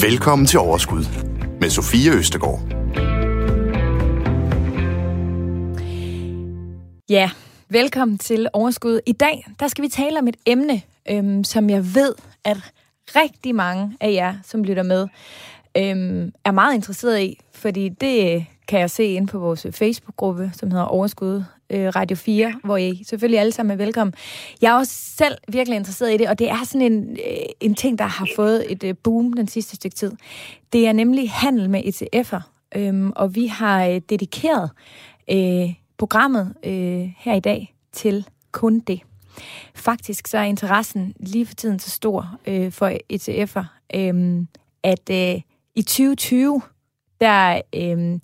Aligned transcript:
Velkommen 0.00 0.46
til 0.46 0.58
Overskud 0.58 1.04
med 1.60 1.70
Sofie 1.70 2.12
Østegård. 2.12 2.60
Ja, 7.10 7.30
velkommen 7.68 8.18
til 8.18 8.48
Overskud. 8.52 9.00
I 9.06 9.12
dag 9.12 9.46
der 9.60 9.68
skal 9.68 9.84
vi 9.84 9.88
tale 9.88 10.18
om 10.18 10.28
et 10.28 10.36
emne, 10.46 10.82
øhm, 11.10 11.44
som 11.44 11.70
jeg 11.70 11.94
ved, 11.94 12.14
at 12.44 12.56
rigtig 13.16 13.54
mange 13.54 13.96
af 14.00 14.12
jer, 14.12 14.34
som 14.44 14.64
lytter 14.64 14.82
med, 14.82 15.08
øhm, 15.76 16.32
er 16.44 16.52
meget 16.52 16.74
interesseret 16.74 17.20
i, 17.20 17.40
fordi 17.54 17.88
det 17.88 18.46
kan 18.68 18.80
jeg 18.80 18.90
se 18.90 19.04
ind 19.04 19.28
på 19.28 19.38
vores 19.38 19.66
Facebook-gruppe, 19.70 20.50
som 20.54 20.70
hedder 20.70 20.86
Overskud 20.86 21.44
øh, 21.72 21.88
Radio 21.96 22.16
4, 22.16 22.54
hvor 22.64 22.76
I 22.76 23.02
selvfølgelig 23.06 23.40
alle 23.40 23.52
sammen 23.52 23.72
er 23.72 23.84
velkommen. 23.84 24.14
Jeg 24.62 24.72
er 24.72 24.78
også 24.78 24.92
selv 25.16 25.34
virkelig 25.48 25.76
interesseret 25.76 26.14
i 26.14 26.16
det, 26.16 26.28
og 26.28 26.38
det 26.38 26.50
er 26.50 26.64
sådan 26.64 26.92
en, 26.92 27.10
øh, 27.10 27.46
en 27.60 27.74
ting, 27.74 27.98
der 27.98 28.04
har 28.04 28.28
fået 28.36 28.72
et 28.72 28.84
øh, 28.84 28.94
boom 29.02 29.32
den 29.32 29.48
sidste 29.48 29.76
stykke 29.76 29.94
tid. 29.94 30.12
Det 30.72 30.86
er 30.86 30.92
nemlig 30.92 31.30
handel 31.30 31.70
med 31.70 31.82
ETF'er, 31.82 32.40
øh, 32.76 33.08
og 33.16 33.34
vi 33.34 33.46
har 33.46 33.86
øh, 33.86 34.00
dedikeret 34.10 34.70
øh, 35.30 35.74
programmet 35.98 36.54
øh, 36.64 37.12
her 37.18 37.34
i 37.34 37.40
dag 37.40 37.74
til 37.92 38.26
kun 38.52 38.80
det. 38.80 39.00
Faktisk 39.74 40.28
så 40.28 40.38
er 40.38 40.42
interessen 40.42 41.14
lige 41.20 41.46
for 41.46 41.54
tiden 41.54 41.78
så 41.78 41.90
stor 41.90 42.38
øh, 42.46 42.72
for 42.72 42.88
ETF'er, 43.12 43.64
øh, 43.94 44.44
at 44.82 45.10
øh, 45.10 45.40
i 45.74 45.82
2020, 45.82 46.62
der 47.20 47.60
øh, 47.74 48.18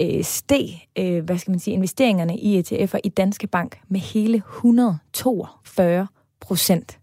øh, 0.00 0.24
steg, 0.24 0.68
øh, 0.98 1.24
hvad 1.24 1.38
skal 1.38 1.50
man 1.50 1.60
sige, 1.60 1.74
investeringerne 1.74 2.38
i 2.38 2.60
ETF'er 2.60 2.98
i 3.04 3.08
Danske 3.08 3.46
Bank 3.46 3.78
med 3.88 4.00
hele 4.00 4.36
142 4.36 6.06
procent. 6.40 6.98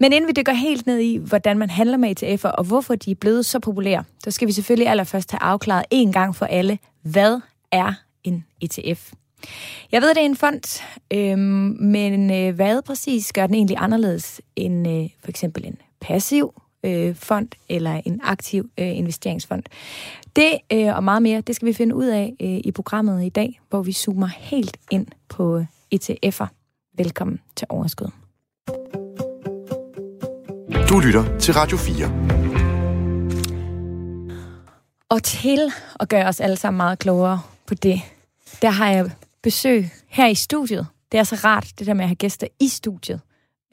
Men 0.00 0.12
inden 0.12 0.28
vi 0.28 0.32
dykker 0.32 0.52
helt 0.52 0.86
ned 0.86 0.98
i, 0.98 1.16
hvordan 1.16 1.58
man 1.58 1.70
handler 1.70 1.96
med 1.96 2.22
ETF'er, 2.22 2.50
og 2.50 2.64
hvorfor 2.64 2.94
de 2.94 3.10
er 3.10 3.14
blevet 3.14 3.46
så 3.46 3.58
populære, 3.58 4.04
så 4.24 4.30
skal 4.30 4.48
vi 4.48 4.52
selvfølgelig 4.52 4.88
allerførst 4.88 5.30
have 5.30 5.42
afklaret 5.42 5.84
en 5.90 6.12
gang 6.12 6.36
for 6.36 6.46
alle, 6.46 6.78
hvad 7.02 7.40
er 7.72 7.92
en 8.24 8.44
ETF? 8.60 9.12
Jeg 9.92 10.02
ved, 10.02 10.08
det 10.08 10.18
er 10.18 10.26
en 10.26 10.36
fond, 10.36 10.82
øhm, 11.12 11.76
men 11.80 12.30
øh, 12.30 12.54
hvad 12.54 12.82
præcis 12.82 13.32
gør 13.32 13.46
den 13.46 13.54
egentlig 13.54 13.76
anderledes 13.80 14.40
end 14.56 14.88
øh, 14.88 15.08
for 15.20 15.30
eksempel 15.30 15.66
en 15.66 15.78
passiv 16.00 16.54
øh, 16.84 17.14
fond 17.14 17.48
eller 17.68 18.00
en 18.04 18.20
aktiv 18.24 18.70
øh, 18.78 18.96
investeringsfond? 18.96 19.62
Det 20.36 20.58
øh, 20.72 20.96
og 20.96 21.04
meget 21.04 21.22
mere, 21.22 21.40
det 21.40 21.56
skal 21.56 21.68
vi 21.68 21.72
finde 21.72 21.94
ud 21.94 22.06
af 22.06 22.34
øh, 22.40 22.60
i 22.64 22.72
programmet 22.74 23.24
i 23.24 23.28
dag, 23.28 23.60
hvor 23.68 23.82
vi 23.82 23.92
zoomer 23.92 24.26
helt 24.26 24.76
ind 24.90 25.06
på 25.28 25.64
ETF'er. 25.94 26.46
Velkommen 26.96 27.40
til 27.56 27.66
Overskud. 27.70 28.10
Du 30.88 30.98
lytter 30.98 31.38
til 31.38 31.54
Radio 31.54 31.76
4. 31.76 32.06
Og 35.08 35.22
til 35.22 35.72
at 36.00 36.08
gøre 36.08 36.26
os 36.26 36.40
alle 36.40 36.56
sammen 36.56 36.76
meget 36.76 36.98
klogere 36.98 37.40
på 37.66 37.74
det, 37.74 38.00
der 38.62 38.70
har 38.70 38.90
jeg 38.90 39.10
besøg 39.42 39.90
her 40.08 40.26
i 40.26 40.34
studiet. 40.34 40.86
Det 41.12 41.20
er 41.20 41.24
så 41.24 41.36
rart, 41.44 41.72
det 41.78 41.86
der 41.86 41.94
med 41.94 42.04
at 42.04 42.08
have 42.08 42.16
gæster 42.16 42.46
i 42.60 42.68
studiet. 42.68 43.20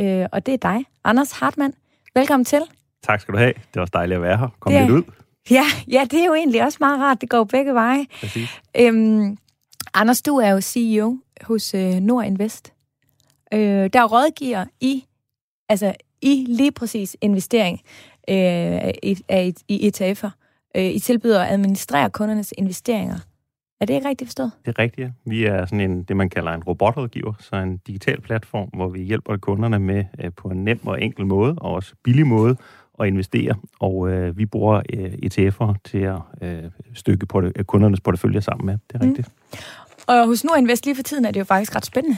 Øh, 0.01 0.25
og 0.31 0.45
det 0.45 0.53
er 0.53 0.57
dig, 0.57 0.85
Anders 1.03 1.31
Hartmann. 1.31 1.73
Velkommen 2.15 2.45
til. 2.45 2.61
Tak 3.03 3.21
skal 3.21 3.33
du 3.33 3.37
have. 3.37 3.53
Det 3.53 3.75
var 3.75 3.81
også 3.81 3.91
dejligt 3.93 4.15
at 4.15 4.21
være 4.21 4.37
her. 4.37 4.47
Kom 4.59 4.73
det, 4.73 4.81
lidt 4.81 4.91
ud. 4.91 5.03
Ja, 5.51 5.63
ja, 5.87 6.07
det 6.11 6.19
er 6.19 6.25
jo 6.25 6.33
egentlig 6.33 6.63
også 6.63 6.77
meget 6.81 6.99
rart. 6.99 7.21
Det 7.21 7.29
går 7.29 7.43
begge 7.43 7.73
veje. 7.73 8.05
Præcis. 8.21 8.49
Øhm, 8.77 9.37
Anders, 9.93 10.21
du 10.21 10.37
er 10.37 10.49
jo 10.49 10.61
CEO 10.61 11.17
hos 11.41 11.73
øh, 11.73 11.93
Nordinvest. 11.93 12.73
Øh, 13.53 13.89
der 13.93 14.05
rådgiver 14.05 14.65
i, 14.81 15.05
altså 15.69 15.93
i 16.21 16.45
lige 16.47 16.71
præcis 16.71 17.17
investering 17.21 17.81
øh, 18.29 18.91
i, 19.03 19.17
i, 19.29 19.53
i 19.67 19.91
ETF'er. 19.91 20.29
Øh, 20.75 20.83
I 20.85 20.99
tilbyder 20.99 21.43
at 21.43 21.51
administrere 21.51 22.09
kundernes 22.09 22.53
investeringer. 22.57 23.19
Er 23.81 23.85
det 23.85 23.93
ikke 23.93 24.09
rigtigt 24.09 24.27
forstået? 24.27 24.51
Det 24.65 24.77
er 24.77 24.79
rigtigt, 24.79 25.05
ja. 25.05 25.11
Vi 25.25 25.45
er 25.45 25.65
sådan 25.65 25.91
en, 25.91 26.03
det, 26.03 26.17
man 26.17 26.29
kalder 26.29 26.51
en 26.51 26.63
robotrådgiver, 26.63 27.33
så 27.39 27.55
en 27.55 27.77
digital 27.77 28.21
platform, 28.21 28.69
hvor 28.73 28.89
vi 28.89 29.01
hjælper 29.01 29.37
kunderne 29.37 29.79
med 29.79 30.05
øh, 30.19 30.31
på 30.37 30.47
en 30.47 30.63
nem 30.63 30.87
og 30.87 31.01
enkel 31.01 31.25
måde, 31.25 31.55
og 31.57 31.73
også 31.73 31.93
billig 32.03 32.27
måde, 32.27 32.57
at 32.99 33.07
investere. 33.07 33.55
Og 33.79 34.09
øh, 34.09 34.37
vi 34.37 34.45
bruger 34.45 34.81
øh, 34.93 35.11
ETF'er 35.25 35.73
til 35.85 35.97
at 35.97 36.17
øh, 36.41 36.63
stykke 36.93 37.25
på 37.25 37.41
det, 37.41 37.67
kundernes 37.67 37.99
portefølje 37.99 38.41
sammen 38.41 38.65
med. 38.65 38.77
Det 38.87 39.01
er 39.01 39.03
mm. 39.03 39.09
rigtigt. 39.09 39.29
Og 40.07 40.25
hos 40.25 40.43
Nordinvest 40.43 40.85
lige 40.85 40.95
for 40.95 41.03
tiden 41.03 41.25
er 41.25 41.31
det 41.31 41.39
jo 41.39 41.45
faktisk 41.45 41.75
ret 41.75 41.85
spændende. 41.85 42.17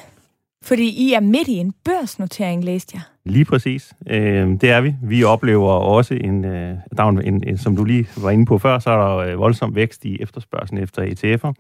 Fordi 0.64 0.90
I 0.90 1.14
er 1.14 1.20
midt 1.20 1.48
i 1.48 1.58
en 1.58 1.74
børsnotering, 1.86 2.64
læste 2.64 2.92
jeg. 2.94 3.02
Lige 3.26 3.46
præcis. 3.46 3.94
Øh, 4.08 4.48
det 4.62 4.64
er 4.64 4.82
vi. 4.82 4.96
Vi 5.04 5.24
oplever 5.24 5.72
også 5.72 6.14
en, 6.14 6.46
øh, 6.46 6.78
der 6.98 7.04
en, 7.04 7.22
en, 7.22 7.44
en, 7.48 7.58
som 7.58 7.76
du 7.76 7.84
lige 7.84 8.08
var 8.18 8.30
inde 8.30 8.46
på 8.46 8.58
før, 8.58 8.80
så 8.80 8.90
er 8.90 8.98
der 8.98 9.18
øh, 9.18 9.40
voldsom 9.40 9.76
vækst 9.76 10.06
i 10.06 10.22
efterspørgselen 10.22 10.84
efter 10.84 11.02
ETF'er. 11.02 11.54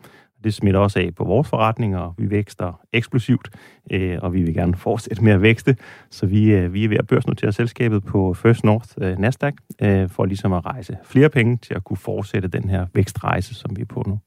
Det 0.43 0.53
smitter 0.53 0.79
også 0.79 0.99
af 0.99 1.15
på 1.15 1.23
vores 1.23 1.47
forretning, 1.47 1.97
og 1.97 2.13
vi 2.17 2.29
vækster 2.29 2.79
eksplosivt, 2.93 3.49
øh, 3.91 4.17
og 4.21 4.33
vi 4.33 4.41
vil 4.41 4.53
gerne 4.53 4.75
fortsætte 4.75 5.23
med 5.23 5.33
at 5.33 5.41
vækste. 5.41 5.75
Så 6.09 6.25
vi, 6.25 6.51
øh, 6.51 6.73
vi 6.73 6.83
er 6.83 6.89
ved 6.89 6.97
at 6.97 7.07
børsnotere 7.07 7.51
selskabet 7.51 8.03
på 8.03 8.33
First 8.33 8.63
North 8.63 8.89
øh, 9.01 9.17
Nasdaq, 9.17 9.53
øh, 9.81 10.09
for 10.09 10.25
ligesom 10.25 10.53
at 10.53 10.65
rejse 10.65 10.97
flere 11.05 11.29
penge 11.29 11.57
til 11.57 11.73
at 11.73 11.83
kunne 11.83 11.97
fortsætte 11.97 12.47
den 12.47 12.69
her 12.69 12.85
vækstrejse, 12.93 13.55
som 13.55 13.75
vi 13.75 13.81
er 13.81 13.85
på 13.85 14.03
nu. 14.07 14.19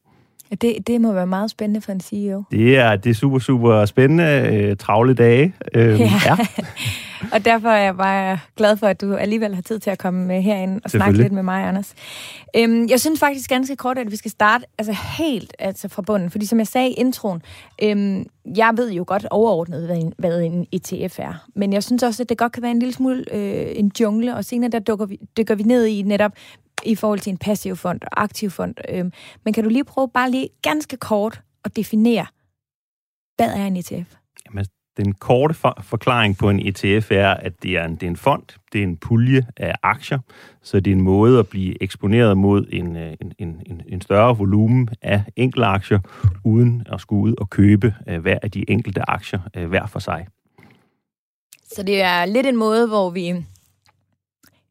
Det, 0.60 0.86
det 0.86 1.00
må 1.00 1.12
være 1.12 1.26
meget 1.26 1.50
spændende 1.50 1.80
for 1.80 1.92
en 1.92 2.00
CEO. 2.00 2.42
Det 2.50 2.78
er, 2.78 2.96
det 2.96 3.10
er 3.10 3.14
super, 3.14 3.38
super 3.38 3.84
spændende. 3.84 4.50
Øh, 4.52 4.76
travle 4.76 5.14
dage. 5.14 5.54
Øh, 5.74 6.00
ja. 6.00 6.10
ja. 6.26 6.36
Og 7.32 7.44
derfor 7.44 7.68
er 7.68 7.84
jeg 7.84 7.96
bare 7.96 8.38
glad 8.56 8.76
for, 8.76 8.86
at 8.86 9.00
du 9.00 9.14
alligevel 9.14 9.54
har 9.54 9.62
tid 9.62 9.78
til 9.78 9.90
at 9.90 9.98
komme 9.98 10.26
med 10.26 10.42
herind 10.42 10.80
og 10.84 10.90
snakke 10.90 11.18
lidt 11.18 11.32
med 11.32 11.42
mig, 11.42 11.64
Anders. 11.68 11.94
Øhm, 12.56 12.88
jeg 12.88 13.00
synes 13.00 13.20
faktisk 13.20 13.48
ganske 13.48 13.76
kort, 13.76 13.98
at 13.98 14.10
vi 14.10 14.16
skal 14.16 14.30
starte 14.30 14.64
altså 14.78 14.92
helt 15.18 15.54
altså 15.58 15.88
fra 15.88 16.02
bunden. 16.02 16.30
Fordi 16.30 16.46
som 16.46 16.58
jeg 16.58 16.66
sagde 16.66 16.90
i 16.90 16.92
introen, 16.92 17.42
øhm, 17.82 18.26
jeg 18.56 18.72
ved 18.76 18.92
jo 18.92 19.04
godt 19.06 19.26
overordnet, 19.30 19.86
hvad 19.86 19.96
en, 19.96 20.12
hvad 20.18 20.40
en 20.40 20.66
ETF 20.72 21.18
er. 21.18 21.48
Men 21.54 21.72
jeg 21.72 21.82
synes 21.82 22.02
også, 22.02 22.22
at 22.22 22.28
det 22.28 22.38
godt 22.38 22.52
kan 22.52 22.62
være 22.62 22.72
en 22.72 22.78
lille 22.78 22.94
smule 22.94 23.24
øh, 23.34 23.72
en 23.74 23.92
jungle, 24.00 24.36
og 24.36 24.44
senere 24.44 24.70
der 24.70 24.78
dykker 24.78 25.06
vi, 25.06 25.20
dykker 25.36 25.54
vi 25.54 25.62
ned 25.62 25.86
i 25.86 26.02
netop, 26.02 26.32
i 26.84 26.94
forhold 26.94 27.20
til 27.20 27.30
en 27.30 27.38
passiv 27.38 27.76
fond 27.76 28.00
og 28.02 28.22
aktiv 28.22 28.50
fond. 28.50 28.74
Øhm, 28.88 29.12
men 29.44 29.54
kan 29.54 29.64
du 29.64 29.70
lige 29.70 29.84
prøve 29.84 30.08
bare 30.08 30.30
lige 30.30 30.48
ganske 30.62 30.96
kort 30.96 31.40
at 31.64 31.76
definere, 31.76 32.26
hvad 33.36 33.46
er 33.46 33.66
en 33.66 33.76
ETF? 33.76 34.23
Den 34.96 35.12
korte 35.14 35.54
for- 35.54 35.78
forklaring 35.82 36.38
på 36.38 36.50
en 36.50 36.66
ETF 36.66 37.10
er, 37.10 37.30
at 37.34 37.62
det 37.62 37.76
er, 37.76 37.84
en, 37.84 37.94
det 37.94 38.02
er 38.02 38.10
en 38.10 38.16
fond, 38.16 38.42
det 38.72 38.78
er 38.78 38.82
en 38.82 38.96
pulje 38.96 39.46
af 39.56 39.74
aktier, 39.82 40.18
så 40.62 40.80
det 40.80 40.90
er 40.90 40.94
en 40.94 41.02
måde 41.02 41.38
at 41.38 41.48
blive 41.48 41.82
eksponeret 41.82 42.36
mod 42.36 42.66
en, 42.72 42.96
øh, 42.96 43.12
en, 43.38 43.62
en, 43.66 43.82
en 43.88 44.00
større 44.00 44.38
volumen 44.38 44.88
af 45.02 45.22
enkelte 45.36 45.66
aktier, 45.66 45.98
uden 46.44 46.86
at 46.92 47.00
skulle 47.00 47.22
ud 47.22 47.34
og 47.38 47.50
købe 47.50 47.94
uh, 48.10 48.16
hver 48.16 48.38
af 48.42 48.50
de 48.50 48.70
enkelte 48.70 49.10
aktier 49.10 49.40
uh, 49.56 49.64
hver 49.64 49.86
for 49.86 49.98
sig. 49.98 50.26
Så 51.72 51.82
det 51.82 52.02
er 52.02 52.24
lidt 52.24 52.46
en 52.46 52.56
måde, 52.56 52.86
hvor 52.86 53.10
vi 53.10 53.44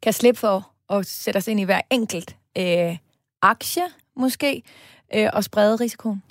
kan 0.01 0.13
slippe 0.13 0.39
for 0.39 0.72
at 0.89 1.06
sætte 1.06 1.38
os 1.38 1.47
ind 1.47 1.59
i 1.59 1.63
hver 1.63 1.81
enkelt 1.91 2.38
øh, 2.57 2.97
aktie, 3.41 3.83
måske, 4.16 4.63
øh, 5.16 5.29
og 5.33 5.44
sprede 5.44 5.75
risikoen? 5.75 6.23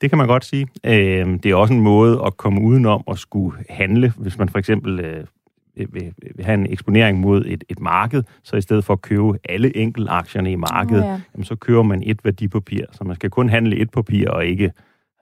Det 0.00 0.10
kan 0.10 0.18
man 0.18 0.26
godt 0.26 0.44
sige. 0.44 0.66
Øh, 0.84 1.38
det 1.42 1.46
er 1.46 1.54
også 1.54 1.74
en 1.74 1.80
måde 1.80 2.22
at 2.26 2.36
komme 2.36 2.60
udenom 2.60 3.04
at 3.10 3.18
skulle 3.18 3.64
handle, 3.68 4.12
hvis 4.16 4.38
man 4.38 4.48
for 4.48 4.58
eksempel 4.58 5.00
øh, 5.00 5.24
vil, 5.76 6.14
vil 6.36 6.44
have 6.44 6.54
en 6.54 6.72
eksponering 6.72 7.20
mod 7.20 7.44
et, 7.46 7.64
et 7.68 7.80
marked, 7.80 8.22
så 8.42 8.56
i 8.56 8.60
stedet 8.60 8.84
for 8.84 8.92
at 8.92 9.02
købe 9.02 9.38
alle 9.48 9.76
enkeltaktierne 9.76 10.52
i 10.52 10.56
markedet, 10.56 11.02
oh, 11.02 11.08
ja. 11.08 11.20
jamen, 11.34 11.44
så 11.44 11.54
køber 11.54 11.82
man 11.82 12.02
et 12.06 12.24
værdipapir. 12.24 12.84
Så 12.92 13.04
man 13.04 13.16
skal 13.16 13.30
kun 13.30 13.48
handle 13.48 13.76
et 13.76 13.90
papir, 13.90 14.30
og 14.30 14.46
ikke 14.46 14.72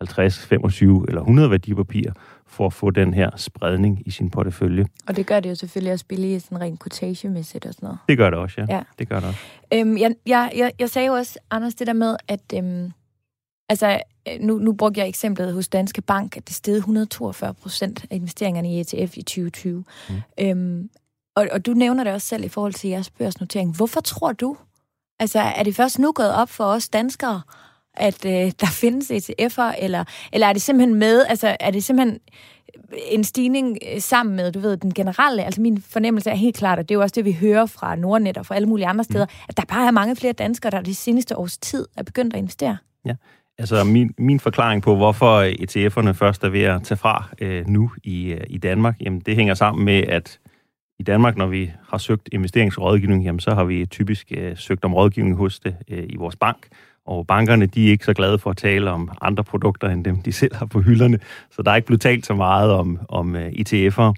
50, 0.01 0.47
25 0.47 1.05
eller 1.09 1.21
100 1.21 1.51
værdipapirer 1.51 2.13
for 2.47 2.67
at 2.67 2.73
få 2.73 2.91
den 2.91 3.15
her 3.15 3.31
spredning 3.37 4.03
i 4.07 4.11
sin 4.11 4.31
portefølje. 4.31 4.87
Og 5.07 5.17
det 5.17 5.27
gør 5.27 5.41
det 5.41 5.51
jo 5.51 5.55
selvfølgelig 5.55 5.93
også 5.93 6.07
billigt, 6.07 6.43
sådan 6.43 6.61
rent 6.61 6.81
quotation-mæssigt 6.83 7.67
og 7.67 7.75
sådan 7.75 7.87
noget. 7.87 7.99
Det 8.09 8.19
gør 8.19 8.31
det 8.31 8.39
også, 8.39 8.61
ja. 8.61 8.77
ja. 8.77 8.83
Det 8.99 9.09
gør 9.09 9.21
det 9.21 9.29
også. 9.29 9.41
Øhm, 9.75 9.97
jeg, 9.99 10.15
jeg, 10.27 10.53
jeg, 10.57 10.73
jeg 10.79 10.91
sagde 10.91 11.07
jo 11.07 11.13
også, 11.13 11.39
Anders, 11.51 11.75
det 11.75 11.87
der 11.87 11.93
med, 11.93 12.17
at 12.29 12.41
øhm, 12.55 12.93
altså, 13.69 14.01
nu, 14.41 14.59
nu 14.59 14.73
brugte 14.73 15.01
jeg 15.01 15.09
eksemplet 15.09 15.53
hos 15.53 15.69
Danske 15.69 16.03
Bank, 16.03 16.37
at 16.37 16.49
det 16.49 16.57
steg 16.57 16.75
142 16.75 17.55
procent 17.55 18.05
af 18.11 18.17
investeringerne 18.17 18.73
i 18.73 18.81
ETF 18.81 19.17
i 19.17 19.23
2020. 19.23 19.85
Mm. 20.09 20.15
Øhm, 20.41 20.91
og, 21.37 21.49
og 21.53 21.67
du 21.67 21.73
nævner 21.73 22.05
det 22.05 22.13
også 22.13 22.27
selv 22.27 22.45
i 22.45 22.49
forhold 22.49 22.73
til 22.73 22.91
jeres 22.91 23.11
børsnotering. 23.11 23.77
Hvorfor 23.77 24.01
tror 24.01 24.33
du, 24.33 24.57
altså 25.21 25.39
er 25.39 25.63
det 25.63 25.77
først 25.77 25.99
nu 25.99 26.13
gået 26.13 26.35
op 26.35 26.49
for 26.49 26.65
os 26.65 26.89
danskere, 26.89 27.43
at 27.95 28.25
øh, 28.25 28.53
der 28.61 28.67
findes 28.83 29.11
ETF'er, 29.11 29.83
eller, 29.83 30.05
eller 30.33 30.47
er 30.47 30.53
det 30.53 30.63
simpelthen 30.63 30.99
med, 30.99 31.25
altså 31.29 31.57
er 31.61 31.71
det 31.71 31.85
simpelthen 31.85 32.21
en 32.93 33.25
stigning 33.25 33.79
øh, 33.93 34.01
sammen 34.01 34.37
med, 34.37 34.53
du 34.53 34.61
ved, 34.61 34.77
den 34.77 34.95
generelle, 34.95 35.45
altså 35.45 35.61
min 35.61 35.83
fornemmelse 35.83 36.31
er 36.31 36.35
helt 36.35 36.57
klart, 36.57 36.79
og 36.79 36.89
det 36.89 36.95
er 36.95 36.99
jo 36.99 37.03
også 37.03 37.15
det, 37.15 37.25
vi 37.25 37.33
hører 37.33 37.67
fra 37.67 37.97
Nordnet 37.97 38.39
og 38.39 38.47
fra 38.47 38.55
alle 38.55 38.69
mulige 38.69 38.87
andre 38.87 39.05
steder, 39.05 39.25
mm. 39.25 39.45
at 39.49 39.57
der 39.57 39.65
bare 39.69 39.87
er 39.87 39.91
mange 39.91 40.17
flere 40.17 40.33
danskere, 40.33 40.71
der 40.71 40.81
de 40.81 40.95
seneste 40.95 41.37
års 41.37 41.59
tid 41.59 41.87
er 41.97 42.03
begyndt 42.03 42.35
at 42.35 42.39
investere. 42.39 42.77
Ja, 43.05 43.15
altså 43.59 43.85
min, 43.85 44.15
min 44.19 44.41
forklaring 44.41 44.83
på, 44.83 44.97
hvorfor 44.97 45.43
ETF'erne 45.43 46.13
først 46.13 46.45
er 46.45 46.49
ved 46.49 46.63
at 46.63 46.83
tage 46.83 46.99
fra 46.99 47.29
øh, 47.41 47.69
nu 47.69 47.91
i, 48.05 48.33
øh, 48.33 48.41
i 48.47 48.59
Danmark, 48.59 48.97
jamen 49.01 49.21
det 49.21 49.37
hænger 49.37 49.55
sammen 49.55 49.85
med, 49.85 50.03
at 50.03 50.39
i 50.99 51.03
Danmark, 51.03 51.37
når 51.37 51.47
vi 51.47 51.71
har 51.89 51.99
søgt 51.99 52.29
investeringsrådgivning, 52.33 53.25
jamen, 53.25 53.41
så 53.41 53.55
har 53.55 53.65
vi 53.65 53.87
typisk 53.87 54.33
øh, 54.37 54.57
søgt 54.57 54.85
om 54.85 54.95
rådgivning 54.95 55.37
hos 55.37 55.61
det 55.61 55.77
øh, 55.89 56.05
i 56.09 56.17
vores 56.17 56.37
bank. 56.37 56.69
Og 57.07 57.27
bankerne, 57.27 57.67
de 57.67 57.87
er 57.87 57.91
ikke 57.91 58.05
så 58.05 58.15
glade 58.15 58.39
for 58.39 58.51
at 58.51 58.57
tale 58.57 58.91
om 58.91 59.11
andre 59.21 59.45
produkter, 59.45 59.89
end 59.89 60.05
dem, 60.05 60.23
de 60.23 60.33
selv 60.33 60.55
har 60.55 60.67
på 60.67 60.81
hylderne. 60.81 61.19
Så 61.51 61.63
der 61.63 61.71
er 61.71 61.77
ikke 61.77 61.87
blevet 61.87 62.01
talt 62.01 62.27
så 62.27 62.35
meget 62.35 62.71
om, 62.73 62.99
om 63.09 63.37
øh, 63.37 63.49
ETF'er. 63.49 64.13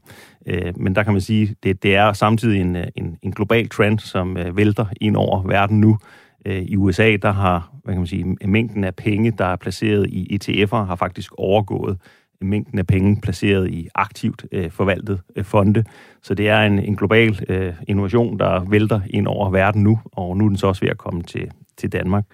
Øh, 0.46 0.72
men 0.76 0.94
der 0.94 1.02
kan 1.02 1.12
man 1.12 1.20
sige, 1.20 1.56
det, 1.62 1.82
det 1.82 1.96
er 1.96 2.12
samtidig 2.12 2.60
en, 2.60 2.76
øh, 2.76 2.86
en, 2.96 3.18
en 3.22 3.32
global 3.32 3.68
trend, 3.68 3.98
som 3.98 4.36
uh, 4.36 4.56
vælter 4.56 4.86
ind 5.00 5.16
over 5.16 5.42
verden 5.42 5.80
nu. 5.80 5.98
Øh, 6.46 6.62
I 6.62 6.76
USA, 6.76 7.16
der 7.16 7.32
har 7.32 7.70
hvad 7.84 7.94
kan 7.94 8.00
man 8.00 8.06
sige, 8.06 8.36
mængden 8.44 8.84
af 8.84 8.94
penge, 8.94 9.30
der 9.30 9.44
er 9.44 9.56
placeret 9.56 10.06
i 10.06 10.38
ETF'er, 10.38 10.84
har 10.84 10.96
faktisk 10.96 11.32
overgået 11.38 11.98
mængden 12.40 12.78
af 12.78 12.86
penge 12.86 13.20
placeret 13.22 13.70
i 13.70 13.88
aktivt 13.94 14.46
øh, 14.52 14.70
forvaltet 14.70 15.20
øh, 15.36 15.44
fonde. 15.44 15.84
Så 16.22 16.34
det 16.34 16.48
er 16.48 16.60
en, 16.60 16.78
en 16.78 16.96
global 16.96 17.44
øh, 17.48 17.74
innovation, 17.88 18.38
der 18.38 18.64
vælter 18.64 19.00
ind 19.10 19.26
over 19.26 19.50
verden 19.50 19.82
nu, 19.82 20.00
og 20.12 20.36
nu 20.36 20.44
er 20.44 20.48
den 20.48 20.56
så 20.56 20.66
også 20.66 20.80
ved 20.80 20.90
at 20.90 20.98
komme 20.98 21.22
til, 21.22 21.50
til 21.76 21.92
Danmark. 21.92 22.24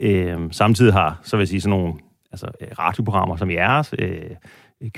Øh, 0.00 0.38
samtidig 0.50 0.92
har, 0.92 1.20
så 1.22 1.36
vil 1.36 1.42
jeg 1.42 1.48
sige, 1.48 1.60
sådan 1.60 1.78
nogle 1.78 1.94
altså, 2.32 2.46
øh, 2.60 2.68
radioprogrammer 2.78 3.36
som 3.36 3.50
jeres, 3.50 3.94
øh, 3.98 4.30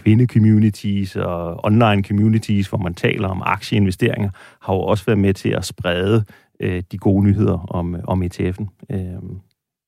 kvinde-communities 0.01 1.17
og 1.17 1.65
online-communities, 1.67 2.69
hvor 2.69 2.79
man 2.79 2.95
taler 2.95 3.29
om 3.29 3.43
aktieinvesteringer, 3.45 4.31
har 4.63 4.75
jo 4.75 4.81
også 4.81 5.05
været 5.05 5.19
med 5.19 5.35
til 5.35 5.49
at 5.49 5.65
sprede 5.65 6.25
øh, 6.61 6.83
de 6.93 6.99
gode 6.99 7.25
nyheder 7.25 7.59
om, 7.59 7.97
om 8.05 8.23
ETF'en. 8.23 8.67
Øh, 8.91 8.99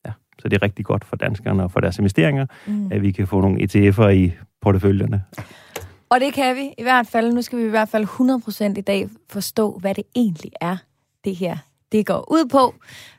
ja. 0.06 0.12
Så 0.38 0.48
det 0.48 0.52
er 0.52 0.62
rigtig 0.62 0.84
godt 0.84 1.04
for 1.04 1.16
danskerne 1.16 1.62
og 1.62 1.70
for 1.70 1.80
deres 1.80 1.98
investeringer, 1.98 2.46
mm. 2.66 2.92
at 2.92 3.02
vi 3.02 3.12
kan 3.12 3.26
få 3.26 3.40
nogle 3.40 3.62
ETF'er 3.62 4.08
i 4.08 4.32
porteføljerne. 4.60 5.22
Og 6.08 6.20
det 6.20 6.34
kan 6.34 6.56
vi 6.56 6.74
i 6.78 6.82
hvert 6.82 7.06
fald. 7.06 7.32
Nu 7.32 7.42
skal 7.42 7.58
vi 7.58 7.64
i 7.64 7.70
hvert 7.70 7.88
fald 7.88 8.04
100% 8.04 8.78
i 8.78 8.80
dag 8.80 9.08
forstå, 9.30 9.78
hvad 9.78 9.94
det 9.94 10.04
egentlig 10.16 10.52
er, 10.60 10.76
det 11.24 11.36
her 11.36 11.56
det 11.92 12.06
går 12.06 12.32
ud 12.32 12.48
på. 12.48 12.74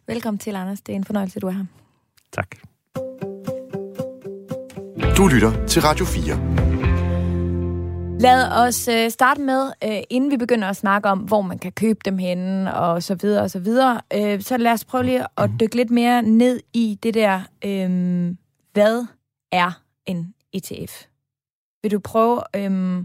Velkommen 0.08 0.40
til, 0.40 0.56
Anders. 0.56 0.82
Det 0.82 0.94
er 0.94 0.96
en 0.96 1.04
fornøjelse, 1.04 1.40
du 1.40 1.48
er 1.48 1.52
her. 1.52 1.66
Tak. 2.32 2.56
Du 5.18 5.28
lytter 5.28 5.66
til 5.68 5.82
Radio 5.82 6.06
4. 6.06 6.87
Lad 8.20 8.52
os 8.52 8.88
øh, 8.88 9.12
starte 9.12 9.42
med, 9.42 9.72
øh, 9.84 10.02
inden 10.10 10.32
vi 10.32 10.38
begynder 10.38 10.68
at 10.68 10.76
snakke 10.76 11.10
om, 11.10 11.20
hvor 11.20 11.42
man 11.42 11.60
kan 11.60 11.72
købe 11.72 12.00
dem 12.06 12.18
henne, 12.18 12.76
og 12.76 13.04
så 13.04 13.16
videre, 13.16 13.44
og 13.44 13.52
så 13.52 13.60
videre. 13.60 14.02
Øh, 14.14 14.42
så 14.42 14.58
lad 14.58 14.72
os 14.72 14.86
prøve 14.86 15.04
lige 15.04 15.26
at 15.38 15.50
dykke 15.60 15.76
lidt 15.76 15.90
mere 15.90 16.22
ned 16.22 16.60
i 16.74 17.00
det 17.04 17.14
der, 17.14 17.42
øh, 17.66 17.90
hvad 18.74 19.06
er 19.52 19.82
en 20.06 20.34
ETF? 20.54 21.04
Vil 21.82 21.92
du 21.92 22.00
prøve 22.00 22.42
øh, 22.56 22.98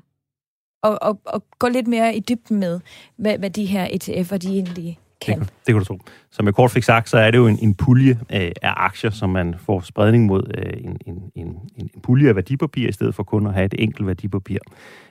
at, 0.82 0.98
at, 1.02 1.16
at 1.34 1.42
gå 1.58 1.68
lidt 1.68 1.86
mere 1.86 2.16
i 2.16 2.20
dybden 2.20 2.58
med, 2.58 2.80
hvad, 3.16 3.38
hvad 3.38 3.50
de 3.50 3.64
her 3.64 3.86
ETF'er 3.86 4.36
de 4.36 4.48
egentlig 4.48 4.98
kan. 5.24 5.40
Det, 5.40 5.48
det 5.48 5.74
kan 5.74 5.78
du 5.78 5.84
tro. 5.84 5.98
Som 6.30 6.46
jeg 6.46 6.54
kort 6.54 6.70
fik 6.70 6.82
sagt, 6.82 7.08
så 7.08 7.18
er 7.18 7.30
det 7.30 7.38
jo 7.38 7.46
en, 7.46 7.58
en 7.62 7.74
pulje 7.74 8.10
øh, 8.10 8.40
af 8.62 8.72
aktier, 8.76 9.10
som 9.10 9.30
man 9.30 9.54
får 9.58 9.80
spredning 9.80 10.26
mod 10.26 10.50
øh, 10.58 10.72
en, 10.84 10.96
en, 11.06 11.22
en, 11.34 11.56
en 11.76 11.90
pulje 12.02 12.28
af 12.28 12.36
værdipapir, 12.36 12.88
i 12.88 12.92
stedet 12.92 13.14
for 13.14 13.22
kun 13.22 13.46
at 13.46 13.54
have 13.54 13.64
et 13.64 13.74
enkelt 13.78 14.06
værdipapir. 14.06 14.58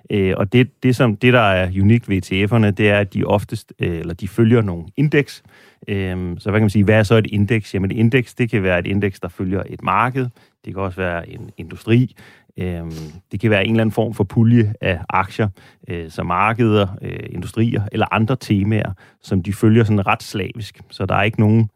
Øh, 0.10 0.34
og 0.38 0.54
det, 0.54 0.84
det, 0.84 0.96
som, 0.96 1.16
det, 1.16 1.34
der 1.34 1.40
er 1.40 1.72
unikt 1.82 2.10
ved 2.10 2.18
ETF'erne, 2.18 2.72
det 2.72 2.90
er, 2.90 3.00
at 3.00 3.14
de 3.14 3.24
oftest, 3.24 3.74
øh, 3.80 4.00
eller 4.00 4.14
de 4.14 4.28
følger 4.28 4.62
nogle 4.62 4.86
indeks. 4.98 5.44
Øh, 5.88 6.36
så 6.40 6.50
hvad 6.50 6.60
kan 6.60 6.64
man 6.64 6.70
sige, 6.70 6.84
hvad 6.84 6.96
er 6.96 7.04
så 7.04 7.16
et 7.16 7.28
indeks? 7.28 7.74
Jamen 7.74 7.92
et 7.92 7.98
indeks, 7.98 8.34
det 8.34 8.50
kan 8.50 8.64
være 8.64 8.80
et 8.80 8.88
indeks, 8.88 9.20
der 9.20 9.28
følger 9.28 9.64
et 9.70 9.84
marked. 9.84 10.28
Det 10.66 10.74
kan 10.74 10.84
også 10.84 10.98
være 10.98 11.30
en 11.30 11.50
industri. 11.58 12.16
Øh, 12.58 12.92
det 13.32 13.40
kan 13.40 13.50
være 13.50 13.66
en 13.66 13.72
eller 13.72 13.82
anden 13.82 13.94
form 13.94 14.14
for 14.14 14.24
pulje 14.24 14.74
af 14.82 15.00
aktier, 15.10 15.50
øh, 15.88 16.10
som 16.10 16.26
markeder, 16.26 16.88
øh, 17.02 17.20
industrier 17.30 17.84
eller 17.92 18.14
andre 18.14 18.36
temaer, 18.36 18.94
som 19.22 19.44
de 19.44 19.54
følger 19.54 19.84
sådan 19.84 20.08
ret 20.08 20.24
slavisk. 20.24 20.82
Så 20.90 21.06
der 21.06 21.16
er 21.16 21.24
ikke 21.24 21.40
nogen 21.40 21.70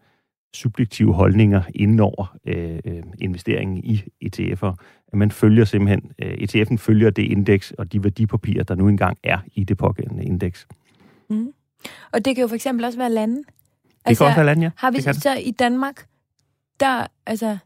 subjektive 0.54 1.14
holdninger 1.14 1.62
inden 1.76 2.00
over 2.00 2.38
øh, 2.48 2.80
øh 2.86 3.04
investeringen 3.22 3.78
i 3.78 4.04
ETF'er. 4.26 4.76
Man 5.14 5.32
følger 5.32 5.66
simpelthen, 5.66 6.12
øh, 6.20 6.34
ETF'en 6.34 6.78
følger 6.78 7.10
det 7.10 7.24
indeks 7.24 7.72
og 7.72 7.94
de 7.94 8.04
værdipapirer, 8.04 8.64
der 8.64 8.76
nu 8.76 8.88
engang 8.88 9.18
er 9.24 9.38
i 9.54 9.64
det 9.64 9.78
pågældende 9.78 10.24
indeks. 10.24 10.68
Mm. 11.30 11.54
Og 12.12 12.26
det 12.26 12.36
kan 12.36 12.42
jo 12.42 12.48
for 12.48 12.56
eksempel 12.56 12.86
også 12.86 12.98
være 12.98 13.12
lande. 13.12 13.38
Det 13.38 13.46
altså, 14.06 14.24
kan 14.24 14.28
også 14.28 14.38
være 14.38 14.46
lande, 14.46 14.64
ja. 14.64 14.72
Har 14.78 14.92
vi 14.92 15.02
så 15.02 15.38
i 15.44 15.52
Danmark, 15.52 16.08
der, 16.80 17.08
altså, 17.26 17.58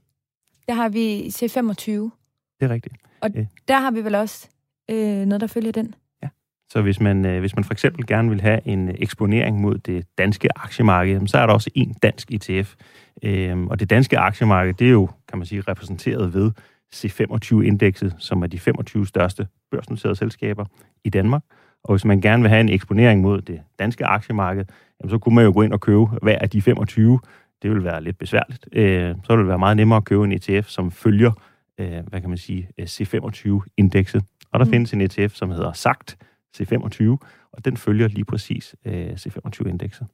der 0.68 0.74
har 0.74 0.90
vi 0.90 1.28
C25. 1.28 2.19
Det 2.60 2.66
er 2.66 2.70
rigtigt. 2.70 2.96
Og 3.22 3.30
øh. 3.36 3.46
der 3.68 3.80
har 3.80 3.92
vi 3.92 4.04
vel 4.04 4.16
også 4.16 4.50
øh, 4.90 5.26
noget, 5.26 5.42
der 5.42 5.48
følger 5.48 5.72
den? 5.72 5.96
Ja. 6.24 6.28
Så 6.70 6.82
hvis 6.82 7.00
man, 7.00 7.26
øh, 7.26 7.40
hvis 7.40 7.56
man 7.56 7.64
for 7.64 7.74
eksempel 7.74 8.06
gerne 8.06 8.30
vil 8.30 8.42
have 8.42 8.60
en 8.66 8.96
eksponering 9.00 9.62
mod 9.62 9.78
det 9.78 10.06
danske 10.18 10.50
aktiemarked, 10.56 11.28
så 11.28 11.38
er 11.38 11.46
der 11.46 11.54
også 11.54 11.70
en 11.76 11.94
dansk 11.94 12.32
ETF. 12.32 12.76
Øh, 13.24 13.60
og 13.64 13.80
det 13.80 13.90
danske 13.90 14.18
aktiemarked, 14.18 14.74
det 14.74 14.88
er 14.88 14.92
jo, 14.92 15.10
kan 15.30 15.38
man 15.38 15.46
sige, 15.46 15.62
repræsenteret 15.62 16.34
ved 16.34 16.52
C25-indekset, 16.96 18.16
som 18.18 18.44
er 18.44 18.48
de 18.48 18.60
25 18.60 19.08
største 19.08 19.48
børsnoterede 19.72 20.16
selskaber 20.16 20.66
i 21.04 21.10
Danmark. 21.10 21.44
Og 21.84 21.94
hvis 21.94 22.06
man 22.06 22.22
gerne 22.22 22.42
vil 22.44 22.50
have 22.50 22.62
en 22.62 22.70
eksponering 22.70 23.22
mod 23.22 23.42
det 23.42 23.62
danske 23.80 24.06
aktiemarked, 24.06 24.66
jamen, 25.02 25.10
så 25.10 25.18
kunne 25.18 25.36
man 25.36 25.46
jo 25.46 25.52
gå 25.54 25.62
ind 25.62 25.74
og 25.74 25.80
købe 25.80 26.06
hver 26.22 26.40
af 26.40 26.50
de 26.50 26.62
25. 26.62 27.20
Det 27.62 27.72
vil 27.72 27.84
være 27.84 28.04
lidt 28.04 28.18
besværligt. 28.18 28.68
Øh, 28.72 29.16
så 29.24 29.34
vil 29.34 29.40
det 29.40 29.48
være 29.48 29.60
meget 29.60 29.78
nemmere 29.78 29.98
at 29.98 30.06
købe 30.06 30.24
en 30.24 30.32
ETF, 30.32 30.68
som 30.68 30.92
følger 30.92 31.32
øh, 31.80 32.08
hvad 32.08 32.22
kan 32.22 32.30
man 32.30 32.38
sige, 32.38 32.70
øh, 32.78 32.86
C25-indekset. 32.86 34.24
Og 34.52 34.60
der 34.60 34.66
mm. 34.66 34.72
findes 34.72 34.94
en 34.94 35.02
ETF, 35.02 35.36
som 35.36 35.50
hedder 35.52 35.74
SAGT 35.74 36.18
C25, 36.58 37.04
og 37.52 37.66
den 37.66 37.78
følger 37.78 38.08
lige 38.08 38.26
præcis 38.26 38.76
øh, 38.86 39.12
C25-indekset. 39.12 40.08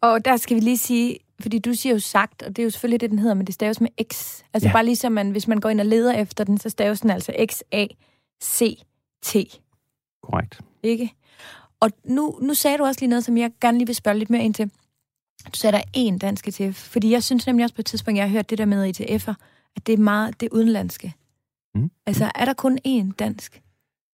Og 0.00 0.24
der 0.24 0.36
skal 0.36 0.54
vi 0.54 0.60
lige 0.60 0.78
sige, 0.78 1.18
fordi 1.40 1.58
du 1.58 1.74
siger 1.74 1.92
jo 1.92 1.98
sagt, 1.98 2.42
og 2.42 2.48
det 2.48 2.58
er 2.62 2.64
jo 2.64 2.70
selvfølgelig 2.70 3.00
det, 3.00 3.10
den 3.10 3.18
hedder, 3.18 3.34
men 3.34 3.46
det 3.46 3.54
staves 3.54 3.80
med 3.80 3.88
X. 4.12 4.42
Altså 4.54 4.68
ja. 4.68 4.72
bare 4.72 4.84
ligesom 4.84 5.12
man, 5.12 5.30
hvis 5.30 5.48
man 5.48 5.60
går 5.60 5.68
ind 5.68 5.80
og 5.80 5.86
leder 5.86 6.12
efter 6.12 6.44
den, 6.44 6.58
så 6.58 6.68
staves 6.68 7.00
den 7.00 7.10
altså 7.10 7.46
X-A-C-T. 7.46 9.36
Korrekt. 10.22 10.60
Ikke? 10.82 11.12
Og 11.80 11.90
nu, 12.04 12.38
nu 12.42 12.54
sagde 12.54 12.78
du 12.78 12.84
også 12.84 13.00
lige 13.00 13.10
noget, 13.10 13.24
som 13.24 13.36
jeg 13.36 13.50
gerne 13.60 13.78
lige 13.78 13.86
vil 13.86 13.94
spørge 13.94 14.18
lidt 14.18 14.30
mere 14.30 14.44
ind 14.44 14.54
til. 14.54 14.70
Du 15.46 15.58
sagde, 15.58 15.76
der 15.76 15.82
er 15.82 15.84
én 15.96 16.18
dansk 16.18 16.48
ETF, 16.48 16.76
fordi 16.76 17.10
jeg 17.10 17.22
synes 17.22 17.46
nemlig 17.46 17.64
også 17.64 17.74
på 17.74 17.82
et 17.82 17.86
tidspunkt, 17.86 18.18
jeg 18.18 18.24
har 18.24 18.32
hørt 18.32 18.50
det 18.50 18.58
der 18.58 18.64
med 18.64 19.00
ETF'er, 19.00 19.34
at 19.76 19.86
det 19.86 19.92
er 19.92 19.98
meget 19.98 20.40
det 20.40 20.48
udenlandske. 20.52 21.14
Mm. 21.74 21.90
Altså, 22.06 22.30
er 22.34 22.44
der 22.44 22.52
kun 22.54 22.78
én 22.88 23.12
dansk 23.18 23.62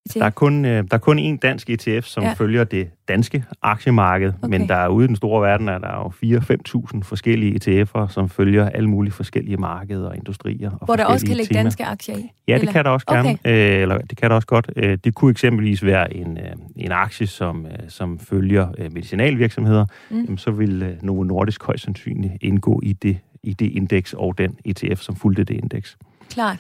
ETF? 0.08 0.20
Der 0.20 0.26
er 0.26 0.30
kun, 0.30 0.66
øh, 0.66 0.72
der 0.72 0.84
er 0.92 0.98
kun 0.98 1.20
én 1.20 1.38
dansk 1.38 1.70
ETF, 1.70 2.06
som 2.06 2.24
ja. 2.24 2.34
følger 2.34 2.64
det 2.64 2.90
danske 3.08 3.44
aktiemarked, 3.62 4.34
okay. 4.42 4.50
men 4.50 4.70
der 4.70 4.76
er 4.76 4.88
ude 4.88 5.06
i 5.06 5.08
den 5.08 5.16
store 5.16 5.42
verden, 5.42 5.68
er 5.68 5.78
der 5.78 6.12
jo 6.24 6.38
4-5.000 6.94 7.04
forskellige 7.04 7.84
ETF'er, 7.84 8.08
som 8.12 8.30
følger 8.30 8.70
alle 8.70 8.90
mulige 8.90 9.14
forskellige 9.14 9.58
markeder 9.58 10.10
og 10.10 10.16
industrier. 10.16 10.72
Og 10.72 10.86
Hvor 10.86 10.96
der 10.96 11.06
også 11.06 11.26
kan 11.26 11.36
ligge 11.36 11.50
temaer. 11.50 11.64
danske 11.64 11.86
aktier 11.86 12.18
i? 12.18 12.32
Ja, 12.48 12.54
det 12.54 12.60
eller? 12.60 12.72
kan 12.72 12.86
der 12.86 12.92
også 12.92 13.06
gerne. 13.06 13.30
Okay. 13.30 13.76
Øh, 13.76 13.82
eller 13.82 13.98
det 13.98 14.18
kan 14.18 14.30
der 14.30 14.36
også 14.36 14.48
godt. 14.48 14.72
Øh, 14.76 14.98
det 15.04 15.16
kunne 15.16 15.32
eksempelvis 15.32 15.86
være 15.86 16.14
en, 16.14 16.38
øh, 16.38 16.52
en 16.76 16.92
aktie, 16.92 17.28
som, 17.28 17.66
øh, 17.66 17.72
som 17.88 18.20
følger 18.20 18.68
øh, 18.78 18.94
medicinalvirksomheder. 18.94 19.86
Mm. 20.10 20.22
Jamen, 20.22 20.38
så 20.38 20.52
vil 20.52 20.84
øh, 20.84 21.04
Novo 21.04 21.24
Nordisk 21.24 21.64
højst 21.64 21.84
sandsynligt 21.84 22.34
indgå 22.42 22.82
i 22.84 22.94
det 22.94 23.18
i 23.48 23.54
det 23.54 23.72
indeks 23.72 24.14
og 24.14 24.38
den 24.38 24.58
ETF, 24.66 25.02
som 25.02 25.16
fulgte 25.16 25.44
det 25.44 25.54
indeks. 25.54 25.98
Klart. 26.30 26.58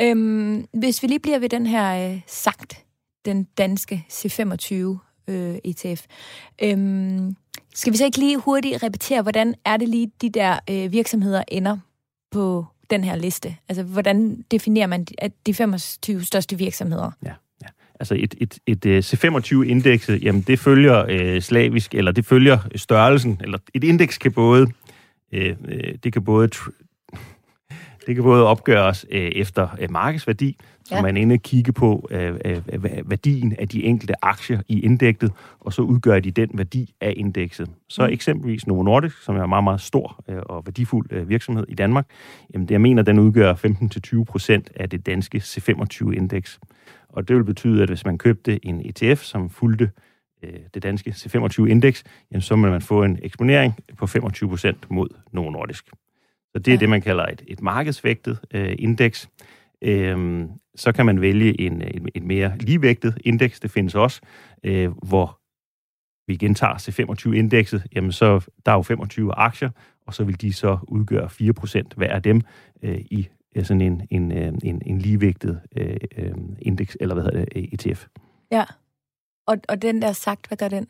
Øhm, 0.00 0.66
hvis 0.72 1.02
vi 1.02 1.08
lige 1.08 1.20
bliver 1.20 1.38
ved 1.38 1.48
den 1.48 1.66
her 1.66 2.12
øh, 2.12 2.20
sagt, 2.26 2.84
den 3.24 3.44
danske 3.44 4.06
C25 4.10 4.74
øh, 5.28 5.54
ETF. 5.64 6.04
Øhm, 6.62 7.36
skal 7.74 7.92
vi 7.92 7.96
så 7.96 8.04
ikke 8.04 8.18
lige 8.18 8.38
hurtigt 8.38 8.82
repetere, 8.82 9.22
hvordan 9.22 9.54
er 9.64 9.76
det 9.76 9.88
lige, 9.88 10.10
de 10.22 10.30
der 10.30 10.58
øh, 10.70 10.92
virksomheder 10.92 11.42
ender 11.48 11.78
på 12.30 12.66
den 12.90 13.04
her 13.04 13.16
liste? 13.16 13.56
Altså, 13.68 13.82
hvordan 13.82 14.44
definerer 14.50 14.86
man 14.86 15.04
de, 15.04 15.14
de 15.46 15.54
25 15.54 16.24
største 16.24 16.58
virksomheder? 16.58 17.10
Ja. 17.22 17.32
ja. 17.62 17.66
Altså 18.00 18.14
et, 18.14 18.34
et, 18.40 18.58
et, 18.66 18.86
et 18.86 19.14
C25-indekset, 19.14 20.22
jamen 20.22 20.42
det 20.42 20.58
følger 20.58 21.04
øh, 21.08 21.42
slavisk, 21.42 21.94
eller 21.94 22.12
det 22.12 22.26
følger 22.26 22.58
størrelsen, 22.76 23.40
eller 23.42 23.58
et 23.74 23.84
indeks 23.84 24.18
kan 24.18 24.32
både 24.32 24.66
Øh, 25.32 25.56
øh, 25.68 25.94
det 26.04 26.12
kan 26.12 26.24
både 26.24 26.48
det 28.06 28.14
kan 28.14 28.24
både 28.24 28.46
opgøres 28.46 29.06
øh, 29.10 29.20
efter 29.20 29.68
øh, 29.80 29.90
markedsværdi, 29.90 30.56
så 30.84 30.94
ja. 30.94 31.02
man 31.02 31.16
inde 31.16 31.38
kigge 31.38 31.72
på 31.72 32.08
øh, 32.10 32.34
øh, 32.44 32.84
værdien 33.10 33.54
af 33.58 33.68
de 33.68 33.84
enkelte 33.84 34.24
aktier 34.24 34.60
i 34.68 34.80
indekset, 34.80 35.32
og 35.60 35.72
så 35.72 35.82
udgør 35.82 36.20
de 36.20 36.30
den 36.30 36.50
værdi 36.52 36.94
af 37.00 37.14
indekset. 37.16 37.70
Så 37.88 38.06
mm. 38.06 38.12
eksempelvis 38.12 38.66
Novo 38.66 38.82
Nordisk, 38.82 39.22
som 39.22 39.36
er 39.36 39.42
en 39.42 39.48
meget, 39.48 39.64
meget 39.64 39.80
stor 39.80 40.24
øh, 40.28 40.38
og 40.46 40.66
værdifuld 40.66 41.06
øh, 41.12 41.28
virksomhed 41.28 41.64
i 41.68 41.74
Danmark, 41.74 42.06
jamen 42.54 42.68
det 42.68 42.72
jeg 42.72 42.80
mener, 42.80 43.02
den 43.02 43.18
udgør 43.18 43.54
15-20% 43.54 44.62
af 44.76 44.90
det 44.90 45.06
danske 45.06 45.38
C25-indeks. 45.38 46.60
Og 47.08 47.28
det 47.28 47.36
vil 47.36 47.44
betyde, 47.44 47.82
at 47.82 47.88
hvis 47.88 48.04
man 48.04 48.18
købte 48.18 48.66
en 48.66 48.82
ETF, 48.84 49.22
som 49.22 49.50
fulgte 49.50 49.84
øh, 49.84 50.09
det 50.74 50.82
danske 50.82 51.10
C25-indeks, 51.10 52.04
jamen, 52.32 52.42
så 52.42 52.56
vil 52.56 52.70
man 52.70 52.82
få 52.82 53.04
en 53.04 53.18
eksponering 53.22 53.74
på 53.96 54.04
25% 54.04 54.74
mod 54.88 55.08
Novo 55.32 55.50
Nordisk. 55.50 55.86
Så 56.52 56.58
det 56.58 56.68
er 56.68 56.72
ja. 56.72 56.80
det, 56.80 56.88
man 56.88 57.02
kalder 57.02 57.26
et, 57.26 57.42
et 57.46 57.62
markedsvægtet 57.62 58.38
øh, 58.54 58.74
indeks. 58.78 59.28
Øhm, 59.82 60.48
så 60.74 60.92
kan 60.92 61.06
man 61.06 61.20
vælge 61.20 61.60
en, 61.60 61.82
en, 61.82 62.08
et 62.14 62.22
mere 62.22 62.52
ligevægtet 62.60 63.18
indeks, 63.24 63.60
det 63.60 63.70
findes 63.70 63.94
også, 63.94 64.20
øh, 64.64 64.90
hvor 65.08 65.40
vi 66.26 66.36
gentager 66.36 66.74
C25-indekset, 66.74 67.86
jamen 67.94 68.12
så 68.12 68.46
der 68.66 68.72
er 68.72 68.76
jo 68.76 68.82
25 68.82 69.34
aktier, 69.34 69.70
og 70.06 70.14
så 70.14 70.24
vil 70.24 70.40
de 70.40 70.52
så 70.52 70.78
udgøre 70.88 71.26
4% 71.26 71.82
hver 71.96 72.14
af 72.14 72.22
dem 72.22 72.40
øh, 72.82 72.98
i 72.98 73.28
øh, 73.56 73.64
sådan 73.64 73.80
en, 73.80 74.06
en, 74.10 74.32
øh, 74.32 74.52
en, 74.62 74.82
en 74.86 74.98
ligevægtet 74.98 75.60
øh, 75.76 75.96
øh, 76.16 76.34
indeks, 76.58 76.96
eller 77.00 77.14
hvad 77.14 77.24
hedder 77.24 77.44
det, 77.44 77.68
ETF. 77.72 78.06
Ja. 78.50 78.64
Og, 79.50 79.56
og 79.68 79.82
den 79.82 80.02
der 80.02 80.12
sagt, 80.12 80.46
hvad 80.46 80.58
gør 80.58 80.68
den? 80.68 80.86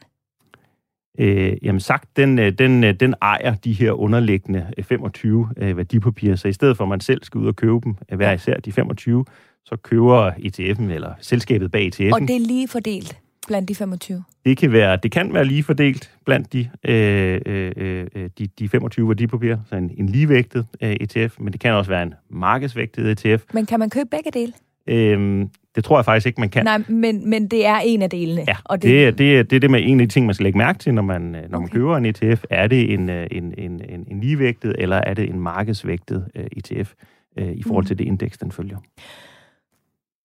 Øh, 1.18 1.56
jamen 1.62 1.80
sagt, 1.80 2.16
den, 2.16 2.38
øh, 2.38 2.52
den, 2.52 2.84
øh, 2.84 2.94
den 2.94 3.14
ejer 3.22 3.54
de 3.54 3.72
her 3.72 3.92
underliggende 3.92 4.72
25 4.82 5.48
øh, 5.56 5.76
værdipapirer, 5.76 6.36
så 6.36 6.48
i 6.48 6.52
stedet 6.52 6.76
for 6.76 6.84
at 6.84 6.88
man 6.88 7.00
selv 7.00 7.24
skal 7.24 7.38
ud 7.38 7.46
og 7.46 7.56
købe 7.56 7.80
dem, 7.84 7.94
hver 8.16 8.32
især 8.32 8.54
de 8.54 8.72
25, 8.72 9.24
så 9.64 9.76
køber 9.76 10.30
ETF'en 10.30 10.92
eller 10.92 11.12
selskabet 11.20 11.70
bag 11.70 11.90
ETF'en. 11.94 12.12
Og 12.12 12.20
det 12.20 12.36
er 12.36 12.40
lige 12.40 12.68
fordelt 12.68 13.18
blandt 13.46 13.68
de 13.68 13.74
25? 13.74 14.24
Det 14.44 14.56
kan 14.56 14.72
være, 14.72 14.96
det 14.96 15.12
kan 15.12 15.34
være 15.34 15.44
lige 15.44 15.62
fordelt 15.62 16.10
blandt 16.24 16.52
de, 16.52 16.70
øh, 16.84 17.40
øh, 17.46 18.06
øh, 18.14 18.30
de, 18.38 18.46
de 18.58 18.68
25 18.68 19.08
værdipapirer, 19.08 19.58
så 19.68 19.76
en, 19.76 19.90
en 19.98 20.08
ligevægtet 20.08 20.66
øh, 20.80 20.92
ETF, 20.92 21.40
men 21.40 21.52
det 21.52 21.60
kan 21.60 21.72
også 21.72 21.90
være 21.90 22.02
en 22.02 22.14
markedsvægtet 22.30 23.26
ETF. 23.26 23.44
Men 23.52 23.66
kan 23.66 23.78
man 23.78 23.90
købe 23.90 24.08
begge 24.10 24.30
dele? 24.30 24.52
Øhm, 24.86 25.50
det 25.74 25.84
tror 25.84 25.98
jeg 25.98 26.04
faktisk 26.04 26.26
ikke, 26.26 26.40
man 26.40 26.48
kan. 26.48 26.64
Nej, 26.64 26.82
men, 26.88 27.30
men 27.30 27.48
det 27.48 27.66
er 27.66 27.76
en 27.76 28.02
af 28.02 28.10
delene. 28.10 28.44
Ja, 28.48 28.56
og 28.64 28.82
det, 28.82 29.18
det, 29.18 29.18
det, 29.18 29.50
det 29.50 29.56
er 29.56 29.60
det 29.60 29.70
med 29.70 29.80
en 29.82 30.00
af 30.00 30.08
de 30.08 30.12
ting, 30.12 30.26
man 30.26 30.34
skal 30.34 30.44
lægge 30.44 30.58
mærke 30.58 30.78
til, 30.78 30.94
når 30.94 31.02
man, 31.02 31.22
når 31.22 31.38
okay. 31.38 31.58
man 31.58 31.68
køber 31.68 31.96
en 31.96 32.06
ETF. 32.06 32.44
Er 32.50 32.66
det 32.66 32.92
en, 32.94 33.10
en, 33.10 33.30
en, 33.30 33.54
en, 33.58 34.04
en 34.10 34.20
ligevægtet, 34.20 34.74
eller 34.78 34.96
er 34.96 35.14
det 35.14 35.30
en 35.30 35.40
markedsvægtet 35.40 36.28
uh, 36.38 36.44
ETF 36.56 36.92
uh, 37.40 37.52
i 37.52 37.62
forhold 37.62 37.84
mm. 37.84 37.86
til 37.86 37.98
det 37.98 38.04
indeks, 38.04 38.38
den 38.38 38.52
følger? 38.52 38.78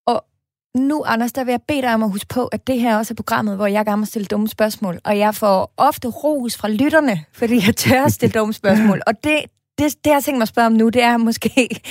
Og 0.07 0.25
nu, 0.75 1.03
Anders, 1.03 1.33
der 1.33 1.43
vil 1.43 1.51
jeg 1.51 1.61
bede 1.67 1.81
dig 1.81 1.93
om 1.93 2.03
at 2.03 2.11
huske 2.11 2.27
på, 2.33 2.45
at 2.45 2.67
det 2.67 2.79
her 2.79 2.97
også 2.97 3.13
er 3.13 3.15
programmet, 3.15 3.55
hvor 3.55 3.67
jeg 3.67 3.85
gerne 3.85 3.99
må 3.99 4.05
stille 4.05 4.25
dumme 4.25 4.47
spørgsmål. 4.47 4.99
Og 5.03 5.17
jeg 5.17 5.35
får 5.35 5.73
ofte 5.77 6.07
ros 6.07 6.57
fra 6.57 6.69
lytterne, 6.69 7.19
fordi 7.33 7.55
jeg 7.65 7.75
tør 7.75 8.03
at 8.03 8.11
stille 8.11 8.39
dumme 8.39 8.53
spørgsmål. 8.53 9.01
Og 9.07 9.13
det, 9.23 9.41
det, 9.77 9.95
det 10.05 10.11
jeg 10.11 10.23
tænkt 10.23 10.37
mig 10.37 10.41
at 10.41 10.47
spørge 10.47 10.65
om 10.65 10.73
nu, 10.73 10.89
det 10.89 11.03
er 11.03 11.17
måske 11.17 11.81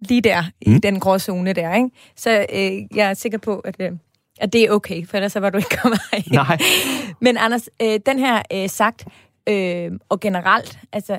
lige 0.00 0.20
der, 0.20 0.42
mm. 0.66 0.74
i 0.74 0.78
den 0.78 1.00
grå 1.00 1.18
zone 1.18 1.52
der, 1.52 1.74
ikke? 1.74 1.90
Så 2.16 2.46
øh, 2.52 2.96
jeg 2.96 3.10
er 3.10 3.14
sikker 3.14 3.38
på, 3.38 3.58
at, 3.58 3.76
øh, 3.80 3.92
at 4.40 4.52
det 4.52 4.64
er 4.64 4.70
okay, 4.70 5.06
for 5.06 5.16
ellers 5.16 5.32
så 5.32 5.40
var 5.40 5.50
du 5.50 5.58
ikke 5.58 5.76
kommet 5.82 6.00
her. 6.12 6.22
Nej. 6.32 6.58
Men 7.24 7.36
Anders, 7.36 7.68
øh, 7.82 8.00
den 8.06 8.18
her 8.18 8.42
øh, 8.52 8.68
sagt, 8.68 9.06
øh, 9.48 9.90
og 10.08 10.20
generelt, 10.20 10.78
altså, 10.92 11.18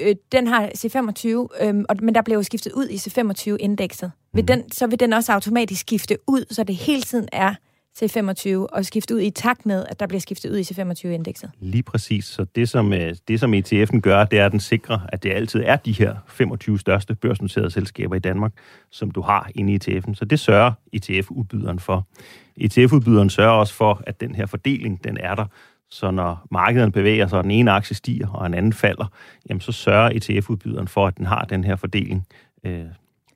øh, 0.00 0.16
den 0.32 0.46
har 0.46 0.66
C25, 0.66 1.28
øh, 1.64 1.84
og, 1.88 1.96
men 2.02 2.14
der 2.14 2.22
blev 2.22 2.36
jo 2.36 2.42
skiftet 2.42 2.72
ud 2.72 2.88
i 2.88 2.96
C25-indekset. 2.96 4.12
Vil 4.34 4.42
mm. 4.42 4.46
den, 4.46 4.72
så 4.72 4.86
vil 4.86 5.00
den 5.00 5.12
også 5.12 5.32
automatisk 5.32 5.80
skifte 5.80 6.18
ud, 6.26 6.44
så 6.50 6.64
det 6.64 6.76
hele 6.76 7.02
tiden 7.02 7.28
er 7.32 7.54
C25 8.02 8.66
og 8.72 8.84
skifte 8.84 9.14
ud 9.14 9.20
i 9.20 9.30
takt 9.30 9.66
med, 9.66 9.86
at 9.88 10.00
der 10.00 10.06
bliver 10.06 10.20
skiftet 10.20 10.50
ud 10.50 10.58
i 10.58 10.62
C25-indekset. 10.62 11.50
Lige 11.60 11.82
præcis. 11.82 12.24
Så 12.24 12.44
det 12.54 12.68
som, 12.68 12.92
øh, 12.92 13.14
det, 13.28 13.40
som 13.40 13.54
ETF'en 13.54 14.00
gør, 14.00 14.24
det 14.24 14.38
er, 14.38 14.46
at 14.46 14.52
den 14.52 14.60
sikrer, 14.60 14.98
at 15.08 15.22
det 15.22 15.32
altid 15.32 15.62
er 15.64 15.76
de 15.76 15.92
her 15.92 16.16
25 16.28 16.78
største 16.78 17.14
børsnoterede 17.14 17.70
selskaber 17.70 18.16
i 18.16 18.18
Danmark, 18.18 18.52
som 18.90 19.10
du 19.10 19.20
har 19.20 19.50
inde 19.54 19.72
i 19.72 19.76
ETF'en. 19.76 20.14
Så 20.14 20.24
det 20.24 20.40
sørger 20.40 20.72
ETF-udbyderen 20.92 21.78
for. 21.78 22.06
ETF-udbyderen 22.56 23.30
sørger 23.30 23.52
også 23.52 23.74
for, 23.74 24.02
at 24.06 24.20
den 24.20 24.34
her 24.34 24.46
fordeling, 24.46 25.04
den 25.04 25.16
er 25.20 25.34
der. 25.34 25.46
Så 25.90 26.10
når 26.10 26.46
markedet 26.50 26.92
bevæger 26.92 27.26
sig, 27.26 27.38
og 27.38 27.44
den 27.44 27.50
ene 27.50 27.70
aktie 27.70 27.96
stiger, 27.96 28.28
og 28.28 28.46
en 28.46 28.54
anden 28.54 28.72
falder, 28.72 29.06
jamen 29.48 29.60
så 29.60 29.72
sørger 29.72 30.10
ETF-udbyderen 30.10 30.88
for, 30.88 31.06
at 31.06 31.18
den 31.18 31.26
har 31.26 31.44
den 31.44 31.64
her 31.64 31.76
fordeling, 31.76 32.26
øh, 32.64 32.84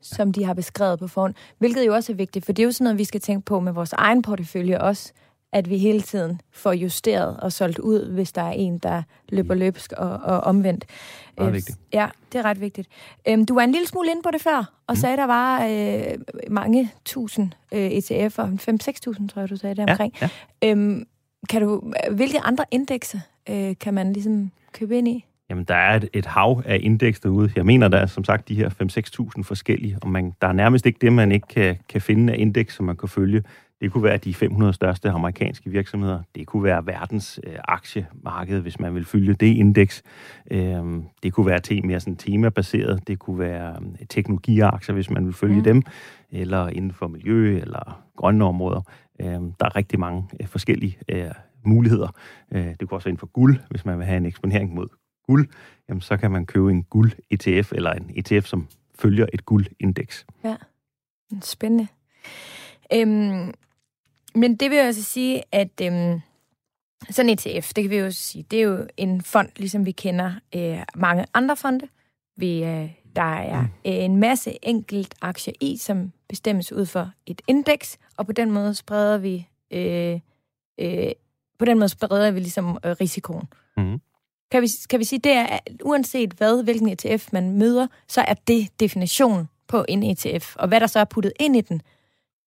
som 0.04 0.32
de 0.32 0.44
har 0.44 0.54
beskrevet 0.54 0.98
på 0.98 1.08
forhånd. 1.08 1.34
Hvilket 1.58 1.86
jo 1.86 1.94
også 1.94 2.12
er 2.12 2.16
vigtigt, 2.16 2.44
for 2.44 2.52
det 2.52 2.62
er 2.62 2.64
jo 2.64 2.72
sådan 2.72 2.84
noget, 2.84 2.98
vi 2.98 3.04
skal 3.04 3.20
tænke 3.20 3.44
på 3.44 3.60
med 3.60 3.72
vores 3.72 3.92
egen 3.92 4.22
portefølje 4.22 4.80
også, 4.80 5.12
at 5.52 5.70
vi 5.70 5.78
hele 5.78 6.00
tiden 6.00 6.40
får 6.52 6.72
justeret 6.72 7.36
og 7.36 7.52
solgt 7.52 7.78
ud, 7.78 8.12
hvis 8.12 8.32
der 8.32 8.42
er 8.42 8.50
en, 8.50 8.78
der 8.78 9.02
løber 9.28 9.54
løbsk 9.54 9.92
og, 9.92 10.10
og 10.10 10.40
omvendt. 10.40 10.84
Er 11.36 11.46
øh, 11.46 11.52
vigtigt. 11.52 11.78
Ja, 11.92 12.08
det 12.32 12.38
er 12.38 12.44
ret 12.44 12.60
vigtigt. 12.60 12.88
Øhm, 13.28 13.46
du 13.46 13.54
var 13.54 13.62
en 13.62 13.72
lille 13.72 13.86
smule 13.86 14.10
inde 14.10 14.22
på 14.22 14.30
det 14.30 14.40
før, 14.40 14.72
og 14.86 14.92
mm. 14.92 14.96
sagde, 14.96 15.16
der 15.16 15.24
var 15.24 15.66
øh, 15.66 16.18
mange 16.50 16.92
tusind 17.04 17.52
øh, 17.72 17.90
ETF'er, 17.90 18.46
5-6.000 19.22 19.28
tror 19.28 19.40
jeg, 19.40 19.50
du 19.50 19.56
sagde 19.56 19.74
der 19.74 19.86
omkring. 19.92 20.14
Ja, 20.20 20.28
ja. 20.62 20.70
Øhm, 20.70 21.06
kan 21.48 21.62
du, 21.62 21.92
hvilke 22.10 22.40
andre 22.40 22.64
indekser 22.70 23.18
øh, 23.50 23.74
kan 23.80 23.94
man 23.94 24.12
ligesom 24.12 24.50
købe 24.72 24.98
ind 24.98 25.08
i? 25.08 25.24
Jamen, 25.50 25.64
der 25.64 25.74
er 25.74 25.96
et, 25.96 26.08
et 26.12 26.26
hav 26.26 26.62
af 26.66 26.78
indeks 26.82 27.20
derude. 27.20 27.52
Jeg 27.56 27.66
mener, 27.66 27.88
der 27.88 27.98
er 27.98 28.06
som 28.06 28.24
sagt 28.24 28.48
de 28.48 28.54
her 28.54 28.68
5-6.000 29.36 29.42
forskellige, 29.42 29.98
og 30.02 30.08
man, 30.08 30.32
der 30.40 30.48
er 30.48 30.52
nærmest 30.52 30.86
ikke 30.86 30.98
det, 31.00 31.12
man 31.12 31.32
ikke 31.32 31.46
kan, 31.46 31.76
kan 31.88 32.00
finde 32.00 32.32
af 32.32 32.36
indeks, 32.38 32.74
som 32.74 32.86
man 32.86 32.96
kan 32.96 33.08
følge. 33.08 33.42
Det 33.80 33.92
kunne 33.92 34.04
være 34.04 34.16
de 34.16 34.34
500 34.34 34.72
største 34.72 35.10
amerikanske 35.10 35.70
virksomheder. 35.70 36.22
Det 36.34 36.46
kunne 36.46 36.62
være 36.62 36.86
verdens 36.86 37.40
øh, 37.46 37.56
aktiemarked, 37.68 38.60
hvis 38.60 38.80
man 38.80 38.94
vil 38.94 39.04
følge 39.04 39.34
det 39.34 39.46
indeks. 39.46 40.02
Øhm, 40.50 41.04
det 41.22 41.32
kunne 41.32 41.46
være 41.46 41.60
te, 41.60 41.80
mere 41.80 42.00
sådan 42.00 42.16
temabaseret. 42.16 43.08
Det 43.08 43.18
kunne 43.18 43.38
være 43.38 43.76
øh, 44.00 44.06
teknologiaktier, 44.10 44.94
hvis 44.94 45.10
man 45.10 45.26
vil 45.26 45.34
følge 45.34 45.56
mm. 45.56 45.64
dem. 45.64 45.82
Eller 46.30 46.68
inden 46.68 46.92
for 46.92 47.06
miljø 47.06 47.58
eller 47.60 48.02
grønne 48.16 48.44
områder. 48.44 48.80
Øhm, 49.20 49.52
der 49.60 49.66
er 49.66 49.76
rigtig 49.76 50.00
mange 50.00 50.24
øh, 50.40 50.46
forskellige 50.46 50.98
øh, 51.08 51.30
muligheder. 51.64 52.08
Øh, 52.52 52.66
det 52.80 52.88
kunne 52.88 52.96
også 52.96 53.04
være 53.04 53.10
inden 53.10 53.20
for 53.20 53.32
guld, 53.32 53.56
hvis 53.70 53.84
man 53.84 53.98
vil 53.98 54.06
have 54.06 54.16
en 54.16 54.26
eksponering 54.26 54.74
mod 54.74 54.88
guld, 55.26 55.48
jamen 55.88 56.00
så 56.00 56.16
kan 56.16 56.30
man 56.30 56.46
købe 56.46 56.70
en 56.70 56.82
guld-ETF, 56.82 57.72
eller 57.72 57.92
en 57.92 58.10
ETF, 58.16 58.46
som 58.46 58.68
følger 58.94 59.26
et 59.32 59.44
guldindeks. 59.44 60.26
Ja, 60.44 60.56
spændende. 61.42 61.86
Øhm, 62.92 63.54
men 64.34 64.56
det 64.56 64.70
vil 64.70 64.78
jo 64.78 64.84
altså 64.84 65.02
sige, 65.02 65.42
at 65.52 65.80
øhm, 65.82 66.20
sådan 67.10 67.28
en 67.28 67.38
ETF, 67.38 67.72
det 67.76 67.84
kan 67.84 67.90
vi 67.90 67.96
jo 67.96 68.10
sige, 68.10 68.44
det 68.50 68.58
er 68.58 68.62
jo 68.62 68.86
en 68.96 69.22
fond, 69.22 69.48
ligesom 69.56 69.86
vi 69.86 69.92
kender 69.92 70.32
øh, 70.54 70.78
mange 70.94 71.26
andre 71.34 71.56
fonde. 71.56 71.88
Vi, 72.36 72.64
øh, 72.64 72.90
der 73.16 73.22
er 73.22 73.60
mm. 73.60 73.68
en 73.84 74.16
masse 74.16 74.58
enkelt 74.62 75.14
aktier 75.20 75.54
i, 75.60 75.76
som 75.76 76.12
bestemmes 76.28 76.72
ud 76.72 76.86
for 76.86 77.10
et 77.26 77.42
indeks, 77.48 77.98
og 78.16 78.26
på 78.26 78.32
den 78.32 78.50
måde 78.50 78.74
spreder 78.74 79.18
vi 79.18 79.48
øh, 79.70 80.20
øh, 80.80 81.12
på 81.58 81.64
den 81.64 81.78
måde 81.78 81.88
spreder 81.88 82.30
vi 82.30 82.38
ligesom 82.38 82.78
øh, 82.84 82.96
risikoen. 83.00 83.48
Mm 83.76 84.00
kan 84.50 84.62
vi, 84.62 84.68
kan 84.90 84.98
vi 84.98 85.04
sige, 85.04 85.18
det 85.18 85.32
er, 85.32 85.46
at 85.46 85.82
uanset 85.82 86.32
hvad, 86.32 86.62
hvilken 86.62 86.88
ETF 86.88 87.32
man 87.32 87.58
møder, 87.58 87.86
så 88.08 88.20
er 88.20 88.34
det 88.34 88.80
definition 88.80 89.48
på 89.68 89.84
en 89.88 90.02
ETF. 90.02 90.56
Og 90.56 90.68
hvad 90.68 90.80
der 90.80 90.86
så 90.86 90.98
er 90.98 91.04
puttet 91.04 91.32
ind 91.40 91.56
i 91.56 91.60
den, 91.60 91.82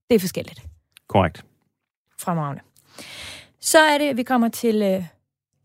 det 0.10 0.16
er 0.16 0.20
forskelligt. 0.20 0.62
Korrekt. 1.08 1.46
Fremragende. 2.20 2.62
Så 3.60 3.80
er 3.80 3.98
det, 3.98 4.06
at 4.06 4.18
vi 4.18 4.24
kommer 4.24 4.48
til 4.50 4.82
øh, 4.82 5.04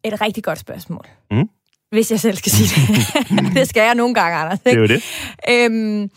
et 0.05 0.21
rigtig 0.21 0.45
godt 0.45 0.59
spørgsmål. 0.59 1.07
Mm. 1.31 1.49
Hvis 1.91 2.11
jeg 2.11 2.21
selv 2.21 2.37
skal 2.37 2.53
sige 2.53 2.69
det. 2.69 3.55
det 3.57 3.69
skal 3.69 3.81
jeg 3.81 3.95
nogle 3.95 4.15
gange, 4.15 4.37
Anders. 4.39 4.59
Ikke? 4.67 4.83
Det 4.83 4.91
er 4.91 4.97
det. 4.97 5.71
Øhm, 5.71 6.11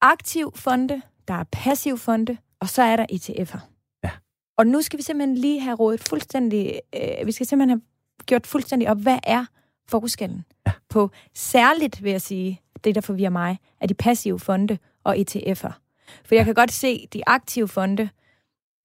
aktiv 0.00 0.52
fonde, 0.56 1.02
der 1.28 1.34
er 1.34 1.44
passiv 1.52 1.98
fonde, 1.98 2.36
og 2.60 2.68
så 2.68 2.82
er 2.82 2.96
der 2.96 3.06
ETF'er. 3.12 3.58
Ja. 4.04 4.10
Og 4.58 4.66
nu 4.66 4.82
skal 4.82 4.98
vi 4.98 5.02
simpelthen 5.02 5.38
lige 5.38 5.60
have 5.60 5.76
rådet 5.76 6.00
fuldstændig... 6.00 6.80
Øh, 6.94 7.26
vi 7.26 7.32
skal 7.32 7.46
simpelthen 7.46 7.70
have 7.70 7.82
gjort 8.26 8.46
fuldstændig 8.46 8.90
op, 8.90 8.98
hvad 8.98 9.18
er 9.22 9.44
forskellen 9.88 10.44
ja. 10.66 10.72
på 10.88 11.10
særligt, 11.34 12.02
vil 12.02 12.10
jeg 12.10 12.22
sige, 12.22 12.60
det 12.84 12.94
der 12.94 13.00
forvirrer 13.00 13.30
mig, 13.30 13.58
er 13.80 13.86
de 13.86 13.94
passive 13.94 14.38
fonde 14.38 14.78
og 15.04 15.16
ETF'er. 15.16 15.72
For 16.24 16.34
jeg 16.34 16.40
ja. 16.40 16.44
kan 16.44 16.54
godt 16.54 16.72
se 16.72 17.08
de 17.12 17.22
aktive 17.26 17.68
fonde, 17.68 18.08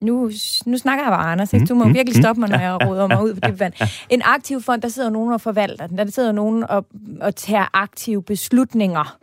nu, 0.02 0.32
nu 0.66 0.78
snakker 0.78 1.04
jeg 1.04 1.12
bare, 1.12 1.32
Anders, 1.32 1.54
mm, 1.54 1.68
du 1.68 1.76
må 1.76 1.84
mm, 1.84 1.94
virkelig 1.94 2.24
stoppe 2.24 2.40
mig, 2.40 2.50
når 2.50 2.60
jeg 2.60 2.88
råder 2.88 3.08
mig 3.08 3.24
ud 3.24 3.34
på 3.34 3.40
det 3.44 3.60
vand. 3.60 3.74
En 4.10 4.22
aktiv 4.26 4.62
fond, 4.62 4.82
der 4.82 4.88
sidder 4.88 5.10
nogen 5.10 5.34
og 5.34 5.42
forvalter 5.42 5.88
den, 5.88 5.98
der 5.98 6.12
sidder 6.12 6.32
nogen 6.32 6.64
og, 6.64 6.86
og 7.22 7.36
tager 7.36 7.66
aktive 7.74 8.24
beslutninger, 8.24 9.18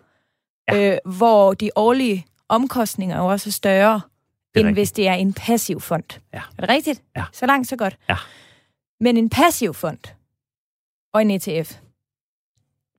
ja. 0.72 0.92
øh, 0.92 0.98
hvor 1.04 1.54
de 1.54 1.70
årlige 1.76 2.26
omkostninger 2.48 3.16
jo 3.18 3.26
også 3.26 3.50
er 3.50 3.52
større, 3.52 3.94
er 3.94 4.00
end 4.60 4.66
rigtigt. 4.66 4.74
hvis 4.74 4.92
det 4.92 5.08
er 5.08 5.14
en 5.14 5.32
passiv 5.32 5.80
fond. 5.80 6.20
Ja. 6.34 6.38
Er 6.58 6.60
det 6.60 6.68
rigtigt? 6.68 7.02
Ja. 7.16 7.24
Så 7.32 7.46
langt, 7.46 7.68
så 7.68 7.76
godt. 7.76 7.96
Ja. 8.08 8.16
Men 9.00 9.16
en 9.16 9.30
passiv 9.30 9.74
fond 9.74 10.14
og 11.14 11.22
en 11.22 11.30
ETF, 11.30 11.78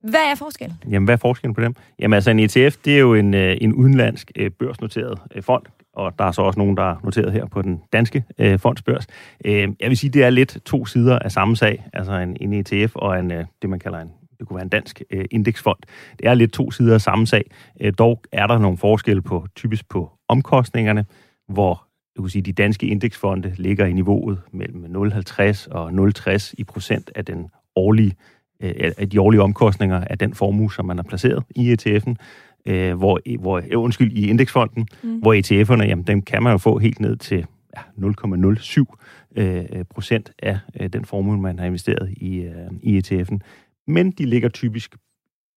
hvad 0.03 0.31
er 0.31 0.35
forskellen? 0.35 0.77
Jamen, 0.89 1.05
hvad 1.05 1.13
er 1.15 1.17
forskellen 1.17 1.53
på 1.53 1.61
dem? 1.61 1.75
Jamen, 1.99 2.13
altså 2.13 2.31
en 2.31 2.39
ETF, 2.39 2.77
det 2.85 2.95
er 2.95 2.99
jo 2.99 3.13
en, 3.13 3.33
øh, 3.33 3.57
en 3.61 3.73
udenlandsk 3.73 4.31
øh, 4.35 4.51
børsnoteret 4.51 5.19
øh, 5.35 5.43
fond, 5.43 5.63
og 5.93 6.19
der 6.19 6.25
er 6.25 6.31
så 6.31 6.41
også 6.41 6.59
nogen, 6.59 6.77
der 6.77 6.83
er 6.83 6.95
noteret 7.03 7.33
her 7.33 7.45
på 7.45 7.61
den 7.61 7.81
danske 7.93 8.23
øh, 8.37 8.59
fondsbørs. 8.59 9.07
Øh, 9.45 9.69
jeg 9.79 9.89
vil 9.89 9.97
sige, 9.97 10.09
det 10.09 10.23
er 10.23 10.29
lidt 10.29 10.57
to 10.65 10.85
sider 10.85 11.19
af 11.19 11.31
samme 11.31 11.55
sag, 11.55 11.85
altså 11.93 12.13
en, 12.13 12.37
en 12.41 12.53
ETF 12.53 12.95
og 12.95 13.19
en, 13.19 13.31
øh, 13.31 13.45
det 13.61 13.69
man 13.69 13.79
kalder 13.79 13.99
en 13.99 14.11
det 14.39 14.47
kunne 14.47 14.55
være 14.55 14.63
en 14.63 14.69
dansk 14.69 15.01
øh, 15.11 15.25
indeksfond. 15.31 15.77
Det 16.19 16.27
er 16.27 16.33
lidt 16.33 16.53
to 16.53 16.71
sider 16.71 16.93
af 16.93 17.01
samme 17.01 17.27
sag. 17.27 17.51
Øh, 17.81 17.93
dog 17.99 18.21
er 18.31 18.47
der 18.47 18.57
nogle 18.57 18.77
forskelle 18.77 19.21
på, 19.21 19.47
typisk 19.55 19.89
på 19.89 20.11
omkostningerne, 20.27 21.05
hvor 21.49 21.86
du 22.17 22.21
kan 22.21 22.29
sige, 22.29 22.41
de 22.41 22.53
danske 22.53 22.87
indeksfonde 22.87 23.53
ligger 23.57 23.85
i 23.85 23.93
niveauet 23.93 24.41
mellem 24.51 24.85
0,50 24.85 25.71
og 25.71 25.89
0,60 25.89 26.53
i 26.57 26.63
procent 26.63 27.11
af 27.15 27.25
den 27.25 27.47
årlige, 27.75 28.15
øh, 28.59 28.91
af 28.97 29.09
de 29.09 29.21
årlige 29.21 29.41
omkostninger 29.41 30.03
af 30.09 30.17
den 30.17 30.33
formue, 30.33 30.73
som 30.73 30.85
man 30.85 30.97
har 30.97 31.03
placeret 31.03 31.43
i 31.55 31.73
ETF'en, 31.73 32.15
øh, 32.65 32.97
hvor, 32.97 33.39
hvor, 33.39 33.61
undskyld, 33.75 34.11
i 34.11 34.29
indeksfonden, 34.29 34.87
mm. 35.03 35.19
hvor 35.19 35.33
ETF'erne, 35.33 35.83
jamen, 35.83 36.05
dem 36.05 36.21
kan 36.21 36.43
man 36.43 36.51
jo 36.51 36.57
få 36.57 36.77
helt 36.77 36.99
ned 36.99 37.15
til 37.15 37.45
0,07 37.77 38.83
øh, 39.35 39.85
procent 39.89 40.31
af 40.39 40.59
øh, 40.79 40.89
den 40.89 41.05
formue, 41.05 41.37
man 41.37 41.59
har 41.59 41.65
investeret 41.65 42.13
i, 42.17 42.37
øh, 42.37 42.71
i 42.81 42.97
ETF'en. 42.97 43.37
Men 43.87 44.11
de 44.11 44.25
ligger 44.25 44.49
typisk 44.49 44.95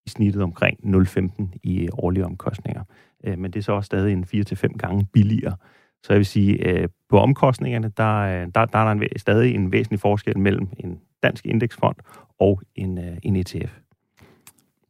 i 0.06 0.10
snittet 0.10 0.42
omkring 0.42 0.78
0,15 0.84 1.58
i 1.62 1.88
årlige 1.92 2.24
omkostninger. 2.24 2.82
Øh, 3.24 3.38
men 3.38 3.50
det 3.50 3.58
er 3.58 3.62
så 3.62 3.72
også 3.72 3.86
stadig 3.86 4.12
en 4.12 4.24
4-5 4.24 4.76
gange 4.78 5.06
billigere. 5.12 5.56
Så 6.02 6.12
jeg 6.12 6.18
vil 6.18 6.26
sige, 6.26 6.68
øh, 6.68 6.88
på 7.08 7.18
omkostningerne, 7.18 7.92
der, 7.96 8.16
øh, 8.16 8.48
der, 8.54 8.64
der 8.64 8.78
er 8.78 8.84
der 8.84 8.90
en, 8.90 9.02
stadig 9.16 9.54
en 9.54 9.72
væsentlig 9.72 10.00
forskel 10.00 10.38
mellem 10.38 10.68
en 10.78 11.00
dansk 11.22 11.46
indeksfond 11.46 11.96
og 12.38 12.62
en, 12.74 12.98
øh, 12.98 13.16
en 13.22 13.36
ETF. 13.36 13.78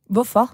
Hvorfor? 0.08 0.50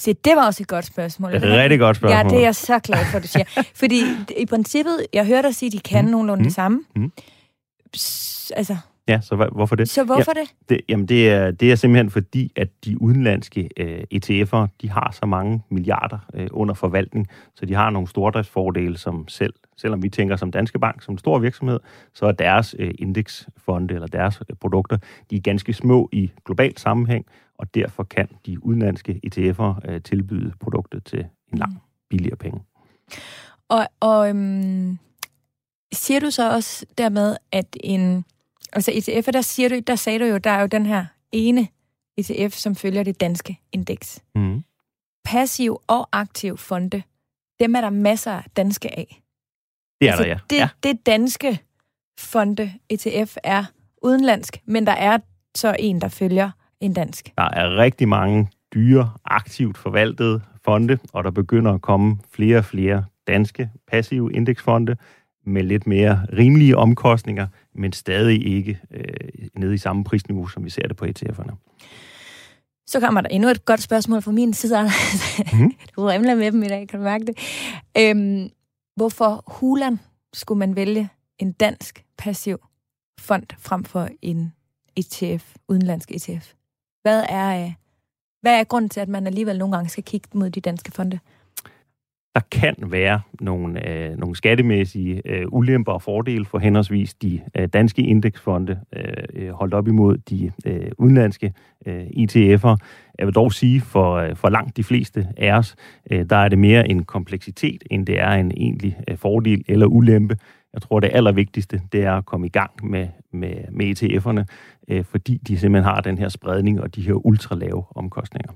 Se, 0.00 0.12
det 0.12 0.36
var 0.36 0.46
også 0.46 0.62
et 0.62 0.68
godt 0.68 0.84
spørgsmål. 0.84 1.32
Det 1.32 1.44
er 1.44 1.62
rigtig 1.62 1.78
godt 1.78 1.96
spørgsmål. 1.96 2.18
Ja, 2.18 2.22
det 2.28 2.38
er 2.38 2.42
jeg 2.42 2.54
så 2.54 2.78
glad 2.78 3.04
for, 3.12 3.18
du 3.18 3.26
siger. 3.26 3.44
Fordi 3.80 4.02
i 4.38 4.46
princippet, 4.46 5.06
jeg 5.12 5.26
hørte 5.26 5.48
dig 5.48 5.54
sige, 5.54 5.66
at 5.66 5.72
de 5.72 5.80
kan 5.80 6.04
mm. 6.04 6.10
nogenlunde 6.10 6.42
mm. 6.42 6.44
det 6.44 6.54
samme. 6.54 6.84
Mm. 6.96 7.12
Altså, 8.56 8.76
Ja, 9.08 9.20
så 9.20 9.34
hva- 9.34 9.54
hvorfor 9.54 9.76
det? 9.76 9.88
Så 9.88 10.04
hvorfor 10.04 10.32
ja, 10.36 10.40
det? 10.40 10.54
det? 10.68 10.80
Jamen, 10.88 11.06
det 11.06 11.30
er, 11.30 11.50
det 11.50 11.72
er 11.72 11.76
simpelthen 11.76 12.10
fordi, 12.10 12.52
at 12.56 12.68
de 12.84 13.02
udenlandske 13.02 13.68
øh, 13.76 14.04
ETF'er, 14.14 14.66
de 14.82 14.90
har 14.90 15.10
så 15.12 15.26
mange 15.26 15.62
milliarder 15.68 16.18
øh, 16.34 16.48
under 16.50 16.74
forvaltning, 16.74 17.28
så 17.54 17.66
de 17.66 17.74
har 17.74 17.90
nogle 17.90 18.08
stordriftsfordele, 18.08 18.98
som 18.98 19.28
selv, 19.28 19.54
selvom 19.76 20.02
vi 20.02 20.08
tænker 20.08 20.36
som 20.36 20.50
Danske 20.50 20.78
Bank, 20.78 21.02
som 21.02 21.14
en 21.14 21.18
stor 21.18 21.38
virksomhed, 21.38 21.80
så 22.14 22.26
er 22.26 22.32
deres 22.32 22.74
øh, 22.78 22.94
indeksfonde 22.98 23.94
eller 23.94 24.06
deres 24.06 24.42
øh, 24.50 24.56
produkter, 24.56 24.98
de 25.30 25.36
er 25.36 25.40
ganske 25.40 25.72
små 25.72 26.08
i 26.12 26.30
global 26.44 26.78
sammenhæng, 26.78 27.26
og 27.58 27.74
derfor 27.74 28.02
kan 28.02 28.28
de 28.46 28.64
udenlandske 28.64 29.20
ETF'er 29.26 29.90
øh, 29.90 30.02
tilbyde 30.02 30.52
produktet 30.60 31.04
til 31.04 31.26
en 31.52 31.58
lang 31.58 31.82
billigere 32.10 32.36
penge. 32.36 32.60
Og, 33.68 33.86
og 34.00 34.28
øhm, 34.28 34.98
siger 35.92 36.20
du 36.20 36.30
så 36.30 36.52
også 36.52 36.86
dermed, 36.98 37.36
at 37.52 37.76
en 37.84 38.24
Altså 38.76 38.92
ETF, 38.94 39.28
der, 39.32 39.40
siger 39.40 39.68
du, 39.68 39.78
der 39.86 39.96
sagde 39.96 40.18
du 40.18 40.24
jo, 40.24 40.38
der 40.38 40.50
er 40.50 40.60
jo 40.60 40.66
den 40.66 40.86
her 40.86 41.06
ene 41.32 41.68
ETF, 42.18 42.54
som 42.54 42.74
følger 42.74 43.02
det 43.02 43.20
danske 43.20 43.58
indeks. 43.72 44.22
Mm. 44.34 44.64
Passiv 45.24 45.80
og 45.86 46.08
aktiv 46.12 46.56
fonde, 46.56 47.02
dem 47.60 47.74
er 47.74 47.80
der 47.80 47.90
masser 47.90 48.32
af 48.32 48.44
danske 48.56 48.98
af. 48.98 49.22
Det 50.00 50.08
er 50.08 50.12
altså, 50.12 50.24
der, 50.24 50.28
ja. 50.28 50.38
Det, 50.50 50.56
ja. 50.56 50.68
det 50.82 51.06
danske 51.06 51.60
fonde 52.18 52.72
ETF 52.90 53.36
er 53.42 53.64
udenlandsk, 54.02 54.60
men 54.66 54.86
der 54.86 54.92
er 54.92 55.18
så 55.54 55.76
en, 55.78 56.00
der 56.00 56.08
følger 56.08 56.50
en 56.80 56.92
dansk. 56.92 57.32
Der 57.38 57.50
er 57.52 57.76
rigtig 57.76 58.08
mange 58.08 58.48
dyre, 58.74 59.10
aktivt 59.24 59.78
forvaltede 59.78 60.40
fonde, 60.64 60.98
og 61.12 61.24
der 61.24 61.30
begynder 61.30 61.72
at 61.72 61.80
komme 61.80 62.18
flere 62.30 62.58
og 62.58 62.64
flere 62.64 63.04
danske 63.26 63.70
passive 63.88 64.32
indeksfonde 64.32 64.96
med 65.46 65.62
lidt 65.62 65.86
mere 65.86 66.26
rimelige 66.38 66.76
omkostninger, 66.76 67.46
men 67.78 67.92
stadig 67.92 68.46
ikke 68.46 68.80
øh, 68.90 69.48
nede 69.54 69.74
i 69.74 69.78
samme 69.78 70.04
prisniveau, 70.04 70.46
som 70.46 70.64
vi 70.64 70.70
ser 70.70 70.88
det 70.88 70.96
på 70.96 71.04
ETF'erne. 71.04 71.54
Så 72.86 73.00
kommer 73.00 73.20
der 73.20 73.28
endnu 73.28 73.48
et 73.48 73.64
godt 73.64 73.82
spørgsmål 73.82 74.22
fra 74.22 74.32
min 74.32 74.54
side, 74.54 74.90
Mm. 75.52 75.72
du 75.96 76.02
remler 76.02 76.34
med 76.34 76.52
dem 76.52 76.62
i 76.62 76.68
dag, 76.68 76.88
kan 76.88 76.98
du 76.98 77.04
mærke 77.04 77.26
det. 77.26 77.38
Øhm, 77.98 78.50
hvorfor 78.96 79.44
Hulan 79.46 80.00
skulle 80.34 80.58
man 80.58 80.76
vælge 80.76 81.08
en 81.38 81.52
dansk 81.52 82.04
passiv 82.18 82.58
fond 83.20 83.46
frem 83.58 83.84
for 83.84 84.08
en 84.22 84.52
ETF, 84.96 85.54
udenlandsk 85.68 86.10
ETF? 86.10 86.52
Hvad 87.02 87.24
er, 87.28 87.64
øh, 87.64 87.72
hvad 88.40 88.60
er 88.60 88.64
grunden 88.64 88.88
til, 88.88 89.00
at 89.00 89.08
man 89.08 89.26
alligevel 89.26 89.58
nogle 89.58 89.76
gange 89.76 89.90
skal 89.90 90.04
kigge 90.04 90.28
mod 90.32 90.50
de 90.50 90.60
danske 90.60 90.92
fonde? 90.92 91.18
Der 92.36 92.42
kan 92.50 92.74
være 92.80 93.20
nogle, 93.40 93.88
øh, 93.88 94.18
nogle 94.18 94.36
skattemæssige 94.36 95.22
øh, 95.24 95.46
ulemper 95.48 95.92
og 95.92 96.02
fordele 96.02 96.44
for 96.44 96.58
henholdsvis 96.58 97.14
de 97.14 97.40
øh, 97.58 97.68
danske 97.68 98.02
indeksfonde 98.02 98.80
øh, 98.96 99.02
øh 99.34 99.50
holdt 99.50 99.74
op 99.74 99.88
imod 99.88 100.16
de 100.16 100.52
øh, 100.66 100.90
udenlandske 100.98 101.52
øh, 101.86 102.04
ETF'er. 102.06 102.76
Jeg 103.18 103.26
vil 103.26 103.34
dog 103.34 103.52
sige, 103.52 103.80
for, 103.80 104.14
øh, 104.14 104.36
for 104.36 104.48
langt 104.48 104.76
de 104.76 104.84
fleste 104.84 105.28
af 105.36 105.52
os, 105.52 105.76
øh, 106.10 106.24
der 106.30 106.36
er 106.36 106.48
det 106.48 106.58
mere 106.58 106.88
en 106.88 107.04
kompleksitet, 107.04 107.84
end 107.90 108.06
det 108.06 108.20
er 108.20 108.30
en 108.30 108.52
egentlig 108.56 108.96
øh, 109.08 109.16
fordel 109.16 109.64
eller 109.68 109.86
ulempe. 109.86 110.36
Jeg 110.72 110.82
tror, 110.82 111.00
det 111.00 111.10
allervigtigste, 111.12 111.80
det 111.92 112.04
er 112.04 112.12
at 112.12 112.26
komme 112.26 112.46
i 112.46 112.50
gang 112.50 112.70
med, 112.82 113.08
med, 113.32 113.54
med 113.72 113.86
ETF'erne, 113.86 114.44
øh, 114.88 115.04
fordi 115.04 115.36
de 115.36 115.58
simpelthen 115.58 115.94
har 115.94 116.00
den 116.00 116.18
her 116.18 116.28
spredning 116.28 116.80
og 116.80 116.96
de 116.96 117.02
her 117.02 117.26
ultralave 117.26 117.84
omkostninger. 117.94 118.52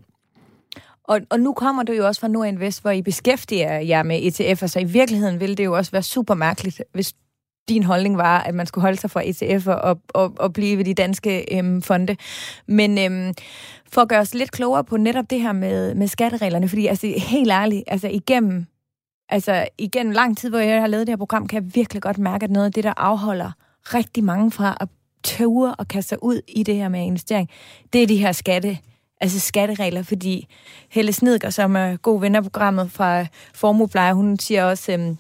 Og, 1.10 1.20
og 1.30 1.40
nu 1.40 1.52
kommer 1.52 1.82
du 1.82 1.92
jo 1.92 2.06
også 2.06 2.20
fra 2.20 2.28
Nordinvest, 2.28 2.82
hvor 2.82 2.90
I 2.90 3.02
beskæftiger 3.02 3.78
jer 3.78 4.02
med 4.02 4.18
ETF'er, 4.22 4.66
så 4.66 4.78
i 4.80 4.84
virkeligheden 4.84 5.40
ville 5.40 5.54
det 5.54 5.64
jo 5.64 5.76
også 5.76 5.90
være 5.90 6.02
super 6.02 6.34
mærkeligt, 6.34 6.82
hvis 6.92 7.12
din 7.68 7.82
holdning 7.82 8.16
var, 8.16 8.40
at 8.40 8.54
man 8.54 8.66
skulle 8.66 8.82
holde 8.82 8.96
sig 8.96 9.10
fra 9.10 9.22
ETF'er 9.22 9.72
og, 9.72 10.00
og, 10.08 10.32
og 10.36 10.52
blive 10.52 10.78
ved 10.78 10.84
de 10.84 10.94
danske 10.94 11.56
øhm, 11.56 11.82
fonde. 11.82 12.16
Men 12.66 12.98
øhm, 12.98 13.34
for 13.92 14.00
at 14.00 14.08
gøre 14.08 14.20
os 14.20 14.34
lidt 14.34 14.50
klogere 14.50 14.84
på 14.84 14.96
netop 14.96 15.30
det 15.30 15.40
her 15.40 15.52
med, 15.52 15.94
med 15.94 16.06
skattereglerne, 16.08 16.68
fordi 16.68 16.86
altså, 16.86 17.14
helt 17.16 17.50
ærligt, 17.50 17.84
altså 17.86 18.08
igennem, 18.08 18.66
altså 19.28 19.68
igennem 19.78 20.12
lang 20.12 20.38
tid, 20.38 20.50
hvor 20.50 20.58
jeg 20.58 20.80
har 20.80 20.86
lavet 20.86 21.06
det 21.06 21.12
her 21.12 21.16
program, 21.16 21.48
kan 21.48 21.62
jeg 21.62 21.74
virkelig 21.74 22.02
godt 22.02 22.18
mærke, 22.18 22.44
at 22.44 22.50
noget 22.50 22.66
af 22.66 22.72
det, 22.72 22.84
der 22.84 22.94
afholder 22.96 23.52
rigtig 23.94 24.24
mange 24.24 24.50
fra 24.50 24.76
at 24.80 24.88
tøve 25.22 25.74
og 25.74 25.88
kaste 25.88 26.08
sig 26.08 26.22
ud 26.22 26.40
i 26.48 26.62
det 26.62 26.76
her 26.76 26.88
med 26.88 27.00
investering, 27.06 27.48
det 27.92 28.02
er 28.02 28.06
de 28.06 28.16
her 28.16 28.32
skatte 28.32 28.78
altså 29.20 29.40
skatteregler, 29.40 30.02
fordi 30.02 30.46
Helle 30.88 31.12
Snedger, 31.12 31.50
som 31.50 31.76
er 31.76 31.96
god 31.96 32.20
ven 32.20 32.34
af 32.34 32.42
programmet 32.42 32.92
fra 32.92 33.26
Formuepleje, 33.54 34.12
hun 34.12 34.38
siger 34.38 34.64
også, 34.64 34.92
øhm, 34.92 35.18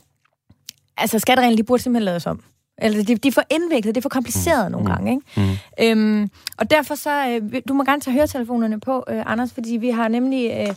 altså 0.96 1.18
skattereglerne, 1.18 1.56
de 1.56 1.62
burde 1.62 1.82
simpelthen 1.82 2.04
laves 2.04 2.26
om. 2.26 2.42
Eller 2.82 3.04
de, 3.04 3.16
de 3.16 3.28
er 3.28 3.32
for 3.32 3.42
indviklet, 3.50 3.94
det 3.94 4.00
er 4.00 4.02
for 4.02 4.08
kompliceret 4.08 4.66
mm. 4.66 4.72
nogle 4.72 4.88
mm. 4.88 4.94
gange. 4.94 5.10
Ikke? 5.10 5.58
Mm. 5.80 6.20
Øhm, 6.20 6.30
og 6.56 6.70
derfor 6.70 6.94
så, 6.94 7.28
øh, 7.28 7.62
du 7.68 7.74
må 7.74 7.84
gerne 7.84 8.00
tage 8.00 8.14
høretelefonerne 8.14 8.80
på, 8.80 9.04
øh, 9.08 9.22
Anders, 9.26 9.52
fordi 9.52 9.76
vi 9.76 9.90
har 9.90 10.08
nemlig 10.08 10.50
øh, 10.50 10.74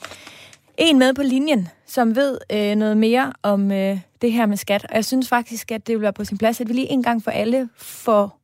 en 0.78 1.00
med 1.00 1.14
på 1.14 1.24
linjen, 1.24 1.68
som 1.88 2.16
ved 2.16 2.38
øh, 2.52 2.76
noget 2.76 2.98
mere 2.98 3.34
om 3.44 3.72
øh, 3.72 4.00
det 4.22 4.32
her 4.32 4.46
med 4.46 4.58
skat. 4.58 4.86
Og 4.90 4.96
jeg 4.96 5.06
synes 5.06 5.30
faktisk, 5.30 5.72
at 5.72 5.88
det 5.88 5.96
vil 5.96 6.02
være 6.02 6.14
på 6.14 6.26
sin 6.26 6.38
plads, 6.38 6.62
at 6.62 6.68
vi 6.68 6.74
lige 6.74 6.92
en 6.92 7.04
gang 7.04 7.24
for 7.24 7.32
alle 7.32 7.70
får 7.78 8.40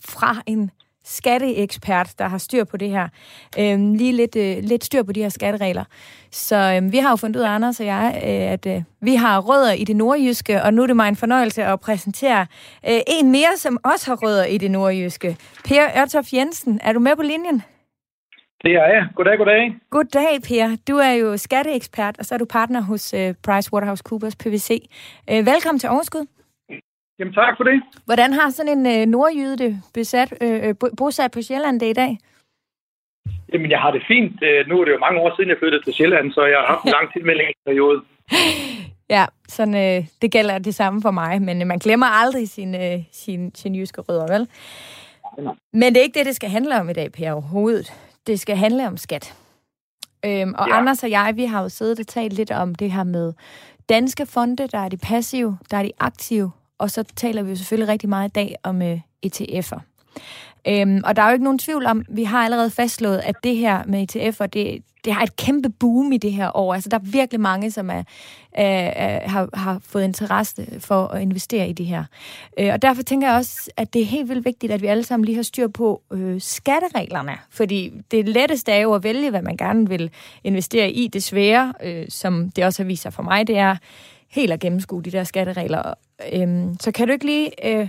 fra 0.00 0.42
en 0.46 0.70
skatteekspert, 1.04 2.14
der 2.18 2.28
har 2.28 2.38
styr 2.38 2.64
på 2.64 2.76
det 2.76 2.90
her. 2.90 3.08
Øhm, 3.58 3.94
lige 3.94 4.12
lidt, 4.12 4.36
øh, 4.36 4.56
lidt 4.62 4.84
styr 4.84 5.02
på 5.02 5.12
de 5.12 5.22
her 5.22 5.28
skatteregler. 5.28 5.84
Så 6.30 6.56
øhm, 6.76 6.92
vi 6.92 6.98
har 6.98 7.10
jo 7.10 7.16
fundet 7.16 7.36
ud 7.40 7.44
af, 7.44 7.50
Anders 7.50 7.80
og 7.80 7.86
jeg, 7.86 8.12
øh, 8.16 8.52
at 8.52 8.66
øh, 8.66 8.82
vi 9.00 9.14
har 9.14 9.40
rødder 9.40 9.72
i 9.72 9.84
det 9.84 9.96
nordjyske, 9.96 10.62
og 10.62 10.74
nu 10.74 10.82
er 10.82 10.86
det 10.86 10.96
mig 10.96 11.08
en 11.08 11.16
fornøjelse 11.16 11.64
at 11.64 11.80
præsentere 11.80 12.46
øh, 12.88 13.00
en 13.06 13.30
mere, 13.30 13.56
som 13.56 13.78
også 13.84 14.10
har 14.10 14.16
rødder 14.16 14.44
i 14.44 14.58
det 14.58 14.70
nordjyske. 14.70 15.36
Per 15.64 16.00
Ørtof 16.00 16.32
Jensen, 16.32 16.80
er 16.82 16.92
du 16.92 16.98
med 17.00 17.16
på 17.16 17.22
linjen? 17.22 17.62
Det 18.64 18.72
er 18.72 18.86
jeg. 18.86 19.06
Goddag, 19.16 19.38
goddag. 19.38 19.74
Goddag, 19.90 20.42
Per. 20.48 20.76
Du 20.88 20.96
er 20.96 21.12
jo 21.12 21.36
skatteekspert, 21.36 22.18
og 22.18 22.24
så 22.24 22.34
er 22.34 22.38
du 22.38 22.44
partner 22.44 22.80
hos 22.80 23.14
øh, 23.14 23.34
PricewaterhouseCoopers 23.42 24.36
PVC. 24.36 24.70
Øh, 25.30 25.46
velkommen 25.46 25.78
til 25.78 25.88
Overskud. 25.88 26.26
Jamen 27.18 27.34
tak 27.34 27.56
for 27.56 27.64
det. 27.64 27.82
Hvordan 28.04 28.32
har 28.32 28.50
sådan 28.50 28.78
en 28.78 28.86
øh, 29.00 29.06
nordjyde 29.06 29.58
det 29.58 29.82
besat, 29.94 30.34
øh, 30.40 30.68
øh 30.68 30.74
bosat 30.98 31.30
på 31.30 31.42
Sjælland 31.42 31.80
det 31.80 31.86
i 31.90 31.92
dag? 31.92 32.18
Jamen, 33.52 33.70
jeg 33.70 33.80
har 33.80 33.90
det 33.90 34.02
fint. 34.08 34.42
Øh, 34.42 34.68
nu 34.68 34.80
er 34.80 34.84
det 34.84 34.92
jo 34.92 34.98
mange 34.98 35.20
år 35.20 35.36
siden, 35.36 35.50
jeg 35.50 35.58
flyttede 35.58 35.84
til 35.84 35.94
Sjælland, 35.94 36.32
så 36.32 36.44
jeg 36.44 36.58
har 36.58 36.66
haft 36.66 36.84
en 36.84 36.90
lang 36.90 37.12
tilmeldingsperiode. 37.14 38.02
Ja, 39.10 39.26
sådan, 39.48 39.74
øh, 39.74 40.06
det 40.22 40.32
gælder 40.32 40.58
det 40.58 40.74
samme 40.74 41.02
for 41.02 41.10
mig, 41.10 41.42
men 41.42 41.62
øh, 41.62 41.66
man 41.66 41.78
glemmer 41.78 42.06
aldrig 42.06 42.48
sin, 42.48 42.74
øh, 42.74 42.98
sin, 43.12 43.54
sin 43.54 43.74
jyske 43.74 44.00
rødder, 44.00 44.26
vel? 44.32 44.48
Men 45.72 45.94
det 45.94 45.96
er 45.96 46.02
ikke 46.02 46.18
det, 46.18 46.26
det 46.26 46.36
skal 46.36 46.50
handle 46.50 46.80
om 46.80 46.90
i 46.90 46.92
dag, 46.92 47.12
Per, 47.12 47.32
overhovedet. 47.32 47.92
Det 48.26 48.40
skal 48.40 48.56
handle 48.56 48.86
om 48.86 48.96
skat. 48.96 49.34
Øhm, 50.24 50.54
og 50.58 50.68
ja. 50.68 50.76
Anders 50.76 51.04
og 51.04 51.10
jeg, 51.10 51.32
vi 51.36 51.44
har 51.44 51.62
jo 51.62 51.68
siddet 51.68 52.00
og 52.00 52.06
talt 52.06 52.32
lidt 52.32 52.50
om 52.50 52.74
det 52.74 52.90
her 52.90 53.04
med 53.04 53.32
danske 53.88 54.26
fonde, 54.26 54.66
der 54.66 54.78
er 54.78 54.88
de 54.88 54.96
passive, 54.96 55.58
der 55.70 55.76
er 55.76 55.82
de 55.82 55.92
aktive, 56.00 56.52
og 56.82 56.90
så 56.90 57.04
taler 57.16 57.42
vi 57.42 57.50
jo 57.50 57.56
selvfølgelig 57.56 57.88
rigtig 57.88 58.08
meget 58.08 58.28
i 58.28 58.32
dag 58.32 58.56
om 58.62 58.82
øh, 58.82 59.00
ETF'er. 59.26 59.80
Øhm, 60.68 61.00
og 61.04 61.16
der 61.16 61.22
er 61.22 61.26
jo 61.26 61.32
ikke 61.32 61.44
nogen 61.44 61.58
tvivl 61.58 61.86
om, 61.86 62.04
vi 62.08 62.24
har 62.24 62.44
allerede 62.44 62.70
fastslået, 62.70 63.18
at 63.18 63.34
det 63.44 63.56
her 63.56 63.82
med 63.86 64.06
ETF'er, 64.16 64.46
det, 64.46 64.82
det 65.04 65.12
har 65.12 65.22
et 65.22 65.36
kæmpe 65.36 65.70
boom 65.70 66.12
i 66.12 66.16
det 66.16 66.32
her 66.32 66.56
år. 66.56 66.74
Altså, 66.74 66.88
der 66.88 66.96
er 66.96 67.02
virkelig 67.02 67.40
mange, 67.40 67.70
som 67.70 67.90
er, 67.90 68.02
øh, 68.58 69.30
har, 69.30 69.48
har 69.54 69.78
fået 69.82 70.04
interesse 70.04 70.66
for 70.78 71.06
at 71.06 71.22
investere 71.22 71.68
i 71.68 71.72
det 71.72 71.86
her. 71.86 72.04
Øh, 72.58 72.72
og 72.72 72.82
derfor 72.82 73.02
tænker 73.02 73.28
jeg 73.28 73.36
også, 73.36 73.70
at 73.76 73.94
det 73.94 74.02
er 74.02 74.06
helt 74.06 74.28
vildt 74.28 74.44
vigtigt, 74.44 74.72
at 74.72 74.82
vi 74.82 74.86
alle 74.86 75.04
sammen 75.04 75.24
lige 75.24 75.36
har 75.36 75.42
styr 75.42 75.68
på 75.68 76.02
øh, 76.12 76.40
skattereglerne. 76.40 77.32
Fordi 77.50 77.92
det 78.10 78.28
letteste 78.28 78.72
er 78.72 78.80
jo 78.80 78.94
at 78.94 79.04
vælge, 79.04 79.30
hvad 79.30 79.42
man 79.42 79.56
gerne 79.56 79.88
vil 79.88 80.10
investere 80.44 80.90
i. 80.90 81.08
Det 81.08 81.22
svære, 81.22 81.72
øh, 81.82 82.06
som 82.08 82.50
det 82.50 82.64
også 82.64 82.82
har 82.82 82.86
vist 82.86 83.02
sig 83.02 83.12
for 83.12 83.22
mig, 83.22 83.46
det 83.46 83.58
er 83.58 83.76
helt 84.30 84.52
at 84.52 84.60
gennemskue 84.60 85.02
de 85.02 85.10
der 85.10 85.24
skatteregler. 85.24 85.94
Øhm, 86.34 86.74
så 86.74 86.92
kan 86.92 87.06
du 87.06 87.12
ikke 87.12 87.26
lige 87.26 87.48
øh, 87.68 87.88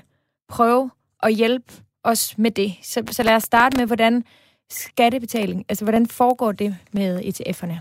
prøve 0.50 0.92
at 1.24 1.34
hjælpe 1.34 1.74
os 2.04 2.38
med 2.38 2.52
det? 2.52 2.72
Så, 2.82 3.04
så 3.12 3.24
lad 3.24 3.36
os 3.36 3.44
starte 3.44 3.78
med, 3.78 3.88
hvordan 3.88 4.24
skattebetaling, 4.70 5.66
altså 5.70 5.86
hvordan 5.86 6.06
foregår 6.08 6.52
det 6.52 6.76
med 6.94 7.20
ETF'erne? 7.20 7.78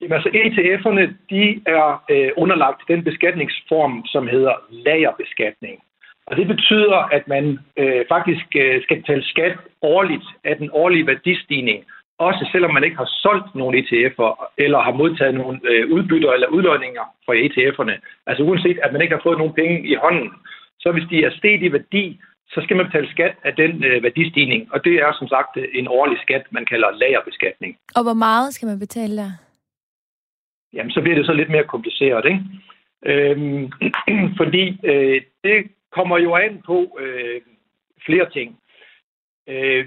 Jamen, 0.00 0.12
altså 0.12 0.28
ETF'erne, 0.28 1.04
de 1.30 1.62
er 1.66 2.04
øh, 2.10 2.30
underlagt 2.36 2.82
den 2.88 3.04
beskatningsform, 3.04 4.02
som 4.06 4.26
hedder 4.26 4.54
lagerbeskatning. 4.70 5.82
Og 6.26 6.36
det 6.36 6.46
betyder, 6.46 6.96
at 6.96 7.28
man 7.28 7.58
øh, 7.76 8.04
faktisk 8.08 8.46
øh, 8.56 8.82
skal 8.82 8.96
betale 8.96 9.24
skat 9.24 9.56
årligt 9.82 10.26
af 10.44 10.56
den 10.56 10.70
årlige 10.72 11.06
værdistigning, 11.06 11.84
også 12.18 12.48
selvom 12.52 12.74
man 12.74 12.84
ikke 12.84 12.96
har 12.96 13.10
solgt 13.22 13.54
nogle 13.54 13.78
ETF'er, 13.78 14.52
eller 14.58 14.78
har 14.80 14.92
modtaget 14.92 15.34
nogle 15.34 15.60
øh, 15.70 15.90
udbytter 15.90 16.32
eller 16.32 16.48
udløjninger 16.48 17.04
fra 17.26 17.34
ETF'erne. 17.44 17.96
Altså 18.26 18.42
uanset, 18.44 18.78
at 18.82 18.92
man 18.92 19.02
ikke 19.02 19.14
har 19.14 19.22
fået 19.22 19.38
nogen 19.38 19.52
penge 19.52 19.88
i 19.88 19.94
hånden, 19.94 20.30
så 20.78 20.92
hvis 20.92 21.08
de 21.10 21.24
er 21.24 21.30
steget 21.30 21.62
i 21.62 21.72
værdi, 21.72 22.20
så 22.48 22.60
skal 22.64 22.76
man 22.76 22.86
betale 22.86 23.10
skat 23.10 23.34
af 23.44 23.54
den 23.54 23.84
øh, 23.84 24.02
værdistigning. 24.02 24.72
Og 24.72 24.84
det 24.84 24.94
er 24.94 25.12
som 25.18 25.28
sagt 25.28 25.58
en 25.72 25.88
årlig 25.88 26.18
skat, 26.22 26.44
man 26.50 26.64
kalder 26.66 26.90
lagerbeskatning. 26.90 27.78
Og 27.96 28.02
hvor 28.02 28.18
meget 28.26 28.54
skal 28.54 28.66
man 28.66 28.78
betale 28.78 29.16
der? 29.16 29.30
Jamen, 30.72 30.90
så 30.90 31.00
bliver 31.00 31.16
det 31.16 31.26
så 31.26 31.32
lidt 31.32 31.50
mere 31.50 31.64
kompliceret, 31.64 32.24
ikke? 32.24 32.42
Øhm, 33.04 33.72
fordi 34.40 34.80
øh, 34.84 35.22
det 35.44 35.58
kommer 35.92 36.18
jo 36.18 36.34
an 36.34 36.62
på 36.66 36.98
øh, 37.00 37.40
flere 38.06 38.30
ting. 38.30 38.58
Øh, 39.48 39.86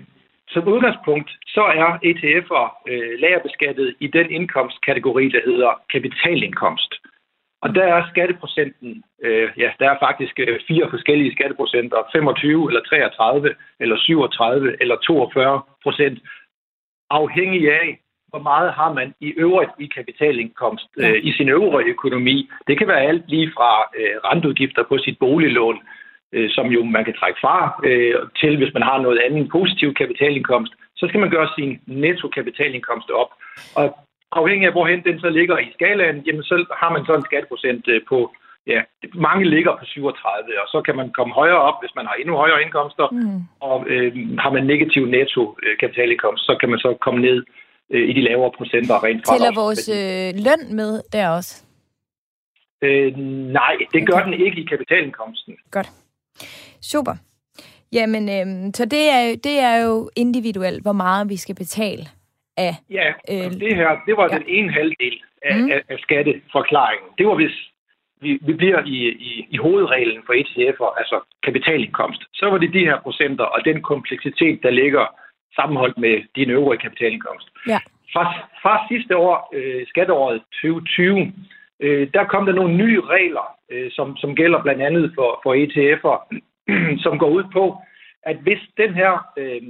som 0.50 0.68
udgangspunkt, 0.68 1.30
så 1.56 1.64
er 1.82 1.90
ETF'er 2.10 2.66
øh, 2.92 3.20
lagerbeskattet 3.20 3.96
i 4.00 4.08
den 4.08 4.32
indkomstkategori, 4.32 5.30
der 5.30 5.42
hedder 5.46 5.72
kapitalindkomst. 5.94 6.94
Og 7.62 7.76
der 7.76 7.84
er 7.84 8.10
skatteprocenten, 8.12 9.04
øh, 9.24 9.50
ja, 9.58 9.70
der 9.80 9.90
er 9.90 9.98
faktisk 10.00 10.40
øh, 10.40 10.60
fire 10.68 10.90
forskellige 10.90 11.32
skatteprocenter, 11.32 11.98
25 12.12 12.70
eller 12.70 12.82
33 12.82 13.56
eller 13.80 13.98
37 13.98 14.82
eller 14.82 14.96
42 14.96 15.62
procent, 15.84 16.20
afhængig 17.10 17.72
af, 17.82 18.00
hvor 18.30 18.40
meget 18.40 18.74
har 18.74 18.94
man 18.94 19.14
i 19.20 19.28
øvrigt 19.28 19.72
i 19.80 19.86
kapitalindkomst 19.86 20.88
øh, 20.98 21.20
i 21.24 21.32
sin 21.32 21.50
øvrige 21.50 21.90
økonomi. 21.90 22.50
Det 22.68 22.78
kan 22.78 22.88
være 22.88 23.02
alt 23.02 23.24
lige 23.28 23.52
fra 23.56 23.72
øh, 24.00 24.16
renteudgifter 24.26 24.84
på 24.84 24.98
sit 24.98 25.20
boliglån, 25.20 25.80
øh, 26.34 26.50
som 26.50 26.68
jo 26.68 26.84
man 26.84 27.06
kan 27.06 27.14
trække 27.14 27.40
fra, 27.42 27.82
øh, 27.84 28.16
til 28.40 28.58
hvis 28.58 28.74
man 28.74 28.84
har 28.84 28.98
noget 29.02 29.20
andet 29.26 29.50
positiv 29.52 29.94
kapitalindkomst, 29.94 30.74
så 31.00 31.04
skal 31.08 31.20
man 31.20 31.30
gøre 31.36 31.50
sin 31.58 31.80
netto 31.88 32.28
kapitalindkomst 32.38 33.10
op. 33.22 33.32
Og 33.76 33.86
afhængig 34.32 34.66
af, 34.68 34.74
hvorhen 34.74 35.04
den 35.04 35.20
så 35.20 35.30
ligger 35.30 35.58
i 35.58 35.72
skalaen, 35.74 36.18
jamen 36.28 36.44
så 36.44 36.56
har 36.82 36.90
man 36.96 37.06
så 37.06 37.14
en 37.16 37.28
skatteprocent 37.30 37.88
øh, 37.88 38.02
på, 38.10 38.18
ja, 38.68 38.80
mange 39.14 39.46
ligger 39.50 39.74
på 39.80 39.86
37, 39.86 40.62
og 40.62 40.68
så 40.74 40.82
kan 40.86 40.96
man 40.96 41.08
komme 41.18 41.34
højere 41.34 41.62
op, 41.70 41.78
hvis 41.82 41.96
man 41.96 42.06
har 42.06 42.16
endnu 42.22 42.36
højere 42.36 42.62
indkomster, 42.64 43.08
mm. 43.12 43.42
og 43.60 43.78
øh, 43.88 44.12
har 44.44 44.52
man 44.56 44.64
negativ 44.66 45.06
netto 45.06 45.58
øh, 45.64 45.78
kapitalindkomst, 45.80 46.42
så 46.46 46.58
kan 46.60 46.70
man 46.70 46.80
så 46.80 46.98
komme 47.06 47.20
ned 47.22 47.44
øh, 47.94 48.10
i 48.10 48.14
de 48.14 48.22
lavere 48.22 48.52
procenter 48.58 49.04
rent 49.04 49.22
fra. 49.26 49.34
Tæller 49.34 49.54
vores 49.64 49.84
øh, 50.00 50.30
løn 50.48 50.64
med 50.80 50.92
der 51.14 51.30
også? 51.38 51.54
Øh, 52.82 53.18
nej, 53.60 53.76
det 53.94 54.08
gør 54.08 54.20
okay. 54.20 54.26
den 54.26 54.34
ikke 54.46 54.62
i 54.62 54.66
kapitalindkomsten. 54.66 55.54
Godt. 55.72 55.90
Super. 56.82 57.16
Jamen, 57.94 58.24
øh, 58.38 58.72
så 58.74 58.86
det 58.86 59.04
er, 59.18 59.24
det 59.44 59.60
er 59.60 59.78
jo 59.86 60.10
individuelt, 60.16 60.82
hvor 60.82 60.98
meget 61.04 61.30
vi 61.30 61.38
skal 61.38 61.56
betale 61.56 62.04
af... 62.58 62.74
Ja, 62.90 63.08
øh, 63.32 63.52
det 63.64 63.76
her, 63.76 63.90
det 64.08 64.18
var 64.18 64.28
ja. 64.32 64.38
den 64.38 64.46
ene 64.48 64.72
halvdel 64.72 65.18
af, 65.42 65.56
mm. 65.56 65.72
af, 65.72 65.82
af 65.90 66.00
skatteforklaringen. 66.00 67.10
Det 67.18 67.28
var 67.28 67.36
hvis 67.36 67.58
vi, 68.22 68.40
vi 68.42 68.54
bliver 68.54 68.80
i, 68.86 68.98
i, 69.30 69.48
i 69.50 69.58
hovedreglen 69.58 70.22
for 70.26 70.34
ETF'er, 70.34 71.00
altså 71.00 71.20
kapitalindkomst, 71.44 72.22
så 72.34 72.46
var 72.50 72.58
det 72.58 72.74
de 72.74 72.86
her 72.90 73.00
procenter 73.00 73.44
og 73.44 73.66
den 73.66 73.82
kompleksitet, 73.82 74.64
der 74.64 74.70
ligger 74.70 75.06
sammenholdt 75.56 75.98
med 75.98 76.22
din 76.36 76.50
øvrige 76.50 76.80
kapitalindkomst. 76.80 77.48
Ja. 77.68 77.80
Fra, 78.14 78.24
fra 78.62 78.88
sidste 78.92 79.18
år, 79.18 79.50
øh, 79.54 79.88
skatteåret 79.88 80.42
2020, 80.62 81.34
øh, 81.80 82.08
der 82.14 82.24
kom 82.24 82.46
der 82.46 82.54
nogle 82.54 82.76
nye 82.78 83.02
regler, 83.02 83.56
øh, 83.72 83.92
som, 83.92 84.18
som 84.18 84.36
gælder 84.36 84.64
blandt 84.64 84.82
andet 84.82 85.12
for, 85.16 85.40
for 85.44 85.52
ETF'er, 85.62 86.40
som 87.04 87.20
går 87.20 87.30
ud 87.30 87.44
på, 87.54 87.82
at 88.24 88.38
hvis 88.38 88.60
den 88.78 88.94
her 88.94 89.32
øh, 89.38 89.62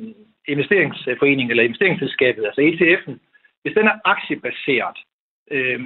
investeringsforening 0.47 1.49
eller 1.49 1.63
investeringsselskabet, 1.63 2.45
altså 2.45 2.61
ETF'en, 2.61 3.15
hvis 3.61 3.73
den 3.73 3.87
er 3.87 3.99
aktiebaseret, 4.05 4.97
øh, 5.51 5.79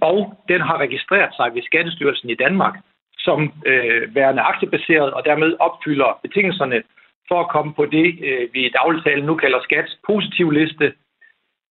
og 0.00 0.44
den 0.48 0.60
har 0.60 0.78
registreret 0.78 1.34
sig 1.36 1.54
ved 1.54 1.62
Skattestyrelsen 1.62 2.30
i 2.30 2.34
Danmark 2.34 2.74
som 3.18 3.52
øh, 3.66 4.14
værende 4.14 4.42
aktiebaseret, 4.42 5.12
og 5.12 5.24
dermed 5.24 5.56
opfylder 5.60 6.18
betingelserne 6.22 6.82
for 7.28 7.40
at 7.40 7.50
komme 7.54 7.74
på 7.74 7.84
det, 7.86 8.06
øh, 8.28 8.48
vi 8.52 8.66
i 8.66 8.74
dagligtalen 8.78 9.24
nu 9.24 9.34
kalder 9.34 9.60
skats 9.62 9.98
positivliste, 10.06 10.92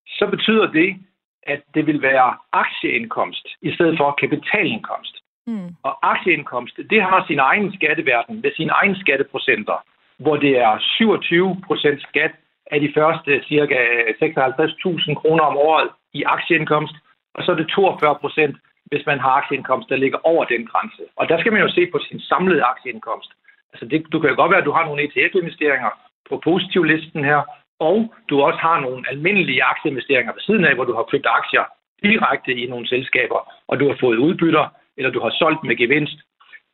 så 0.07 0.27
betyder 0.27 0.67
det, 0.71 0.95
at 1.43 1.61
det 1.75 1.87
vil 1.87 2.01
være 2.01 2.37
aktieindkomst 2.51 3.47
i 3.61 3.73
stedet 3.75 3.97
for 3.97 4.17
kapitalindkomst. 4.21 5.15
Mm. 5.47 5.69
Og 5.83 6.11
aktieindkomst, 6.11 6.77
det 6.89 7.01
har 7.01 7.25
sin 7.27 7.39
egen 7.39 7.73
skatteverden 7.73 8.41
med 8.41 8.51
sine 8.57 8.71
egne 8.71 8.95
skatteprocenter 8.95 9.77
hvor 10.17 10.35
det 10.37 10.53
er 10.57 10.73
27 10.79 11.61
procent 11.67 12.01
skat 12.09 12.31
af 12.71 12.79
de 12.79 12.93
første 12.97 13.31
cirka 13.47 13.77
56.000 14.23 15.13
kroner 15.13 15.43
om 15.43 15.57
året 15.57 15.89
i 16.13 16.23
aktieindkomst, 16.23 16.95
og 17.35 17.43
så 17.43 17.51
er 17.51 17.55
det 17.55 17.67
42 17.67 18.15
procent, 18.15 18.55
hvis 18.85 19.05
man 19.05 19.19
har 19.19 19.31
aktieindkomst, 19.41 19.89
der 19.89 19.95
ligger 19.95 20.19
over 20.23 20.45
den 20.45 20.67
grænse. 20.71 21.03
Og 21.15 21.29
der 21.29 21.37
skal 21.39 21.51
man 21.53 21.61
jo 21.61 21.69
se 21.69 21.83
på 21.91 21.99
sin 22.07 22.19
samlede 22.19 22.63
aktieindkomst. 22.63 23.31
Altså 23.73 23.85
det, 23.85 24.05
du 24.11 24.19
kan 24.19 24.29
jo 24.29 24.35
godt 24.35 24.51
være, 24.51 24.63
at 24.63 24.69
du 24.69 24.71
har 24.71 24.85
nogle 24.85 25.03
ETF-investeringer 25.03 25.91
på 26.29 26.41
positivlisten 26.43 27.23
her, 27.25 27.41
og 27.79 28.13
du 28.29 28.41
også 28.41 28.59
har 28.59 28.79
nogle 28.79 29.05
almindelige 29.09 29.63
aktieinvesteringer 29.63 30.33
ved 30.33 30.41
siden 30.41 30.65
af, 30.65 30.75
hvor 30.75 30.83
du 30.83 30.93
har 30.93 31.03
købt 31.11 31.27
aktier 31.39 31.63
direkte 32.03 32.51
i 32.53 32.65
nogle 32.67 32.87
selskaber, 32.87 33.39
og 33.67 33.79
du 33.79 33.87
har 33.87 33.97
fået 33.99 34.17
udbytter, 34.17 34.65
eller 34.97 35.11
du 35.11 35.19
har 35.19 35.29
solgt 35.29 35.63
med 35.63 35.75
gevinst. 35.75 36.17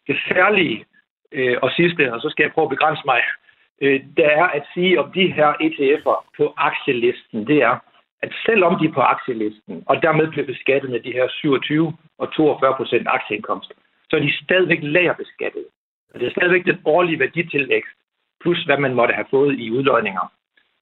Det 0.08 0.18
særlige 0.28 0.86
øh, 1.32 1.58
og 1.62 1.72
sidste, 1.72 2.14
og 2.14 2.22
så 2.22 2.30
skal 2.30 2.44
jeg 2.44 2.52
prøve 2.52 2.66
at 2.66 2.76
begrænse 2.78 3.02
mig, 3.06 3.22
øh, 3.82 4.02
der 4.18 4.30
er 4.30 4.48
at 4.58 4.64
sige 4.74 5.00
om 5.00 5.12
de 5.12 5.34
her 5.34 5.50
ETF'er 5.66 6.18
på 6.38 6.54
aktielisten, 6.58 7.48
det 7.48 7.58
er, 7.64 7.76
at 8.22 8.34
selvom 8.46 8.80
de 8.80 8.86
er 8.86 8.92
på 8.92 9.02
aktielisten, 9.02 9.84
og 9.86 10.02
dermed 10.02 10.28
bliver 10.28 10.46
beskattet 10.46 10.90
med 10.92 11.00
de 11.00 11.12
her 11.12 11.28
27 11.30 11.98
og 12.18 12.34
42 12.34 12.76
procent 12.76 13.08
aktieindkomst, 13.08 13.72
så 14.10 14.16
er 14.16 14.20
de 14.20 14.44
stadigvæk 14.44 14.80
lagerbeskattet. 14.82 15.66
Og 16.14 16.20
det 16.20 16.28
er 16.28 16.32
stadigvæk 16.32 16.66
den 16.66 16.80
årlige 16.86 17.20
værditilvækst, 17.20 17.98
plus 18.42 18.64
hvad 18.64 18.78
man 18.78 18.94
måtte 18.94 19.14
have 19.14 19.28
fået 19.30 19.60
i 19.60 19.72
udløjninger. 19.72 20.32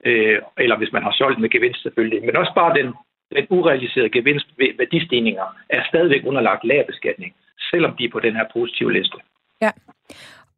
Øh, 0.04 0.38
eller 0.58 0.76
hvis 0.76 0.92
man 0.92 1.02
har 1.02 1.12
solgt 1.12 1.40
med 1.40 1.50
gevinst 1.50 1.82
selvfølgelig. 1.82 2.24
Men 2.24 2.36
også 2.36 2.52
bare 2.54 2.78
den, 2.78 2.94
den 3.36 3.46
urealiserede 3.50 4.10
gevinst 4.10 4.48
ved 4.58 4.70
værdistigninger 4.78 5.46
er 5.70 5.82
stadigvæk 5.88 6.22
underlagt 6.26 6.64
lagerbeskatning, 6.64 7.34
selvom 7.70 7.96
de 7.96 8.04
er 8.04 8.10
på 8.12 8.20
den 8.20 8.34
her 8.36 8.44
positive 8.52 8.92
liste. 8.92 9.16
Ja. 9.60 9.70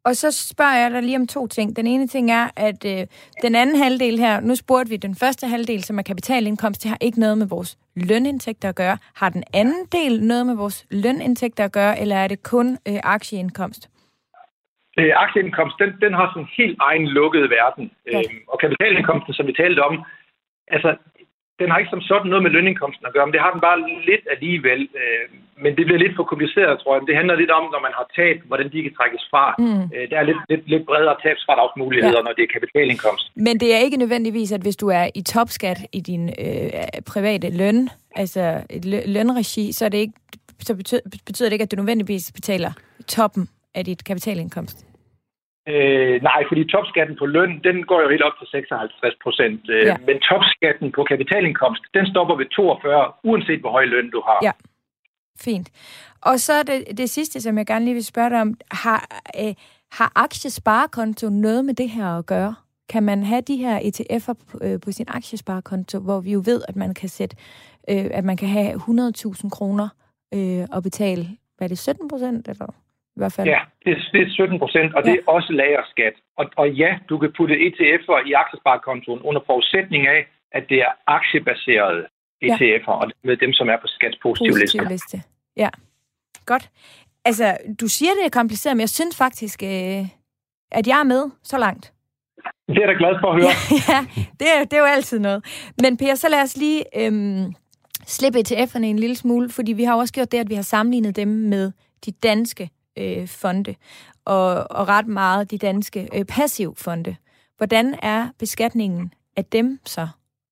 Og 0.05 0.15
så 0.15 0.31
spørger 0.53 0.77
jeg 0.81 0.91
dig 0.91 1.03
lige 1.03 1.17
om 1.17 1.27
to 1.27 1.47
ting. 1.47 1.75
Den 1.75 1.87
ene 1.87 2.07
ting 2.07 2.31
er, 2.31 2.47
at 2.57 2.85
øh, 2.85 3.07
den 3.41 3.55
anden 3.55 3.75
halvdel 3.75 4.19
her, 4.19 4.39
nu 4.39 4.55
spurgte 4.55 4.89
vi 4.89 4.97
den 4.97 5.15
første 5.15 5.47
halvdel, 5.47 5.83
som 5.83 5.97
er 5.97 6.01
kapitalindkomst, 6.01 6.83
det 6.83 6.89
har 6.89 6.97
ikke 7.01 7.19
noget 7.19 7.37
med 7.37 7.47
vores 7.47 7.77
lønindtægter 7.95 8.69
at 8.69 8.75
gøre. 8.75 8.97
Har 9.15 9.29
den 9.29 9.43
anden 9.53 9.85
del 9.91 10.23
noget 10.23 10.45
med 10.45 10.55
vores 10.55 10.87
lønindtægter 10.91 11.65
at 11.65 11.71
gøre, 11.71 11.99
eller 12.01 12.15
er 12.15 12.27
det 12.27 12.43
kun 12.43 12.77
øh, 12.87 12.99
aktieindkomst? 13.03 13.89
Øh, 14.99 15.11
aktieindkomst, 15.15 15.75
den, 15.79 15.89
den 16.01 16.13
har 16.13 16.27
sådan 16.29 16.43
en 16.43 16.49
helt 16.57 16.77
egen 16.81 17.07
lukket 17.07 17.49
verden. 17.49 17.91
Ja. 18.11 18.19
Øh, 18.19 18.35
og 18.47 18.59
kapitalindkomsten, 18.59 19.33
som 19.33 19.47
vi 19.47 19.53
talte 19.53 19.79
om, 19.79 20.03
altså 20.67 20.89
den 21.61 21.69
har 21.71 21.77
ikke 21.79 21.93
som 21.95 22.03
sådan 22.09 22.29
noget 22.31 22.43
med 22.45 22.51
lønindkomsten 22.55 23.05
at 23.07 23.13
gøre, 23.15 23.25
men 23.25 23.33
det 23.35 23.43
har 23.45 23.51
den 23.55 23.61
bare 23.67 23.79
lidt 24.09 24.25
alligevel. 24.33 24.81
Øh, 25.01 25.25
men 25.63 25.71
det 25.77 25.83
bliver 25.85 26.01
lidt 26.03 26.15
for 26.15 26.25
kompliceret, 26.31 26.73
tror 26.79 26.91
jeg. 26.93 27.01
Det 27.09 27.15
handler 27.19 27.35
lidt 27.41 27.53
om, 27.59 27.63
når 27.73 27.81
man 27.87 27.93
har 27.97 28.05
tab, 28.17 28.37
hvordan 28.49 28.67
de 28.73 28.83
kan 28.85 28.93
trækkes 28.99 29.23
fra. 29.31 29.45
Mm. 29.59 29.83
Øh, 29.95 30.03
der 30.09 30.17
er 30.21 30.25
lidt, 30.29 30.41
lidt, 30.51 30.63
lidt 30.73 30.85
bredere 30.89 31.15
tabsfradragsmuligheder, 31.23 32.21
ja. 32.21 32.25
når 32.27 32.33
det 32.37 32.43
er 32.43 32.51
kapitalindkomst. 32.57 33.25
Men 33.47 33.55
det 33.61 33.69
er 33.75 33.79
ikke 33.85 33.97
nødvendigvis, 34.03 34.51
at 34.57 34.61
hvis 34.61 34.77
du 34.83 34.87
er 34.99 35.05
i 35.19 35.21
topskat 35.21 35.79
i 35.97 35.99
din 36.09 36.23
øh, 36.45 36.69
private 37.13 37.47
løn, 37.61 37.89
altså 38.15 38.43
et 38.69 38.85
lønregi, 39.15 39.71
så, 39.71 39.85
er 39.85 39.89
det 39.89 39.97
ikke, 39.97 40.17
så 40.67 40.75
betyder, 40.75 41.01
betyder 41.25 41.49
det 41.49 41.53
ikke, 41.53 41.67
at 41.67 41.71
du 41.71 41.75
nødvendigvis 41.75 42.31
betaler 42.31 42.71
toppen 43.07 43.49
af 43.75 43.85
dit 43.85 44.03
kapitalindkomst. 44.03 44.90
Øh, 45.67 46.21
nej, 46.21 46.41
fordi 46.49 46.61
topskatten 46.65 47.15
på 47.19 47.25
løn, 47.25 47.59
den 47.63 47.85
går 47.85 48.01
jo 48.01 48.09
helt 48.09 48.21
op 48.21 48.37
til 48.39 48.47
56 48.51 49.15
procent. 49.23 49.61
Øh, 49.69 49.85
ja. 49.85 49.97
Men 50.07 50.19
topskatten 50.19 50.91
på 50.91 51.03
kapitalindkomst, 51.03 51.83
den 51.93 52.05
stopper 52.11 52.35
ved 52.35 52.45
42, 52.45 53.11
uanset 53.23 53.59
hvor 53.59 53.71
høj 53.71 53.85
løn 53.85 54.09
du 54.09 54.21
har. 54.27 54.39
Ja, 54.43 54.51
fint. 55.39 55.69
Og 56.21 56.39
så 56.39 56.63
det, 56.63 56.97
det 56.97 57.09
sidste, 57.09 57.41
som 57.41 57.57
jeg 57.57 57.65
gerne 57.65 57.85
lige 57.85 57.93
vil 57.93 58.05
spørge 58.05 58.29
dig 58.29 58.41
om. 58.41 58.53
Har, 58.71 59.23
øh, 59.41 59.53
har 59.91 60.11
aktiesparekonto 60.15 61.29
noget 61.29 61.65
med 61.65 61.73
det 61.73 61.89
her 61.89 62.07
at 62.17 62.25
gøre? 62.25 62.55
Kan 62.89 63.03
man 63.03 63.23
have 63.23 63.41
de 63.41 63.55
her 63.55 63.79
ETF'er 63.79 64.33
på, 64.33 64.59
øh, 64.61 64.79
på 64.79 64.91
sin 64.91 65.05
aktiesparekonto, 65.09 65.99
hvor 65.99 66.19
vi 66.19 66.31
jo 66.31 66.41
ved, 66.45 66.61
at 66.67 66.75
man 66.75 66.93
kan 66.93 67.09
sætte, 67.09 67.35
øh, 67.89 68.05
at 68.11 68.23
man 68.23 68.37
kan 68.37 68.47
have 68.47 68.73
100.000 68.73 69.49
kroner 69.49 69.89
øh, 70.33 70.67
og 70.71 70.83
betale, 70.83 71.23
hvad 71.57 71.65
er 71.65 71.67
det, 71.67 71.77
17 71.77 72.07
procent 72.07 72.47
eller? 72.47 72.73
I 73.15 73.19
hvert 73.21 73.33
fald. 73.33 73.47
Ja, 73.47 73.59
det, 73.85 73.97
det 74.13 74.21
er 74.21 74.29
17 74.29 74.59
procent, 74.59 74.93
og 74.95 75.01
ja. 75.05 75.11
det 75.11 75.19
er 75.19 75.31
også 75.31 75.53
lagerskat. 75.53 76.13
Og, 76.37 76.45
og 76.57 76.69
ja, 76.71 76.91
du 77.09 77.17
kan 77.17 77.33
putte 77.37 77.55
ETF'er 77.65 78.27
i 78.29 78.31
aktiesparekontoen 78.33 79.21
under 79.21 79.41
forudsætning 79.45 80.07
af, 80.07 80.21
at 80.51 80.63
det 80.69 80.79
er 80.81 80.91
aktiebaseret. 81.07 82.05
ETF'er, 82.45 82.91
og 83.01 83.11
med 83.23 83.37
dem, 83.37 83.53
som 83.53 83.69
er 83.69 83.77
på 83.77 83.87
skats 83.87 84.17
positive 84.23 84.53
Positiv 84.53 84.81
liste. 84.81 84.93
liste. 84.93 85.21
Ja, 85.57 85.69
godt. 86.45 86.69
Altså, 87.25 87.57
du 87.81 87.87
siger, 87.87 88.11
det 88.11 88.25
er 88.25 88.29
kompliceret, 88.29 88.77
men 88.77 88.81
jeg 88.81 88.89
synes 88.89 89.17
faktisk, 89.17 89.63
øh, 89.63 90.05
at 90.71 90.87
jeg 90.87 90.99
er 90.99 91.03
med 91.03 91.23
så 91.43 91.57
langt. 91.57 91.93
Det 92.67 92.77
er 92.77 92.81
jeg 92.81 92.87
da 92.87 92.93
glad 92.93 93.15
for 93.21 93.31
at 93.31 93.35
høre. 93.41 93.53
ja, 93.89 93.99
det 94.39 94.47
er, 94.53 94.63
det 94.63 94.73
er 94.73 94.79
jo 94.79 94.85
altid 94.85 95.19
noget. 95.19 95.45
Men 95.81 95.97
Per, 95.97 96.15
så 96.15 96.29
lad 96.29 96.41
os 96.41 96.57
lige 96.57 96.83
øhm, 96.97 97.53
slippe 98.05 98.39
ETF'erne 98.39 98.83
en 98.83 98.99
lille 98.99 99.15
smule, 99.15 99.49
fordi 99.49 99.73
vi 99.73 99.83
har 99.83 99.95
også 99.95 100.13
gjort 100.13 100.31
det, 100.31 100.37
at 100.37 100.49
vi 100.49 100.55
har 100.55 100.61
sammenlignet 100.61 101.15
dem 101.15 101.27
med 101.27 101.71
de 102.05 102.11
danske 102.11 102.69
øh, 102.99 103.27
fonde, 103.27 103.75
og, 104.25 104.47
og 104.71 104.87
ret 104.87 105.07
meget 105.07 105.51
de 105.51 105.57
danske 105.57 106.09
øh, 106.17 106.25
passivfonde. 106.25 107.15
Hvordan 107.57 107.95
er 108.03 108.29
beskatningen 108.39 109.13
af 109.37 109.45
dem 109.45 109.79
så? 109.85 110.07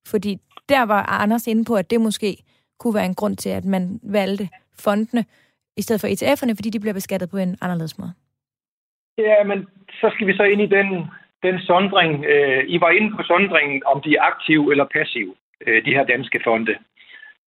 Fordi 0.07 0.37
der 0.69 0.83
var 0.85 1.03
Anders 1.03 1.47
inde 1.47 1.65
på, 1.65 1.75
at 1.75 1.91
det 1.91 2.01
måske 2.01 2.37
kunne 2.79 2.95
være 2.95 3.05
en 3.05 3.15
grund 3.15 3.37
til, 3.37 3.49
at 3.49 3.65
man 3.65 3.99
valgte 4.03 4.49
fondene 4.79 5.25
i 5.77 5.81
stedet 5.81 6.01
for 6.01 6.07
ETF'erne, 6.07 6.55
fordi 6.57 6.69
de 6.69 6.79
bliver 6.79 6.93
beskattet 6.93 7.29
på 7.29 7.37
en 7.37 7.57
anderledes 7.61 7.97
måde. 7.97 8.13
Ja, 9.17 9.43
men 9.43 9.67
så 10.01 10.11
skal 10.13 10.27
vi 10.27 10.35
så 10.35 10.43
ind 10.43 10.61
i 10.61 10.73
den, 10.77 10.87
den 11.43 11.59
sondring. 11.59 12.25
Øh, 12.25 12.63
I 12.67 12.81
var 12.81 12.89
inde 12.89 13.11
på 13.17 13.23
sondringen, 13.23 13.83
om 13.85 14.01
de 14.01 14.15
er 14.15 14.21
aktive 14.21 14.71
eller 14.71 14.85
passive, 14.97 15.33
øh, 15.67 15.85
de 15.85 15.91
her 15.95 16.03
danske 16.03 16.39
fonde. 16.43 16.75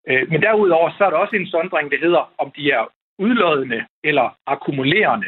Øh, 0.08 0.30
men 0.30 0.42
derudover 0.42 0.90
så 0.98 1.04
er 1.04 1.10
der 1.10 1.16
også 1.16 1.36
en 1.36 1.46
sondring, 1.46 1.90
der 1.90 1.98
hedder, 1.98 2.32
om 2.38 2.52
de 2.56 2.70
er 2.70 2.84
udlodende 3.18 3.86
eller 4.04 4.36
akkumulerende. 4.46 5.26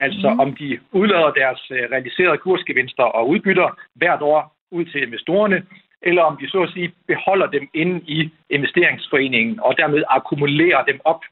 Altså 0.00 0.30
mm. 0.30 0.40
om 0.40 0.56
de 0.56 0.80
udlader 0.92 1.30
deres 1.30 1.70
øh, 1.70 1.90
realiserede 1.90 2.38
kursgevinster 2.38 3.02
og 3.02 3.28
udbytter 3.28 3.68
hvert 3.94 4.22
år 4.22 4.56
ud 4.70 4.84
til 4.84 5.02
investorerne, 5.02 5.66
eller 6.02 6.22
om 6.22 6.36
de 6.36 6.48
så 6.48 6.62
at 6.62 6.70
sige 6.72 6.92
beholder 7.06 7.46
dem 7.46 7.68
inde 7.74 8.00
i 8.06 8.30
investeringsforeningen 8.50 9.60
og 9.60 9.76
dermed 9.76 10.02
akkumulerer 10.08 10.84
dem 10.84 11.00
op. 11.04 11.22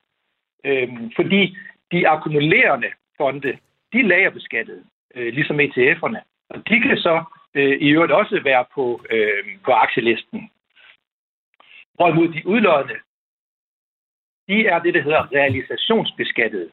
Øhm, 0.65 1.11
fordi 1.17 1.57
de 1.93 2.09
akkumulerende 2.09 2.91
fonde, 3.17 3.59
de 3.93 3.99
er 3.99 4.09
lagerbeskattet, 4.13 4.85
øh, 5.15 5.33
ligesom 5.35 5.61
ETF'erne. 5.61 6.21
Og 6.51 6.69
de 6.69 6.81
kan 6.81 6.97
så 6.97 7.25
øh, 7.55 7.77
i 7.81 7.89
øvrigt 7.89 8.13
også 8.13 8.41
være 8.45 8.65
på, 8.75 9.05
øh, 9.11 9.45
på 9.65 9.71
aktielisten. 9.73 10.51
Hvorimod 11.95 12.29
de 12.29 12.47
udlodende, 12.47 12.95
de 14.51 14.59
er 14.73 14.79
det, 14.85 14.95
der 14.95 15.03
hedder 15.03 15.23
realisationsbeskattet. 15.39 16.67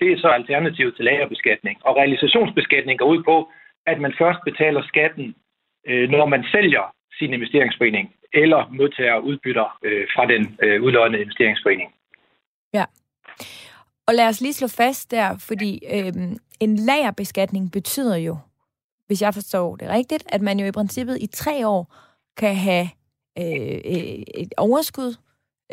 Det 0.00 0.08
er 0.12 0.18
så 0.18 0.28
alternativet 0.28 0.96
til 0.96 1.04
lagerbeskatning. 1.04 1.76
Og 1.86 1.96
realisationsbeskatning 1.96 2.98
går 2.98 3.08
ud 3.14 3.22
på, 3.22 3.36
at 3.86 4.00
man 4.00 4.14
først 4.18 4.40
betaler 4.44 4.82
skatten, 4.82 5.34
øh, 5.88 6.08
når 6.10 6.26
man 6.26 6.44
sælger 6.52 6.84
sin 7.18 7.32
investeringsforening, 7.34 8.14
eller 8.32 8.60
modtager 8.78 9.18
udbytter 9.18 9.78
øh, 9.82 10.06
fra 10.14 10.24
den 10.32 10.42
øh, 10.62 11.20
investeringsforening. 11.20 11.90
Ja. 12.74 12.84
Og 14.06 14.14
lad 14.14 14.28
os 14.28 14.40
lige 14.40 14.52
slå 14.52 14.68
fast 14.68 15.10
der, 15.10 15.44
fordi 15.48 15.70
øh, 15.94 16.12
en 16.60 16.76
lagerbeskatning 16.76 17.72
betyder 17.72 18.16
jo, 18.16 18.38
hvis 19.06 19.22
jeg 19.22 19.34
forstår 19.34 19.76
det 19.76 19.88
rigtigt, 19.88 20.24
at 20.28 20.42
man 20.42 20.58
jo 20.58 20.66
i 20.66 20.72
princippet 20.72 21.22
i 21.22 21.26
tre 21.26 21.68
år 21.68 21.94
kan 22.36 22.56
have 22.56 22.88
øh, 23.38 23.78
øh 23.92 24.22
et 24.42 24.52
overskud 24.56 25.23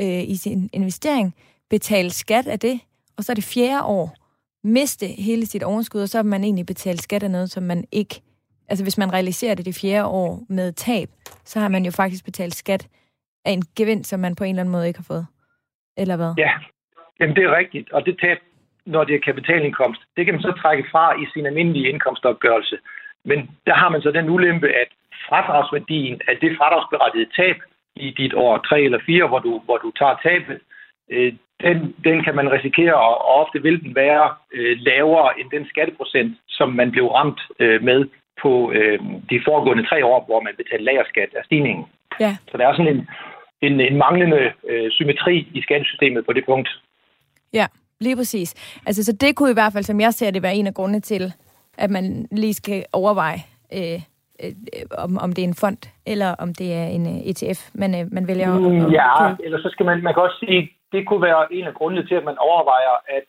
øh, 0.02 0.30
i 0.34 0.36
sin 0.36 0.70
investering, 0.74 1.36
betale 1.70 2.10
skat 2.10 2.48
af 2.48 2.60
det, 2.60 2.80
og 3.18 3.24
så 3.24 3.32
er 3.32 3.36
det 3.36 3.44
fjerde 3.44 3.84
år 3.84 4.16
miste 4.64 5.06
hele 5.08 5.46
sit 5.46 5.64
overskud, 5.64 6.02
og 6.02 6.10
så 6.10 6.18
har 6.18 6.24
man 6.24 6.44
egentlig 6.44 6.66
betalt 6.66 7.02
skat 7.02 7.24
af 7.24 7.32
noget, 7.32 7.50
som 7.50 7.64
man 7.64 7.84
ikke... 7.92 8.22
Altså 8.70 8.86
hvis 8.86 8.98
man 8.98 9.14
realiserer 9.14 9.56
det 9.56 9.66
det 9.66 9.80
fjerde 9.82 10.06
år 10.06 10.40
med 10.50 10.72
tab, 10.74 11.10
så 11.46 11.60
har 11.60 11.68
man 11.68 11.86
jo 11.86 11.92
faktisk 11.92 12.26
betalt 12.26 12.56
skat 12.56 12.88
af 13.46 13.52
en 13.52 13.64
gevinst, 13.78 14.10
som 14.10 14.20
man 14.20 14.36
på 14.36 14.44
en 14.44 14.50
eller 14.50 14.62
anden 14.62 14.72
måde 14.72 14.88
ikke 14.88 15.00
har 15.00 15.04
fået. 15.14 15.26
Eller 15.98 16.16
hvad? 16.16 16.34
Ja, 16.38 16.52
Jamen, 17.22 17.36
det 17.36 17.44
er 17.44 17.58
rigtigt. 17.62 17.92
Og 17.92 18.06
det 18.06 18.20
tab, 18.20 18.40
når 18.86 19.04
det 19.04 19.16
er 19.16 19.28
kapitalindkomst, 19.30 20.02
det 20.16 20.26
kan 20.26 20.34
man 20.34 20.42
så 20.42 20.54
trække 20.62 20.86
fra 20.92 21.06
i 21.24 21.26
sin 21.34 21.46
almindelige 21.46 21.90
indkomstopgørelse. 21.90 22.78
Men 23.26 23.38
der 23.68 23.76
har 23.82 23.90
man 23.90 24.02
så 24.02 24.12
den 24.12 24.30
ulempe, 24.30 24.70
at 24.84 24.90
fradragsværdien 25.30 26.22
af 26.28 26.38
det 26.42 26.58
fradragsberettigede 26.58 27.32
tab 27.40 27.58
i 28.02 28.10
dit 28.22 28.34
år 28.34 28.58
3 28.58 28.82
eller 28.82 29.00
4, 29.06 29.28
hvor 29.28 29.40
du, 29.40 29.62
hvor 29.66 29.78
du 29.78 29.92
tager 30.00 30.16
tabet, 30.24 30.60
øh, 31.12 31.34
den, 31.66 31.96
den 32.08 32.24
kan 32.24 32.36
man 32.36 32.52
risikere, 32.52 32.96
og 32.96 33.16
ofte 33.42 33.62
vil 33.62 33.84
den 33.84 33.96
være 33.96 34.26
øh, 34.54 34.78
lavere 34.80 35.40
end 35.40 35.48
den 35.52 35.66
skatteprocent, 35.70 36.38
som 36.50 36.70
man 36.70 36.92
blev 36.92 37.06
ramt 37.08 37.42
øh, 37.60 37.84
med 37.84 38.00
på 38.42 38.72
øh, 38.72 39.00
de 39.30 39.42
foregående 39.46 39.88
tre 39.88 40.06
år, 40.06 40.26
hvor 40.26 40.42
man 40.42 40.54
betalte 40.58 40.86
lagerskat 40.86 41.30
af 41.40 41.44
stigningen. 41.46 41.86
Ja. 42.20 42.38
Så 42.52 42.58
der 42.58 42.68
er 42.68 42.74
sådan 42.74 42.96
en, 42.96 43.08
en, 43.62 43.80
en 43.80 43.98
manglende 43.98 44.52
øh, 44.70 44.92
symmetri 44.92 45.48
i 45.54 45.62
skattesystemet 45.62 46.26
på 46.26 46.34
det 46.34 46.46
punkt. 46.46 46.70
Ja, 47.54 47.68
lige 48.00 48.16
præcis. 48.16 48.80
Altså, 48.86 49.04
så 49.04 49.12
det 49.22 49.36
kunne 49.36 49.52
i 49.52 49.60
hvert 49.60 49.74
fald, 49.74 49.84
som 49.84 50.00
jeg 50.00 50.14
ser 50.14 50.32
det, 50.32 50.44
være 50.44 50.56
en 50.56 50.68
af 50.68 50.74
grundene 50.74 51.00
til, 51.02 51.34
at 51.78 51.90
man 51.90 52.28
lige 52.32 52.54
skal 52.54 52.86
overveje, 52.94 53.40
øh, 53.74 54.02
øh, 54.44 54.54
om, 55.06 55.12
om 55.26 55.30
det 55.34 55.42
er 55.44 55.48
en 55.54 55.62
fond, 55.64 55.82
eller 56.14 56.30
om 56.44 56.50
det 56.60 56.70
er 56.82 56.86
en 56.96 57.06
uh, 57.12 57.18
ETF, 57.30 57.60
man, 57.82 57.92
øh, 58.00 58.06
man 58.18 58.28
vælger 58.28 58.48
at, 58.56 58.62
Mm, 58.62 58.86
at 58.86 58.92
Ja, 59.00 59.12
købe. 59.30 59.46
eller 59.46 59.60
så 59.62 59.70
skal 59.74 59.86
man, 59.86 60.04
man 60.04 60.14
kan 60.14 60.24
også 60.24 60.40
sige, 60.46 60.62
det 60.94 61.08
kunne 61.08 61.22
være 61.30 61.54
en 61.54 61.66
af 61.68 61.74
grundene 61.74 62.08
til, 62.08 62.16
at 62.16 62.24
man 62.30 62.38
overvejer 62.38 62.94
at, 63.18 63.26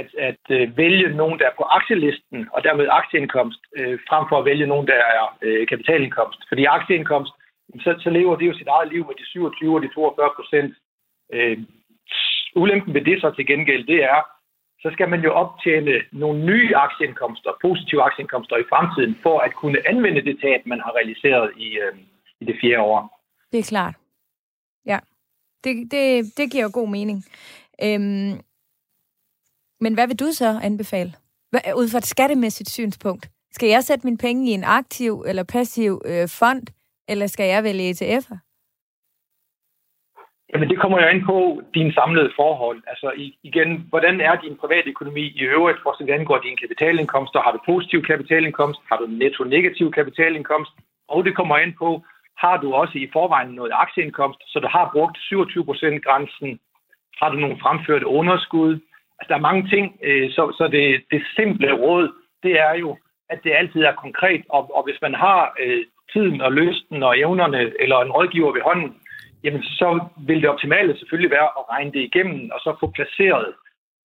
at, 0.00 0.08
at 0.28 0.44
øh, 0.56 0.76
vælge 0.76 1.08
nogen, 1.20 1.38
der 1.38 1.46
er 1.46 1.56
på 1.56 1.64
aktielisten, 1.78 2.48
og 2.54 2.64
dermed 2.64 2.86
aktieindkomst, 3.00 3.60
øh, 3.78 3.98
frem 4.08 4.24
for 4.28 4.36
at 4.38 4.44
vælge 4.44 4.66
nogen, 4.66 4.86
der 4.86 5.00
er 5.18 5.24
øh, 5.42 5.66
kapitalindkomst. 5.66 6.40
Fordi 6.48 6.64
aktieindkomst, 6.64 7.32
så, 7.84 7.90
så 8.04 8.10
lever 8.10 8.36
det 8.36 8.46
jo 8.50 8.54
sit 8.58 8.68
eget 8.76 8.88
liv 8.92 9.02
med 9.06 9.14
de 9.20 9.26
27 9.26 9.74
og 9.76 9.82
de 9.82 9.88
42 9.94 10.30
procent. 10.38 10.74
Øh, 11.34 11.58
ulempen 12.56 12.94
ved 12.94 13.04
det 13.04 13.20
så 13.20 13.30
til 13.30 13.46
gengæld, 13.46 13.86
det 13.86 14.04
er, 14.04 14.18
så 14.82 14.88
skal 14.92 15.08
man 15.08 15.20
jo 15.20 15.30
optjene 15.32 15.94
nogle 16.12 16.44
nye 16.44 16.76
aktieindkomster, 16.76 17.50
positive 17.60 18.02
aktieindkomster 18.02 18.56
i 18.56 18.68
fremtiden, 18.72 19.16
for 19.22 19.38
at 19.38 19.54
kunne 19.54 19.88
anvende 19.88 20.22
det 20.28 20.36
tab, 20.44 20.60
man 20.66 20.80
har 20.80 20.92
realiseret 20.98 21.50
i, 21.56 21.68
øh, 21.84 21.94
i 22.40 22.44
det 22.44 22.56
fjerde 22.60 22.82
år. 22.82 23.00
Det 23.52 23.58
er 23.58 23.68
klart. 23.74 23.94
Ja, 24.86 24.98
det, 25.64 25.90
det, 25.90 26.04
det 26.36 26.52
giver 26.52 26.64
jo 26.64 26.70
god 26.72 26.88
mening. 26.88 27.24
Øhm, 27.84 28.32
men 29.80 29.94
hvad 29.94 30.06
vil 30.06 30.20
du 30.20 30.28
så 30.32 30.60
anbefale? 30.62 31.12
Hvad, 31.50 31.60
ud 31.76 31.88
fra 31.88 31.98
et 31.98 32.06
skattemæssigt 32.06 32.70
synspunkt. 32.70 33.30
Skal 33.52 33.68
jeg 33.68 33.84
sætte 33.84 34.06
mine 34.06 34.18
penge 34.18 34.50
i 34.50 34.54
en 34.54 34.64
aktiv 34.64 35.24
eller 35.26 35.42
passiv 35.42 36.02
øh, 36.04 36.28
fond, 36.28 36.66
eller 37.08 37.26
skal 37.26 37.46
jeg 37.46 37.64
vælge 37.64 37.90
ETF'er? 37.90 38.51
Jamen, 40.52 40.68
det 40.70 40.78
kommer 40.80 41.02
jo 41.02 41.08
ind 41.08 41.24
på 41.24 41.62
dine 41.74 41.92
samlede 41.92 42.32
forhold. 42.36 42.82
Altså 42.86 43.12
igen, 43.42 43.86
hvordan 43.88 44.20
er 44.20 44.34
din 44.36 44.56
private 44.56 44.88
økonomi 44.88 45.24
i 45.40 45.42
øvrigt, 45.42 45.78
for 45.82 45.92
så 45.92 46.12
angår 46.12 46.38
dine 46.38 46.56
kapitalindkomster? 46.56 47.40
Har 47.40 47.52
du 47.52 47.58
positiv 47.66 48.02
kapitalindkomst? 48.02 48.80
Har 48.90 48.96
du 48.96 49.06
netto 49.06 49.44
negativ 49.44 49.92
kapitalindkomst? 49.92 50.72
Og 51.08 51.24
det 51.24 51.36
kommer 51.36 51.58
ind 51.58 51.74
på, 51.78 52.02
har 52.44 52.56
du 52.56 52.74
også 52.74 52.98
i 52.98 53.10
forvejen 53.12 53.50
noget 53.50 53.72
aktieindkomst, 53.74 54.40
så 54.46 54.58
du 54.60 54.68
har 54.76 54.90
brugt 54.94 55.16
27% 55.18 55.98
grænsen? 56.06 56.60
Har 57.20 57.28
du 57.30 57.36
nogle 57.36 57.60
fremførte 57.62 58.06
underskud? 58.06 58.72
Altså, 59.18 59.28
der 59.28 59.34
er 59.34 59.48
mange 59.48 59.68
ting, 59.68 59.84
øh, 60.02 60.30
så, 60.30 60.42
så 60.58 60.68
det, 60.68 61.02
det 61.10 61.22
simple 61.36 61.72
råd, 61.72 62.12
det 62.42 62.60
er 62.60 62.74
jo, 62.74 62.96
at 63.30 63.38
det 63.44 63.52
altid 63.52 63.82
er 63.82 64.02
konkret, 64.04 64.42
og, 64.48 64.76
og 64.76 64.82
hvis 64.84 64.98
man 65.02 65.14
har 65.14 65.54
øh, 65.62 65.84
tiden 66.12 66.40
og 66.40 66.52
lysten 66.52 67.02
og 67.02 67.18
evnerne, 67.18 67.72
eller 67.82 67.98
en 68.00 68.12
rådgiver 68.12 68.52
ved 68.52 68.62
hånden, 68.62 68.96
jamen 69.44 69.62
så 69.62 69.88
vil 70.26 70.40
det 70.42 70.48
optimale 70.48 70.98
selvfølgelig 70.98 71.30
være 71.30 71.50
at 71.58 71.64
regne 71.70 71.92
det 71.92 72.02
igennem, 72.08 72.50
og 72.54 72.60
så 72.60 72.76
få 72.80 72.86
placeret 72.96 73.54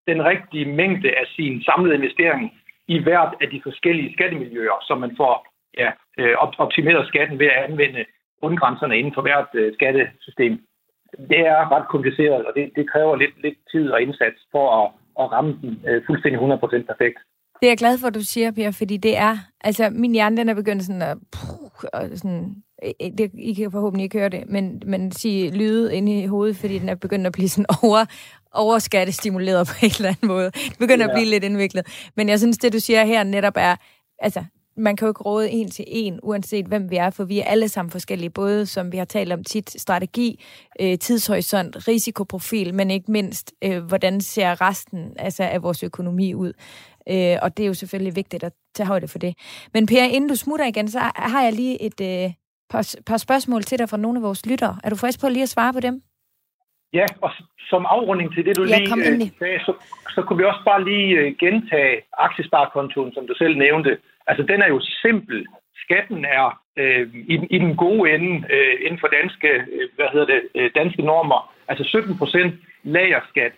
den 0.06 0.24
rigtige 0.24 0.72
mængde 0.80 1.10
af 1.20 1.26
sin 1.36 1.62
samlede 1.62 1.94
investering 1.94 2.52
i 2.88 2.98
hvert 3.02 3.34
af 3.42 3.48
de 3.50 3.60
forskellige 3.62 4.12
skattemiljøer, 4.12 4.78
så 4.88 4.94
man 4.94 5.12
får 5.16 5.34
ja, 5.78 5.90
øh, 6.18 6.34
optimeret 6.58 7.08
skatten 7.08 7.38
ved 7.38 7.46
at 7.46 7.64
anvende 7.68 8.04
bundgrænserne 8.42 8.98
inden 8.98 9.14
for 9.14 9.22
hvert 9.22 9.50
øh, 9.54 9.74
skattesystem. 9.74 10.52
Det 11.30 11.40
er 11.54 11.72
ret 11.74 11.88
kompliceret, 11.88 12.46
og 12.46 12.52
det, 12.56 12.70
det 12.76 12.90
kræver 12.90 13.16
lidt, 13.16 13.42
lidt 13.42 13.58
tid 13.72 13.90
og 13.90 14.02
indsats 14.02 14.38
for 14.52 14.66
at, 14.80 14.86
at 15.20 15.32
ramme 15.32 15.58
den 15.62 15.82
øh, 15.88 16.02
fuldstændig 16.06 16.40
100% 16.40 16.92
perfekt. 16.92 17.18
Det 17.60 17.66
er 17.66 17.70
jeg 17.70 17.78
glad 17.78 17.98
for, 17.98 18.06
at 18.08 18.14
du 18.14 18.24
siger, 18.24 18.52
Per, 18.52 18.70
fordi 18.78 18.96
det 18.96 19.16
er... 19.16 19.34
Altså, 19.60 19.90
min 19.90 20.12
hjerne, 20.12 20.36
den 20.36 20.48
er 20.48 20.54
begyndt 20.54 20.82
sådan 20.82 21.02
at... 21.02 21.18
Og 21.92 22.02
sådan, 22.14 22.62
det, 23.18 23.30
I 23.34 23.52
kan 23.52 23.70
forhåbentlig 23.70 24.04
ikke 24.04 24.18
høre 24.18 24.28
det, 24.28 24.44
men, 24.48 24.82
men 24.86 25.12
sige 25.12 25.50
lyde 25.50 25.96
inde 25.96 26.22
i 26.22 26.26
hovedet, 26.26 26.56
fordi 26.56 26.78
den 26.78 26.88
er 26.88 26.94
begyndt 26.94 27.26
at 27.26 27.32
blive 27.32 27.48
sådan 27.48 27.66
over, 27.82 28.04
overskattestimuleret 28.52 29.66
på 29.66 29.74
en 29.82 29.90
eller 29.96 30.08
anden 30.08 30.28
måde. 30.28 30.50
Det 30.50 30.78
begynder 30.78 31.04
ja. 31.04 31.10
at 31.10 31.14
blive 31.16 31.30
lidt 31.30 31.44
indviklet. 31.44 31.86
Men 32.16 32.28
jeg 32.28 32.38
synes, 32.38 32.58
det 32.58 32.72
du 32.72 32.80
siger 32.80 33.04
her 33.04 33.24
netop 33.24 33.54
er... 33.56 33.76
Altså, 34.18 34.44
man 34.76 34.96
kan 34.96 35.06
jo 35.06 35.10
ikke 35.10 35.22
råde 35.22 35.50
en 35.50 35.70
til 35.70 35.84
en, 35.88 36.20
uanset 36.22 36.66
hvem 36.66 36.90
vi 36.90 36.96
er, 36.96 37.10
for 37.10 37.24
vi 37.24 37.40
er 37.40 37.44
alle 37.44 37.68
sammen 37.68 37.90
forskellige, 37.90 38.30
både 38.30 38.66
som 38.66 38.92
vi 38.92 38.96
har 38.96 39.04
talt 39.04 39.32
om 39.32 39.44
tit, 39.44 39.80
strategi, 39.80 40.44
øh, 40.80 40.98
tidshorisont, 40.98 41.88
risikoprofil, 41.88 42.74
men 42.74 42.90
ikke 42.90 43.12
mindst, 43.12 43.52
øh, 43.64 43.84
hvordan 43.84 44.20
ser 44.20 44.60
resten 44.60 45.12
altså, 45.16 45.42
af 45.42 45.62
vores 45.62 45.82
økonomi 45.82 46.34
ud. 46.34 46.52
Øh, 47.08 47.36
og 47.42 47.56
det 47.56 47.62
er 47.62 47.66
jo 47.66 47.74
selvfølgelig 47.74 48.16
vigtigt 48.16 48.44
at 48.44 48.52
tage 48.74 48.86
højde 48.86 49.08
for 49.08 49.18
det. 49.18 49.34
Men 49.74 49.86
Per, 49.86 50.04
inden 50.04 50.28
du 50.28 50.36
smutter 50.36 50.66
igen, 50.66 50.90
så 50.90 50.98
har 51.16 51.42
jeg 51.42 51.52
lige 51.52 51.82
et, 51.82 52.00
øh, 52.00 52.32
par, 52.70 52.94
par 53.06 53.16
spørgsmål 53.16 53.62
til 53.62 53.78
dig 53.78 53.88
fra 53.88 53.96
nogle 53.96 54.18
af 54.18 54.22
vores 54.22 54.46
lyttere. 54.46 54.76
Er 54.84 54.90
du 54.90 54.96
frisk 54.96 55.20
på 55.20 55.28
lige 55.28 55.42
at 55.42 55.48
svare 55.48 55.72
på 55.72 55.80
dem? 55.80 56.02
Ja, 56.92 57.06
og 57.22 57.30
som 57.70 57.86
afrunding 57.86 58.34
til 58.34 58.44
det, 58.46 58.56
du 58.56 58.64
ja, 58.64 58.78
lige 58.78 59.24
øh, 59.24 59.38
sagde, 59.38 59.60
så, 59.66 59.72
så 60.14 60.22
kunne 60.22 60.38
vi 60.38 60.44
også 60.44 60.64
bare 60.64 60.84
lige 60.84 61.08
øh, 61.18 61.36
gentage 61.40 62.02
aktiesparekontoen, 62.18 63.12
som 63.14 63.26
du 63.26 63.34
selv 63.34 63.58
nævnte. 63.58 63.98
Altså, 64.26 64.42
den 64.42 64.62
er 64.62 64.68
jo 64.68 64.80
simpel. 64.80 65.46
Skatten 65.84 66.24
er 66.24 66.60
øh, 66.76 67.14
i, 67.14 67.34
i 67.50 67.58
den 67.58 67.76
gode 67.76 68.14
ende 68.14 68.32
øh, 68.54 68.74
inden 68.84 69.00
for 69.00 69.08
danske, 69.18 69.48
øh, 69.48 69.88
hvad 69.96 70.06
hedder 70.12 70.26
det, 70.26 70.40
øh, 70.54 70.70
danske 70.74 71.02
normer. 71.02 71.54
Altså 71.68 71.84
17 71.84 72.18
procent 72.18 72.54
lagerskat. 72.82 73.52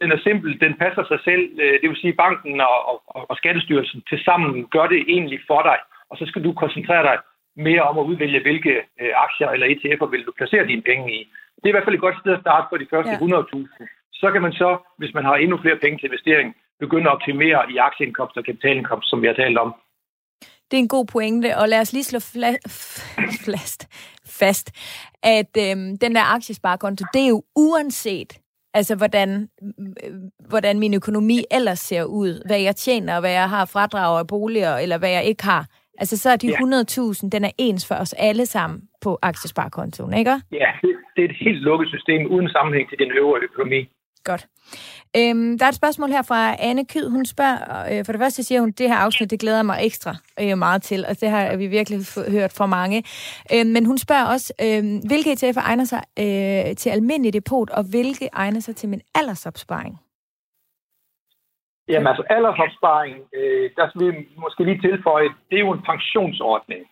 Den 0.00 0.12
er 0.12 0.18
simpel, 0.18 0.60
den 0.60 0.74
passer 0.74 1.04
sig 1.08 1.20
selv. 1.24 1.44
Øh, 1.60 1.80
det 1.80 1.88
vil 1.90 2.02
sige, 2.02 2.20
banken 2.24 2.60
og, 2.60 2.78
og, 2.88 3.30
og 3.30 3.36
Skattestyrelsen 3.36 4.02
til 4.08 4.18
sammen 4.24 4.66
gør 4.74 4.86
det 4.86 5.04
egentlig 5.08 5.40
for 5.46 5.62
dig. 5.62 5.78
Og 6.10 6.16
så 6.16 6.24
skal 6.26 6.44
du 6.44 6.52
koncentrere 6.52 7.02
dig 7.02 7.18
mere 7.66 7.82
om 7.90 7.98
at 7.98 8.08
udvælge, 8.10 8.40
hvilke 8.46 8.74
øh, 9.00 9.12
aktier 9.26 9.48
eller 9.54 9.66
ETF'er 9.72 10.08
vil 10.12 10.26
du 10.26 10.32
placere 10.38 10.66
dine 10.66 10.82
penge 10.90 11.06
i. 11.18 11.20
Det 11.56 11.64
er 11.66 11.72
i 11.72 11.76
hvert 11.76 11.86
fald 11.86 11.98
et 11.98 12.06
godt 12.06 12.18
sted 12.22 12.32
at 12.32 12.44
starte 12.44 12.66
for 12.70 12.76
de 12.82 12.90
første 12.92 13.10
ja. 13.10 13.18
100.000. 13.18 14.20
Så 14.20 14.26
kan 14.32 14.42
man 14.42 14.52
så, 14.52 14.70
hvis 15.00 15.14
man 15.14 15.24
har 15.24 15.34
endnu 15.36 15.56
flere 15.64 15.78
penge 15.82 15.98
til 15.98 16.08
investering, 16.10 16.48
begynde 16.80 17.08
at 17.10 17.14
optimere 17.16 17.60
i 17.72 17.76
aktieindkomst 17.76 18.36
og 18.36 18.44
kapitalindkomst, 18.44 19.10
som 19.10 19.22
vi 19.22 19.26
har 19.26 19.34
talt 19.34 19.58
om. 19.58 19.74
Det 20.70 20.76
er 20.76 20.82
en 20.86 20.88
god 20.88 21.06
pointe, 21.06 21.56
og 21.56 21.68
lad 21.68 21.80
os 21.80 21.92
lige 21.92 22.04
slå 22.04 22.18
fla- 22.18 22.62
fast, 23.52 23.80
fast, 24.40 24.66
at 25.22 25.52
øhm, 25.58 25.98
den 25.98 26.14
der 26.14 26.34
aktiesparekonto, 26.34 27.04
det 27.14 27.22
er 27.22 27.28
jo 27.28 27.42
uanset, 27.56 28.40
altså 28.74 28.94
hvordan, 28.96 29.48
øh, 30.04 30.14
hvordan 30.48 30.78
min 30.78 30.94
økonomi 30.94 31.44
ellers 31.50 31.78
ser 31.78 32.04
ud, 32.04 32.42
hvad 32.46 32.60
jeg 32.60 32.76
tjener, 32.76 33.20
hvad 33.20 33.30
jeg 33.30 33.48
har 33.48 33.64
fradrag 33.64 34.18
af 34.18 34.26
boliger, 34.26 34.76
eller 34.76 34.98
hvad 34.98 35.10
jeg 35.10 35.24
ikke 35.24 35.44
har. 35.44 35.66
Altså 35.98 36.16
så 36.16 36.30
er 36.30 36.36
de 36.36 36.46
ja. 36.46 36.56
100.000, 36.56 37.28
den 37.28 37.44
er 37.44 37.50
ens 37.58 37.88
for 37.88 37.94
os 37.94 38.12
alle 38.12 38.46
sammen 38.46 38.82
på 39.00 39.18
aktiesparekontoen, 39.22 40.14
ikke? 40.14 40.30
Ja, 40.52 40.70
det, 40.82 40.90
det 41.16 41.24
er 41.24 41.28
et 41.28 41.36
helt 41.40 41.60
lukket 41.60 41.88
system 41.88 42.26
uden 42.26 42.48
sammenhæng 42.48 42.88
til 42.88 42.98
den 42.98 43.10
øvrige 43.12 43.44
økonomi. 43.44 43.88
Godt. 44.24 44.46
Øhm, 45.16 45.58
der 45.58 45.64
er 45.64 45.68
et 45.68 45.74
spørgsmål 45.74 46.08
her 46.08 46.22
fra 46.22 46.56
Anne 46.58 46.84
Kyd. 46.84 47.08
Hun 47.08 47.26
spørger, 47.26 47.98
øh, 47.98 48.04
for 48.04 48.12
det 48.12 48.20
første 48.20 48.42
siger 48.42 48.60
hun, 48.60 48.70
det 48.70 48.88
her 48.88 48.96
afsnit, 48.96 49.30
det 49.30 49.40
glæder 49.40 49.62
mig 49.62 49.78
ekstra 49.82 50.16
øh, 50.42 50.58
meget 50.58 50.82
til, 50.82 51.06
og 51.08 51.20
det 51.20 51.28
har 51.30 51.56
vi 51.56 51.66
virkelig 51.66 52.00
hørt 52.30 52.52
fra 52.52 52.66
mange. 52.66 53.04
Øh, 53.54 53.66
men 53.66 53.86
hun 53.86 53.98
spørger 53.98 54.24
også, 54.24 54.52
øh, 54.62 54.82
hvilke 55.06 55.32
ETF'er 55.32 55.60
egner 55.60 55.84
sig 55.84 56.02
øh, 56.18 56.76
til 56.76 56.90
almindelig 56.90 57.32
depot, 57.32 57.70
og 57.70 57.84
hvilke 57.84 58.28
egner 58.32 58.60
sig 58.60 58.76
til 58.76 58.88
min 58.88 59.00
aldersopsparing? 59.14 59.98
Jamen 61.88 62.06
altså 62.06 62.24
aldersopsparing, 62.30 63.16
øh, 63.38 63.70
der 63.76 63.88
skal 63.88 64.00
vi 64.06 64.26
måske 64.44 64.64
lige 64.64 64.80
tilføje, 64.80 65.28
det 65.50 65.56
er 65.56 65.66
jo 65.66 65.72
en 65.72 65.88
pensionsordning. 65.90 66.82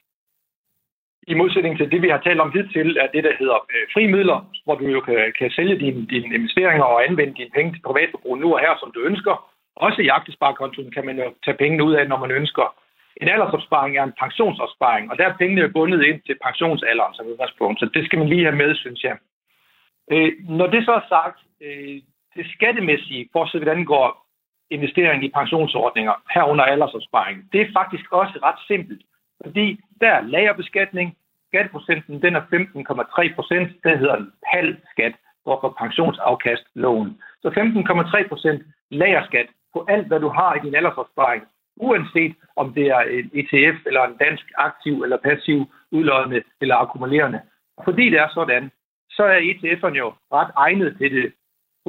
I 1.29 1.35
modsætning 1.35 1.77
til 1.77 1.91
det, 1.91 2.03
vi 2.03 2.09
har 2.09 2.21
talt 2.21 2.41
om 2.41 2.53
hidtil, 2.53 2.97
er 2.97 3.07
det, 3.15 3.25
der 3.25 3.35
hedder 3.39 3.59
øh, 3.75 3.87
frimidler, 3.95 4.39
hvor 4.65 4.75
du 4.75 4.85
jo 4.85 5.01
kan, 5.01 5.33
kan 5.39 5.51
sælge 5.51 5.79
dine, 5.79 6.07
dine 6.07 6.35
investeringer 6.35 6.85
og 6.85 7.05
anvende 7.07 7.35
dine 7.35 7.51
penge 7.55 7.73
til 7.73 7.83
privatforbrug 7.83 8.39
nu 8.39 8.55
og 8.55 8.61
her, 8.61 8.75
som 8.81 8.93
du 8.93 9.01
ønsker. 9.01 9.35
Også 9.77 10.03
i 10.03 10.09
aktiesparekontoen 10.09 10.91
kan 10.91 11.07
man 11.07 11.17
jo 11.19 11.35
tage 11.45 11.57
pengene 11.57 11.85
ud 11.85 11.95
af, 11.95 12.09
når 12.09 12.19
man 12.19 12.31
ønsker. 12.31 12.75
En 13.23 13.29
aldersopsparing 13.29 13.97
er 13.97 14.05
en 14.05 14.19
pensionsopsparing, 14.23 15.11
og 15.11 15.19
der 15.19 15.27
er 15.27 15.37
pengene 15.37 15.69
bundet 15.69 16.05
ind 16.05 16.21
til 16.27 16.37
pensionsalderen 16.45 17.15
som 17.15 17.27
udgangspunkt, 17.27 17.81
så 17.81 17.87
det 17.95 18.05
skal 18.07 18.19
man 18.19 18.29
lige 18.29 18.45
have 18.45 18.57
med, 18.57 18.75
synes 18.75 19.03
jeg. 19.05 19.17
Øh, 20.13 20.33
når 20.49 20.67
det 20.67 20.85
så 20.85 20.93
er 20.93 21.05
sagt, 21.09 21.39
øh, 21.63 21.97
det 22.37 22.47
skattemæssige, 22.55 23.29
for 23.33 23.47
så 23.47 23.59
vidt 23.59 23.69
angår 23.69 24.26
investering 24.71 25.25
i 25.25 25.31
pensionsordninger 25.31 26.15
herunder 26.35 26.65
aldersopsparing, 26.65 27.53
det 27.53 27.61
er 27.61 27.73
faktisk 27.73 28.13
også 28.13 28.39
ret 28.43 28.61
simpelt. 28.67 29.03
Fordi 29.45 29.81
der 30.01 30.11
er 30.11 30.21
lagerbeskatning, 30.21 31.17
skatteprocenten 31.49 32.23
den 32.23 32.37
er 32.37 32.41
15,3 32.41 33.35
procent, 33.35 33.69
det 33.85 33.99
hedder 33.99 34.17
en 34.17 34.33
halv 34.55 34.77
skat, 34.93 35.15
går 35.45 35.61
for 35.61 35.77
pensionsafkastloven. 35.83 37.19
Så 37.43 37.49
15,3 37.49 38.29
procent 38.29 38.63
lagerskat 38.91 39.47
på 39.73 39.87
alt, 39.89 40.07
hvad 40.07 40.21
du 40.21 40.29
har 40.29 40.55
i 40.55 40.61
din 40.65 40.75
aldersopsparing, 40.75 41.43
uanset 41.77 42.35
om 42.57 42.75
det 42.75 42.87
er 42.87 43.01
en 43.01 43.31
ETF 43.35 43.87
eller 43.87 44.03
en 44.05 44.17
dansk 44.17 44.47
aktiv 44.57 45.03
eller 45.03 45.17
passiv 45.17 45.59
udlodende 45.91 46.43
eller 46.61 46.77
akkumulerende. 46.77 47.41
Fordi 47.85 48.05
det 48.11 48.19
er 48.19 48.29
sådan, 48.35 48.71
så 49.11 49.25
er 49.25 49.39
ETF'erne 49.51 49.99
jo 50.05 50.13
ret 50.33 50.51
egnet 50.57 50.97
til 50.99 51.11
det, 51.17 51.33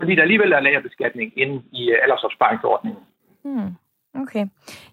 fordi 0.02 0.16
der 0.16 0.22
alligevel 0.22 0.52
er 0.52 0.60
lagerbeskatning 0.60 1.34
inde 1.38 1.64
i 1.72 1.92
aldersopsparingsordningen. 2.04 3.02
Hmm. 3.44 3.72
Okay. 4.22 4.46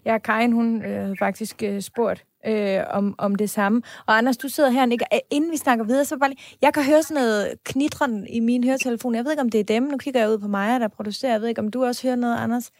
Ja, 0.05 0.17
Karin, 0.17 0.51
hun 0.51 0.85
øh, 0.85 1.15
faktisk 1.19 1.63
øh, 1.63 1.81
spurgt 1.81 2.25
øh, 2.47 2.79
om, 2.89 3.15
om 3.17 3.35
det 3.35 3.49
samme. 3.49 3.81
Og 4.07 4.17
Anders, 4.17 4.37
du 4.37 4.49
sidder 4.49 4.69
her, 4.69 4.91
ikke? 4.91 5.05
inden 5.31 5.51
vi 5.51 5.57
snakker 5.57 5.85
videre, 5.85 6.05
så 6.05 6.17
bare 6.17 6.29
lige, 6.29 6.57
jeg 6.61 6.73
kan 6.73 6.83
høre 6.85 7.03
sådan 7.03 7.23
noget 7.23 7.53
knitren 7.65 8.27
i 8.27 8.39
min 8.39 8.63
høretelefon. 8.63 9.15
Jeg 9.15 9.23
ved 9.23 9.31
ikke, 9.31 9.41
om 9.41 9.49
det 9.49 9.59
er 9.59 9.63
dem. 9.63 9.83
Nu 9.83 9.97
kigger 9.97 10.19
jeg 10.19 10.29
ud 10.29 10.37
på 10.37 10.47
mig, 10.47 10.79
der 10.79 10.87
producerer. 10.87 11.31
Jeg 11.31 11.41
ved 11.41 11.47
ikke, 11.47 11.61
om 11.61 11.71
du 11.71 11.85
også 11.85 12.07
hører 12.07 12.15
noget, 12.15 12.37
Anders. 12.37 12.71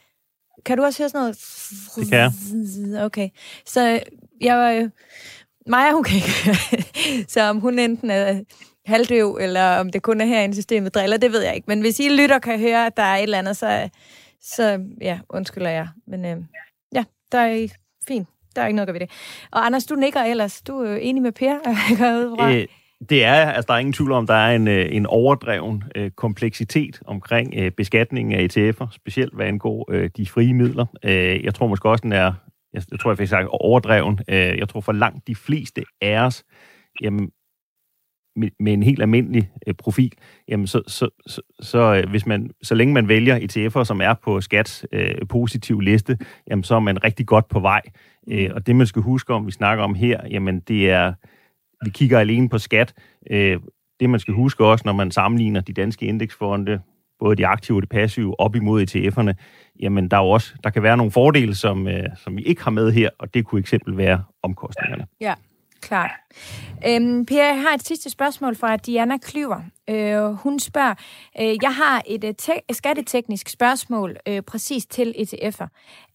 Kan 0.64 0.78
du 0.78 0.84
også 0.84 1.02
høre 1.02 1.08
sådan 1.08 1.20
noget? 1.20 1.36
Det 1.96 2.08
kan 2.10 2.18
jeg. 2.18 3.04
Okay. 3.04 3.28
Så 3.66 4.00
jeg 4.40 4.56
var... 4.56 4.70
Øh, 4.70 4.90
Maja, 5.68 5.92
hun 5.92 6.04
kan 6.04 6.16
ikke 6.16 6.58
Så 7.32 7.42
om 7.42 7.60
hun 7.60 7.78
enten 7.78 8.10
er 8.10 8.40
halvdøv, 8.86 9.38
eller 9.40 9.76
om 9.76 9.90
det 9.90 10.02
kun 10.02 10.20
er 10.20 10.24
herinde 10.24 10.52
i 10.52 10.56
systemet 10.56 10.94
driller, 10.94 11.16
det 11.16 11.32
ved 11.32 11.42
jeg 11.42 11.54
ikke. 11.54 11.64
Men 11.68 11.80
hvis 11.80 12.00
I 12.00 12.08
lytter 12.08 12.38
kan 12.38 12.60
høre, 12.60 12.86
at 12.86 12.96
der 12.96 13.02
er 13.02 13.16
et 13.16 13.22
eller 13.22 13.38
andet, 13.38 13.56
så 13.56 13.88
så 14.40 14.84
ja, 15.00 15.18
undskylder 15.28 15.70
jeg. 15.70 15.88
Men 16.06 16.24
øh, 16.24 16.36
ja, 16.94 17.04
der 17.32 17.38
er 17.38 17.68
fint. 18.08 18.28
Der 18.56 18.62
er 18.62 18.66
ikke 18.66 18.76
noget 18.76 18.88
at 18.88 18.94
gøre 18.94 19.00
ved 19.00 19.06
det. 19.06 19.46
Og 19.52 19.66
Anders, 19.66 19.84
du 19.84 19.94
nikker 19.94 20.20
ellers. 20.20 20.62
Du 20.62 20.80
er 20.80 20.96
enig 20.96 21.22
med 21.22 21.32
Per, 21.32 21.54
øh, 22.50 22.66
det 23.10 23.24
er, 23.24 23.34
altså 23.34 23.66
der 23.68 23.74
er 23.74 23.78
ingen 23.78 23.92
tvivl 23.92 24.12
om, 24.12 24.26
der 24.26 24.34
er 24.34 24.56
en, 24.56 24.68
øh, 24.68 24.86
en 24.90 25.06
overdreven 25.06 25.84
øh, 25.94 26.10
kompleksitet 26.10 27.00
omkring 27.06 27.54
øh, 27.56 27.70
beskatningen 27.70 28.40
af 28.40 28.46
ETF'er, 28.46 28.86
specielt 28.94 29.34
hvad 29.34 29.46
angår 29.46 29.92
øh, 29.92 30.10
de 30.16 30.26
frie 30.26 30.54
midler. 30.54 30.86
Øh, 31.04 31.44
jeg 31.44 31.54
tror 31.54 31.66
måske 31.66 31.88
også, 31.88 32.02
den 32.02 32.12
er, 32.12 32.32
jeg, 32.72 32.82
jeg 32.90 33.00
tror 33.00 33.10
jeg 33.10 33.18
fik 33.18 33.28
sagt 33.28 33.46
overdreven. 33.50 34.20
Øh, 34.28 34.58
jeg 34.58 34.68
tror 34.68 34.80
for 34.80 34.92
langt 34.92 35.26
de 35.26 35.34
fleste 35.34 35.84
af 36.00 36.18
os, 36.18 36.44
jamen, 37.02 37.30
med 38.36 38.72
en 38.72 38.82
helt 38.82 39.02
almindelig 39.02 39.50
øh, 39.66 39.74
profil, 39.74 40.12
jamen 40.48 40.66
så, 40.66 40.82
så, 40.86 41.08
så, 41.26 41.40
så, 41.60 41.94
øh, 41.94 42.10
hvis 42.10 42.26
man, 42.26 42.50
så 42.62 42.74
længe 42.74 42.94
man 42.94 43.08
vælger 43.08 43.38
ETF'er, 43.38 43.84
som 43.84 44.00
er 44.00 44.14
på 44.14 44.40
skats 44.40 44.86
øh, 44.92 45.14
positiv 45.28 45.80
liste, 45.80 46.18
jamen 46.50 46.64
så 46.64 46.74
er 46.74 46.80
man 46.80 47.04
rigtig 47.04 47.26
godt 47.26 47.48
på 47.48 47.60
vej. 47.60 47.82
Øh, 48.28 48.50
og 48.54 48.66
det 48.66 48.76
man 48.76 48.86
skal 48.86 49.02
huske 49.02 49.34
om, 49.34 49.46
vi 49.46 49.52
snakker 49.52 49.84
om 49.84 49.94
her, 49.94 50.20
jamen 50.30 50.60
det 50.60 50.90
er, 50.90 51.12
vi 51.84 51.90
kigger 51.90 52.18
alene 52.18 52.48
på 52.48 52.58
skat. 52.58 52.94
Øh, 53.30 53.60
det 54.00 54.10
man 54.10 54.20
skal 54.20 54.34
huske 54.34 54.64
også, 54.64 54.82
når 54.86 54.92
man 54.92 55.10
sammenligner 55.10 55.60
de 55.60 55.72
danske 55.72 56.06
indeksfonde, 56.06 56.80
både 57.18 57.36
de 57.36 57.46
aktive 57.46 57.78
og 57.78 57.82
de 57.82 57.86
passive, 57.86 58.40
op 58.40 58.56
imod 58.56 58.82
ETF'erne, 58.82 59.32
jamen 59.80 60.08
der 60.08 60.16
er 60.16 60.20
også, 60.20 60.54
der 60.64 60.70
kan 60.70 60.82
være 60.82 60.96
nogle 60.96 61.12
fordele, 61.12 61.54
som, 61.54 61.88
øh, 61.88 62.04
som 62.16 62.36
vi 62.36 62.42
ikke 62.42 62.64
har 62.64 62.70
med 62.70 62.92
her, 62.92 63.10
og 63.18 63.34
det 63.34 63.44
kunne 63.44 63.58
eksempel 63.58 63.96
være 63.96 64.24
omkostningerne. 64.42 65.06
Ja, 65.20 65.34
Klart. 65.80 66.10
Øhm, 66.86 67.26
per, 67.26 67.44
jeg 67.44 67.62
har 67.62 67.74
et 67.74 67.86
sidste 67.86 68.10
spørgsmål 68.10 68.56
fra 68.56 68.76
Diana 68.76 69.16
Klyver. 69.16 69.60
Øh, 69.90 70.22
hun 70.22 70.58
spørger, 70.58 70.94
øh, 71.40 71.56
jeg 71.62 71.74
har 71.74 72.02
et 72.06 72.24
uh, 72.24 72.30
te- 72.38 72.74
skatteteknisk 72.74 73.48
spørgsmål 73.48 74.16
øh, 74.28 74.42
præcis 74.42 74.86
til 74.86 75.14
ETF'er. 75.18 75.66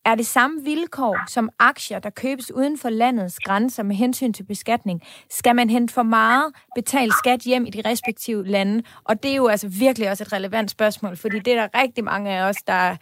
Er 0.06 0.16
det 0.16 0.26
samme 0.26 0.64
vilkår 0.64 1.20
som 1.28 1.50
aktier, 1.60 2.00
der 2.00 2.10
købes 2.10 2.52
uden 2.52 2.78
for 2.78 2.90
landets 2.90 3.40
grænser 3.40 3.84
med 3.84 3.96
hensyn 3.96 4.34
til 4.34 4.44
beskatning? 4.44 5.02
Skal 5.30 5.56
man 5.56 5.70
hente 5.70 5.94
for 5.94 6.04
meget 6.04 6.54
betalt 6.76 7.14
skat 7.14 7.40
hjem 7.40 7.66
i 7.66 7.70
de 7.70 7.82
respektive 7.90 8.48
lande? 8.48 8.84
Og 9.04 9.24
det 9.24 9.32
er 9.32 9.36
jo 9.36 9.48
altså 9.48 9.68
virkelig 9.68 10.10
også 10.12 10.24
et 10.24 10.34
relevant 10.34 10.72
spørgsmål, 10.72 11.18
fordi 11.18 11.40
det 11.40 11.54
er 11.54 11.68
der 11.68 11.82
rigtig 11.82 12.04
mange 12.04 12.32
af 12.32 12.50
os, 12.50 12.56
der 12.68 12.96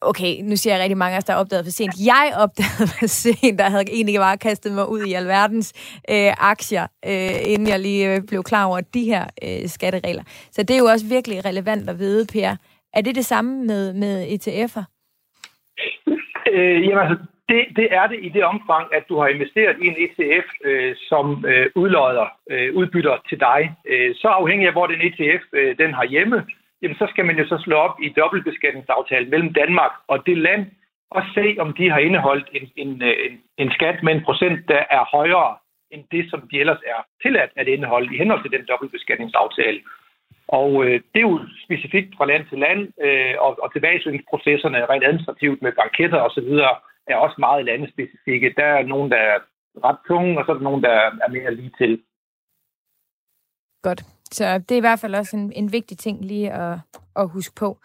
okay, 0.00 0.32
nu 0.42 0.56
siger 0.56 0.74
jeg 0.74 0.82
rigtig 0.82 0.98
mange 0.98 1.14
af 1.14 1.18
os, 1.18 1.24
der 1.24 1.32
er 1.32 1.36
opdaget 1.36 1.64
for 1.64 1.70
sent. 1.70 1.94
Jeg 2.06 2.26
opdagede 2.42 2.88
for 2.98 3.06
sent, 3.06 3.58
der 3.58 3.70
havde 3.70 3.84
egentlig 3.92 4.18
bare 4.18 4.38
kastet 4.38 4.72
mig 4.72 4.88
ud 4.88 5.00
i 5.00 5.12
alverdens 5.12 5.68
øh, 6.10 6.32
aktier, 6.52 6.86
øh, 7.06 7.52
inden 7.52 7.68
jeg 7.68 7.80
lige 7.80 8.14
øh, 8.14 8.22
blev 8.28 8.42
klar 8.42 8.64
over 8.64 8.80
de 8.80 9.04
her 9.04 9.24
øh, 9.44 9.68
skatteregler. 9.68 10.22
Så 10.50 10.62
det 10.62 10.74
er 10.74 10.78
jo 10.78 10.84
også 10.84 11.06
virkelig 11.06 11.44
relevant 11.44 11.90
at 11.90 11.98
vide, 11.98 12.26
Per. 12.32 12.56
Er 12.94 13.00
det 13.00 13.14
det 13.14 13.24
samme 13.24 13.64
med, 13.64 13.92
med 13.92 14.14
ETF'er? 14.26 14.84
Øh, 16.52 16.82
jamen 16.86 17.02
altså, 17.04 17.26
det, 17.48 17.62
det 17.76 17.88
er 17.90 18.06
det 18.06 18.18
i 18.22 18.28
det 18.28 18.44
omfang, 18.44 18.94
at 18.94 19.04
du 19.08 19.18
har 19.20 19.28
investeret 19.28 19.76
i 19.82 19.86
en 19.86 19.96
ETF, 20.04 20.46
øh, 20.64 20.94
som 21.08 21.44
øh, 21.48 21.66
udlodder 21.74 22.28
øh, 22.50 22.74
udbytter 22.74 23.16
til 23.28 23.40
dig. 23.40 23.60
Øh, 23.88 24.14
så 24.14 24.28
afhængig 24.28 24.66
af, 24.66 24.72
hvor 24.72 24.86
den 24.86 25.00
ETF 25.00 25.44
øh, 25.52 25.78
den 25.78 25.94
har 25.94 26.04
hjemme, 26.04 26.38
jamen 26.82 26.96
så 26.96 27.06
skal 27.10 27.24
man 27.26 27.38
jo 27.38 27.46
så 27.48 27.58
slå 27.64 27.76
op 27.76 27.96
i 28.02 28.08
dobbeltbeskatningsaftalen 28.08 29.30
mellem 29.30 29.52
Danmark 29.52 29.92
og 30.08 30.26
det 30.26 30.38
land, 30.38 30.66
og 31.10 31.22
se, 31.34 31.56
om 31.58 31.72
de 31.78 31.90
har 31.90 31.98
indeholdt 31.98 32.48
en, 32.52 32.70
en, 32.76 33.02
en, 33.02 33.40
en 33.58 33.70
skat 33.70 34.02
med 34.02 34.12
en 34.14 34.24
procent, 34.24 34.68
der 34.68 34.82
er 34.90 35.04
højere 35.16 35.56
end 35.90 36.04
det, 36.12 36.30
som 36.30 36.48
de 36.50 36.60
ellers 36.60 36.82
er 36.86 37.00
tilladt 37.22 37.50
at 37.56 37.68
indeholde 37.68 38.14
i 38.14 38.18
henhold 38.18 38.42
til 38.42 38.52
den 38.58 38.66
dobbeltbeskatningsaftale. 38.68 39.80
Og 40.48 40.84
øh, 40.84 41.00
det 41.12 41.18
er 41.20 41.28
jo 41.30 41.40
specifikt 41.64 42.16
fra 42.16 42.26
land 42.26 42.44
til 42.48 42.58
land, 42.58 42.80
øh, 43.06 43.34
og, 43.38 43.58
og 43.62 43.72
tilbagesøgningsprocesserne 43.72 44.86
rent 44.90 45.04
administrativt 45.04 45.62
med 45.62 45.72
banketter 45.72 46.20
osv. 46.20 46.50
er 47.06 47.16
også 47.16 47.36
meget 47.38 47.64
landespecifikke. 47.64 48.54
Der 48.56 48.64
er 48.64 48.82
nogen, 48.82 49.10
der 49.10 49.16
er 49.16 49.38
ret 49.84 49.98
tunge, 50.08 50.38
og 50.38 50.44
så 50.44 50.52
er 50.52 50.56
der 50.56 50.62
nogen, 50.62 50.82
der 50.82 50.90
er 51.24 51.28
mere 51.28 51.54
lige 51.54 51.72
til. 51.78 52.02
Godt. 53.82 54.15
Så 54.32 54.58
det 54.58 54.70
er 54.70 54.76
i 54.76 54.80
hvert 54.80 55.00
fald 55.00 55.14
også 55.14 55.36
en, 55.36 55.52
en 55.52 55.72
vigtig 55.72 55.98
ting 55.98 56.24
lige 56.24 56.52
at, 56.52 56.78
at 57.16 57.28
huske 57.28 57.54
på. 57.54 57.78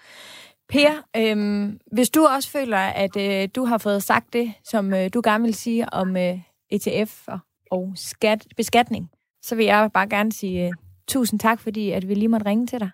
Per, 0.69 0.91
øhm, 1.17 1.79
hvis 1.91 2.09
du 2.09 2.21
også 2.35 2.51
føler, 2.51 2.77
at 2.77 3.17
øh, 3.17 3.49
du 3.55 3.65
har 3.65 3.77
fået 3.77 4.03
sagt 4.03 4.33
det, 4.33 4.53
som 4.63 4.93
øh, 4.93 5.09
du 5.13 5.21
gerne 5.23 5.43
vil 5.43 5.53
sige 5.53 5.93
om 5.93 6.17
øh, 6.17 6.37
ETF 6.71 7.27
og 7.71 7.91
skat, 7.95 8.47
beskatning, 8.57 9.11
så 9.41 9.55
vil 9.55 9.65
jeg 9.65 9.89
bare 9.93 10.09
gerne 10.09 10.31
sige 10.31 10.67
øh, 10.67 10.73
tusind 11.07 11.39
tak, 11.39 11.59
fordi 11.59 11.91
at 11.91 12.07
vi 12.07 12.13
lige 12.13 12.27
måtte 12.27 12.45
ringe 12.45 12.67
til 12.67 12.79
dig. 12.79 12.89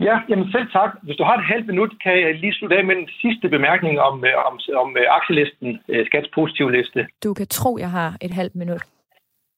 Ja, 0.00 0.20
jamen 0.28 0.52
selv 0.52 0.68
tak. 0.72 0.90
Hvis 1.02 1.16
du 1.16 1.24
har 1.24 1.36
et 1.38 1.44
halvt 1.44 1.66
minut, 1.66 1.92
kan 2.02 2.12
jeg 2.20 2.34
lige 2.34 2.52
slutte 2.52 2.76
af 2.76 2.84
med 2.84 2.96
den 2.96 3.08
sidste 3.08 3.48
bemærkning 3.48 4.00
om, 4.00 4.24
øh, 4.24 4.34
om, 4.48 4.54
om 4.82 4.96
øh, 4.96 5.06
aktielisten, 5.18 5.78
øh, 5.88 6.06
skats 6.06 6.28
positiv 6.34 6.68
liste. 6.68 7.06
Du 7.24 7.34
kan 7.34 7.46
tro, 7.46 7.78
jeg 7.78 7.90
har 7.90 8.16
et 8.20 8.30
halvt 8.30 8.54
minut. 8.54 8.82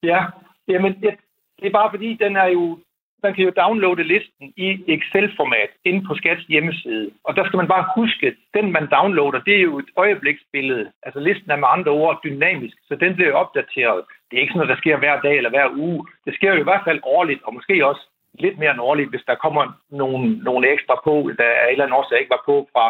Ja, 0.03 0.25
jamen 0.67 0.93
det, 1.01 1.13
det 1.59 1.67
er 1.67 1.79
bare 1.79 1.91
fordi, 1.93 2.09
den 2.13 2.35
er 2.35 2.45
jo, 2.45 2.79
man 3.23 3.33
kan 3.33 3.45
jo 3.45 3.51
downloade 3.61 4.03
listen 4.03 4.53
i 4.57 4.67
Excel-format 4.87 5.71
inde 5.85 6.01
på 6.07 6.15
Skats 6.15 6.43
hjemmeside. 6.43 7.11
Og 7.23 7.35
der 7.35 7.45
skal 7.45 7.57
man 7.57 7.67
bare 7.67 7.85
huske, 7.95 8.35
den 8.53 8.71
man 8.71 8.87
downloader, 8.95 9.39
det 9.47 9.55
er 9.55 9.61
jo 9.61 9.79
et 9.79 9.89
øjebliksbillede. 9.95 10.91
Altså 11.03 11.19
listen 11.19 11.51
er 11.51 11.55
med 11.55 11.67
andre 11.71 11.91
ord 11.91 12.19
dynamisk, 12.23 12.77
så 12.87 12.95
den 12.95 13.15
bliver 13.15 13.33
opdateret. 13.33 14.03
Det 14.27 14.37
er 14.37 14.41
ikke 14.41 14.51
sådan 14.51 14.59
noget, 14.59 14.73
der 14.75 14.81
sker 14.81 14.97
hver 14.97 15.21
dag 15.21 15.37
eller 15.37 15.49
hver 15.49 15.69
uge. 15.75 16.05
Det 16.25 16.33
sker 16.35 16.53
jo 16.53 16.59
i 16.59 16.69
hvert 16.69 16.85
fald 16.87 16.99
årligt, 17.03 17.43
og 17.43 17.53
måske 17.53 17.87
også 17.87 18.03
lidt 18.33 18.57
mere 18.57 18.71
end 18.71 18.81
årligt, 18.81 19.09
hvis 19.09 19.23
der 19.27 19.35
kommer 19.35 19.63
nogle, 19.91 20.37
nogle 20.37 20.73
ekstra 20.73 21.01
på, 21.03 21.31
der 21.37 21.43
er 21.43 21.65
et 21.65 21.71
eller 21.71 21.85
andet 21.85 21.97
årsag 21.97 22.19
ikke 22.19 22.35
var 22.37 22.43
på 22.45 22.69
fra, 22.73 22.85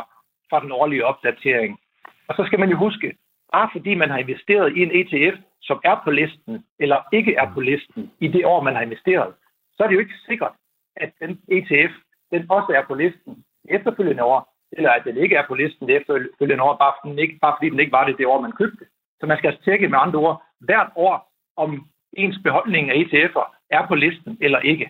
fra 0.49 0.59
den 0.59 0.71
årlige 0.71 1.05
opdatering. 1.05 1.79
Og 2.27 2.35
så 2.35 2.43
skal 2.45 2.59
man 2.59 2.69
jo 2.69 2.77
huske, 2.77 3.15
bare 3.53 3.69
fordi 3.71 3.93
man 3.95 4.09
har 4.09 4.17
investeret 4.17 4.77
i 4.77 4.79
en 4.81 4.91
ETF, 4.99 5.37
som 5.61 5.81
er 5.83 6.01
på 6.03 6.11
listen, 6.11 6.65
eller 6.79 6.97
ikke 7.13 7.35
er 7.35 7.53
på 7.53 7.59
listen 7.59 8.11
i 8.19 8.27
det 8.27 8.45
år, 8.45 8.63
man 8.63 8.75
har 8.75 8.81
investeret, 8.81 9.33
så 9.73 9.83
er 9.83 9.87
det 9.87 9.95
jo 9.95 9.99
ikke 9.99 10.23
sikkert, 10.27 10.53
at 10.95 11.11
den 11.19 11.41
ETF, 11.47 11.93
den 12.31 12.51
også 12.51 12.71
er 12.77 12.83
på 12.87 12.93
listen 12.93 13.43
efterfølgende 13.69 14.23
år, 14.23 14.55
eller 14.71 14.91
at 14.91 15.03
den 15.05 15.17
ikke 15.17 15.35
er 15.35 15.47
på 15.47 15.55
listen 15.55 15.87
det 15.87 15.95
efterfølgende 15.95 16.63
år, 16.63 16.77
bare, 16.77 16.93
fordi 17.01 17.11
den 17.11 17.19
ikke, 17.19 17.39
bare 17.41 17.55
fordi 17.57 17.69
den 17.69 17.79
ikke 17.79 17.91
var 17.91 18.05
det 18.05 18.17
det 18.17 18.25
år, 18.25 18.41
man 18.41 18.51
købte. 18.51 18.85
Så 19.19 19.25
man 19.25 19.37
skal 19.37 19.49
altså 19.49 19.63
tjekke 19.63 19.87
med 19.87 19.99
andre 20.01 20.19
ord 20.19 20.43
hvert 20.59 20.91
år, 20.95 21.31
om 21.57 21.89
ens 22.13 22.37
beholdning 22.43 22.89
af 22.89 22.95
ETF'er 22.95 23.45
er 23.69 23.87
på 23.87 23.95
listen 23.95 24.37
eller 24.41 24.59
ikke. 24.59 24.89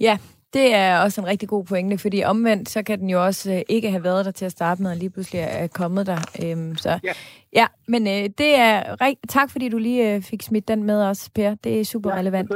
Ja, 0.00 0.18
det 0.54 0.74
er 0.74 0.98
også 0.98 1.20
en 1.20 1.26
rigtig 1.26 1.48
god 1.48 1.64
pointe, 1.64 1.98
fordi 1.98 2.22
omvendt, 2.22 2.68
så 2.68 2.82
kan 2.82 3.00
den 3.00 3.10
jo 3.10 3.24
også 3.24 3.52
øh, 3.52 3.62
ikke 3.68 3.90
have 3.90 4.04
været 4.04 4.24
der 4.24 4.30
til 4.30 4.44
at 4.44 4.52
starte 4.52 4.82
med, 4.82 4.90
og 4.90 4.96
lige 4.96 5.10
pludselig 5.10 5.40
er 5.40 5.66
kommet 5.66 6.06
der. 6.06 6.18
Øhm, 6.44 6.76
så 6.76 6.98
ja, 7.04 7.12
ja 7.52 7.66
men 7.88 8.06
øh, 8.06 8.30
det 8.38 8.54
er 8.56 8.96
rigt- 9.02 9.20
tak, 9.28 9.50
fordi 9.50 9.68
du 9.68 9.78
lige 9.78 10.14
øh, 10.14 10.22
fik 10.22 10.42
smidt 10.42 10.68
den 10.68 10.82
med 10.84 11.02
os, 11.02 11.30
Per. 11.34 11.54
Det 11.54 11.80
er 11.80 11.84
super 11.84 12.10
ja, 12.10 12.16
relevant. 12.16 12.50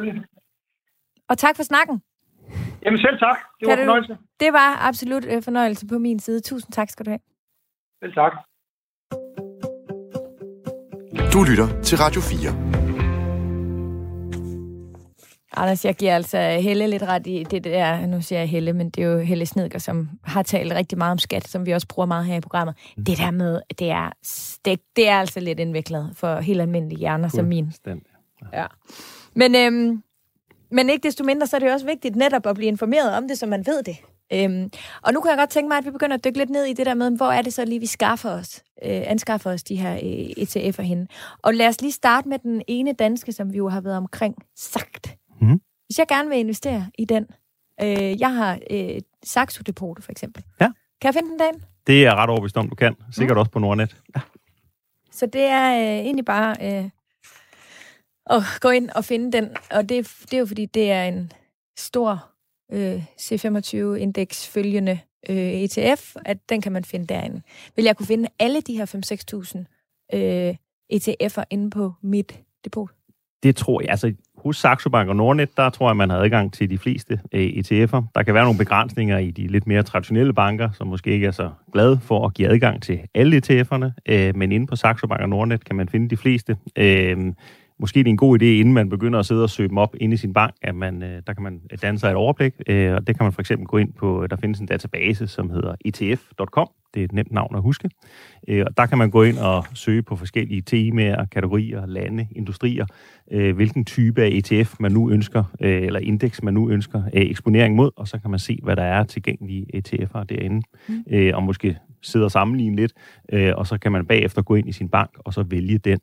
Og 1.29 1.39
tak 1.39 1.57
for 1.57 1.63
snakken. 1.63 2.03
Jamen 2.85 2.99
selv 3.01 3.19
tak. 3.19 3.37
Det 3.61 3.69
kan 3.69 3.79
var 3.79 3.85
fornøjelse. 3.85 4.13
Du? 4.13 4.19
Det 4.41 4.53
var 4.53 4.77
absolut 4.89 5.25
øh, 5.25 5.43
fornøjelse 5.43 5.87
på 5.87 5.99
min 5.99 6.19
side. 6.19 6.41
Tusind 6.41 6.73
tak 6.73 6.91
skal 6.91 7.07
du 7.07 7.11
have. 7.11 7.21
Selv 8.03 8.15
tak. 8.15 8.33
Du 11.33 11.43
lytter 11.51 11.83
til 11.83 11.99
Radio 11.99 12.21
4. 12.21 12.88
Anders, 15.57 15.85
jeg 15.85 15.95
giver 15.95 16.15
altså 16.15 16.39
Helle 16.39 16.87
lidt 16.87 17.03
ret 17.03 17.27
i 17.27 17.45
det 17.51 17.65
der, 17.65 18.07
nu 18.07 18.23
siger 18.23 18.39
jeg 18.39 18.49
Helle, 18.49 18.73
men 18.73 18.91
det 18.91 19.05
er 19.05 19.09
jo 19.09 19.19
Helle 19.19 19.47
Snedker, 19.47 19.79
som 19.79 20.09
har 20.25 20.43
talt 20.43 20.73
rigtig 20.73 20.99
meget 20.99 21.13
om 21.13 21.19
skat, 21.19 21.49
som 21.49 21.67
vi 21.67 21.73
også 21.73 21.87
bruger 21.89 22.07
meget 22.07 22.27
her 22.27 22.37
i 22.37 22.41
programmet. 22.41 22.75
Mm. 22.97 23.05
Det 23.05 23.19
der 23.19 23.31
med, 23.31 23.61
det 23.79 23.91
er, 23.91 24.11
det, 24.65 24.81
det 24.97 25.09
er 25.09 25.21
altså 25.21 25.41
lidt 25.41 25.61
indviklet 25.61 26.11
for 26.15 26.41
helt 26.41 26.61
almindelige 26.61 26.99
hjerner 26.99 27.29
som 27.29 27.45
min. 27.45 27.73
Ja. 27.87 27.95
ja. 28.53 28.67
Men, 29.35 29.55
øhm, 29.55 30.03
men 30.71 30.91
ikke 30.91 31.03
desto 31.03 31.25
mindre, 31.25 31.47
så 31.47 31.57
er 31.57 31.61
det 31.61 31.67
jo 31.67 31.73
også 31.73 31.87
vigtigt 31.87 32.17
netop 32.17 32.47
at 32.47 32.55
blive 32.55 32.69
informeret 32.69 33.17
om 33.17 33.29
det, 33.29 33.39
så 33.39 33.47
man 33.47 33.67
ved 33.67 33.83
det. 33.83 33.97
Øhm, 34.33 34.71
og 35.03 35.13
nu 35.13 35.21
kan 35.21 35.31
jeg 35.31 35.39
godt 35.39 35.51
tænke 35.51 35.69
mig, 35.69 35.79
at 35.79 35.85
vi 35.85 35.91
begynder 35.91 36.17
at 36.17 36.25
dykke 36.25 36.39
lidt 36.39 36.51
ned 36.51 36.65
i 36.65 36.73
det 36.73 36.87
der 36.87 36.95
med, 36.95 37.17
hvor 37.17 37.27
er 37.27 37.43
det 37.43 37.55
så 37.55 37.65
lige, 37.65 37.81
vi 37.81 37.87
skaffer 37.87 38.31
os, 38.31 38.63
øh, 38.85 39.03
anskaffer 39.07 39.53
os 39.53 39.63
de 39.63 39.77
her 39.77 39.93
øh, 39.93 40.45
ETF'er 40.45 40.83
henne. 40.83 41.07
Og 41.43 41.55
lad 41.55 41.69
os 41.69 41.81
lige 41.81 41.93
starte 41.93 42.29
med 42.29 42.39
den 42.39 42.63
ene 42.69 42.93
danske, 42.93 43.33
som 43.33 43.53
vi 43.53 43.57
jo 43.57 43.69
har 43.69 43.81
været 43.81 43.97
omkring, 43.97 44.35
sagt. 44.57 45.18
Mm. 45.41 45.61
Hvis 45.86 45.99
jeg 45.99 46.07
gerne 46.09 46.28
vil 46.28 46.39
investere 46.39 46.91
i 46.99 47.05
den, 47.05 47.26
øh, 47.82 48.20
jeg 48.20 48.34
har 48.34 48.59
øh, 48.70 49.01
Saxo 49.24 49.62
Depot 49.66 50.03
for 50.03 50.12
eksempel. 50.12 50.45
Ja. 50.61 50.66
Kan 51.01 51.07
jeg 51.09 51.14
finde 51.14 51.30
den 51.30 51.39
dagen? 51.39 51.64
Det 51.86 52.07
er 52.07 52.14
ret 52.14 52.30
overbevist 52.30 52.57
om, 52.57 52.68
du 52.68 52.74
kan. 52.74 52.97
Sikkert 53.12 53.36
mm. 53.36 53.41
også 53.41 53.51
på 53.51 53.59
Nordnet. 53.59 53.97
Ja. 54.16 54.20
Så 55.11 55.26
det 55.26 55.43
er 55.43 55.74
øh, 55.74 56.05
egentlig 56.05 56.24
bare 56.24 56.57
øh, 56.62 56.91
at 58.26 58.43
gå 58.61 58.70
ind 58.70 58.91
og 58.91 59.05
finde 59.05 59.32
den. 59.32 59.49
Og 59.70 59.89
det, 59.89 60.16
det 60.22 60.34
er 60.34 60.39
jo 60.39 60.47
fordi, 60.47 60.66
det 60.66 60.91
er 60.91 61.05
en 61.05 61.32
stor 61.78 62.30
øh, 62.72 63.05
C25-indeks 63.20 64.49
følgende 64.49 64.99
øh, 65.28 65.36
ETF, 65.36 66.16
at 66.24 66.49
den 66.49 66.61
kan 66.61 66.72
man 66.72 66.84
finde 66.84 67.07
derinde. 67.07 67.43
Vil 67.76 67.84
jeg 67.84 67.97
kunne 67.97 68.07
finde 68.07 68.28
alle 68.39 68.61
de 68.61 68.76
her 68.76 68.86
5-6.000 70.14 70.16
øh, 70.18 70.55
ETF'er 70.93 71.45
inde 71.51 71.70
på 71.70 71.93
mit 72.03 72.41
depot? 72.64 72.91
Det 73.43 73.57
tror 73.57 73.80
jeg. 73.80 73.91
Altså, 73.91 74.14
hos 74.45 74.57
Saxo 74.57 74.91
Bank 74.91 75.09
og 75.09 75.16
Nordnet, 75.16 75.57
der 75.57 75.70
tror 75.70 75.89
jeg, 75.89 75.97
man 75.97 76.11
har 76.11 76.18
adgang 76.18 76.53
til 76.53 76.70
de 76.70 76.78
fleste 76.78 77.20
øh, 77.32 77.47
ETF'er. 77.47 78.03
Der 78.14 78.22
kan 78.22 78.34
være 78.34 78.45
nogle 78.45 78.59
begrænsninger 78.59 79.18
i 79.18 79.30
de 79.30 79.47
lidt 79.47 79.66
mere 79.66 79.82
traditionelle 79.82 80.32
banker, 80.32 80.70
som 80.72 80.86
måske 80.86 81.11
ikke 81.11 81.26
er 81.26 81.30
så 81.30 81.51
glade 81.72 82.01
for 82.03 82.26
at 82.26 82.34
give 82.34 82.49
adgang 82.49 82.82
til 82.82 83.01
alle 83.14 83.36
ETF'erne, 83.36 83.91
øh, 84.07 84.36
men 84.36 84.53
inde 84.53 84.66
på 84.66 84.76
Saxo 84.76 85.07
Bank 85.07 85.20
og 85.20 85.28
Nordnet 85.28 85.64
kan 85.64 85.76
man 85.76 85.89
finde 85.89 86.09
de 86.09 86.16
fleste. 86.16 86.57
Øh, 86.76 87.18
måske 87.78 87.99
det 87.99 88.07
er 88.07 88.11
en 88.11 88.16
god 88.16 88.43
idé, 88.43 88.45
inden 88.45 88.74
man 88.74 88.89
begynder 88.89 89.18
at 89.18 89.26
sidde 89.26 89.43
og 89.43 89.51
søge 89.51 89.68
dem 89.68 89.78
op 89.78 89.97
inde 90.01 90.14
i 90.14 90.16
sin 90.16 90.32
bank, 90.32 90.55
at 90.62 90.74
man, 90.74 91.03
øh, 91.03 91.22
der 91.26 91.32
kan 91.32 91.43
man 91.43 91.61
danne 91.82 91.99
sig 91.99 92.11
et 92.11 92.16
overblik, 92.16 92.55
øh, 92.66 92.95
og 92.95 93.07
det 93.07 93.16
kan 93.16 93.24
man 93.24 93.32
for 93.32 93.41
eksempel 93.41 93.66
gå 93.66 93.76
ind 93.76 93.93
på, 93.93 94.26
der 94.30 94.36
findes 94.36 94.61
en 94.61 94.66
database, 94.66 95.26
som 95.26 95.51
hedder 95.51 95.74
etf.com, 95.84 96.68
det 96.95 97.01
er 97.01 97.05
et 97.05 97.12
nemt 97.12 97.32
navn 97.32 97.57
at 97.57 97.62
huske. 97.62 97.91
Øh, 98.49 98.64
og 98.66 98.76
der 98.76 98.86
kan 98.86 98.99
man 98.99 99.11
gå 99.11 99.22
ind 99.22 99.39
og 99.39 99.64
søge 99.74 100.03
på 100.03 100.16
forskellige 100.16 100.62
temaer, 100.62 101.24
kategorier, 101.24 101.86
lande, 101.86 102.26
industrier, 102.30 102.86
øh, 103.30 103.57
hvilken 103.57 103.84
type 103.84 104.22
af 104.22 104.28
ETF 104.28 104.74
man 104.80 104.93
nu 104.93 105.11
ønsker, 105.11 105.45
øh, 105.61 105.82
eller 105.82 106.01
indeks 106.01 106.43
man 106.43 106.55
nu 106.55 106.70
ønsker 106.70 107.03
eksponering 107.12 107.74
mod, 107.74 107.91
og 107.97 108.09
så 108.09 108.18
kan 108.18 108.30
man 108.30 108.39
se, 108.39 108.59
hvad 108.62 108.76
der 108.76 108.82
er 108.82 109.05
tilgængelige 109.05 109.66
ETF'er 109.76 110.24
derinde, 110.24 110.62
mm. 110.89 111.05
og 111.34 111.43
måske 111.43 111.78
sidde 112.03 112.24
og 112.24 112.30
sammenligne 112.30 112.76
lidt, 112.76 112.93
og 113.55 113.66
så 113.66 113.78
kan 113.78 113.93
man 113.93 114.07
bagefter 114.07 114.43
gå 114.43 114.55
ind 114.55 114.68
i 114.68 114.72
sin 114.72 114.89
bank 114.89 115.11
og 115.18 115.34
så 115.34 115.43
vælge 115.43 115.78
den 115.78 115.99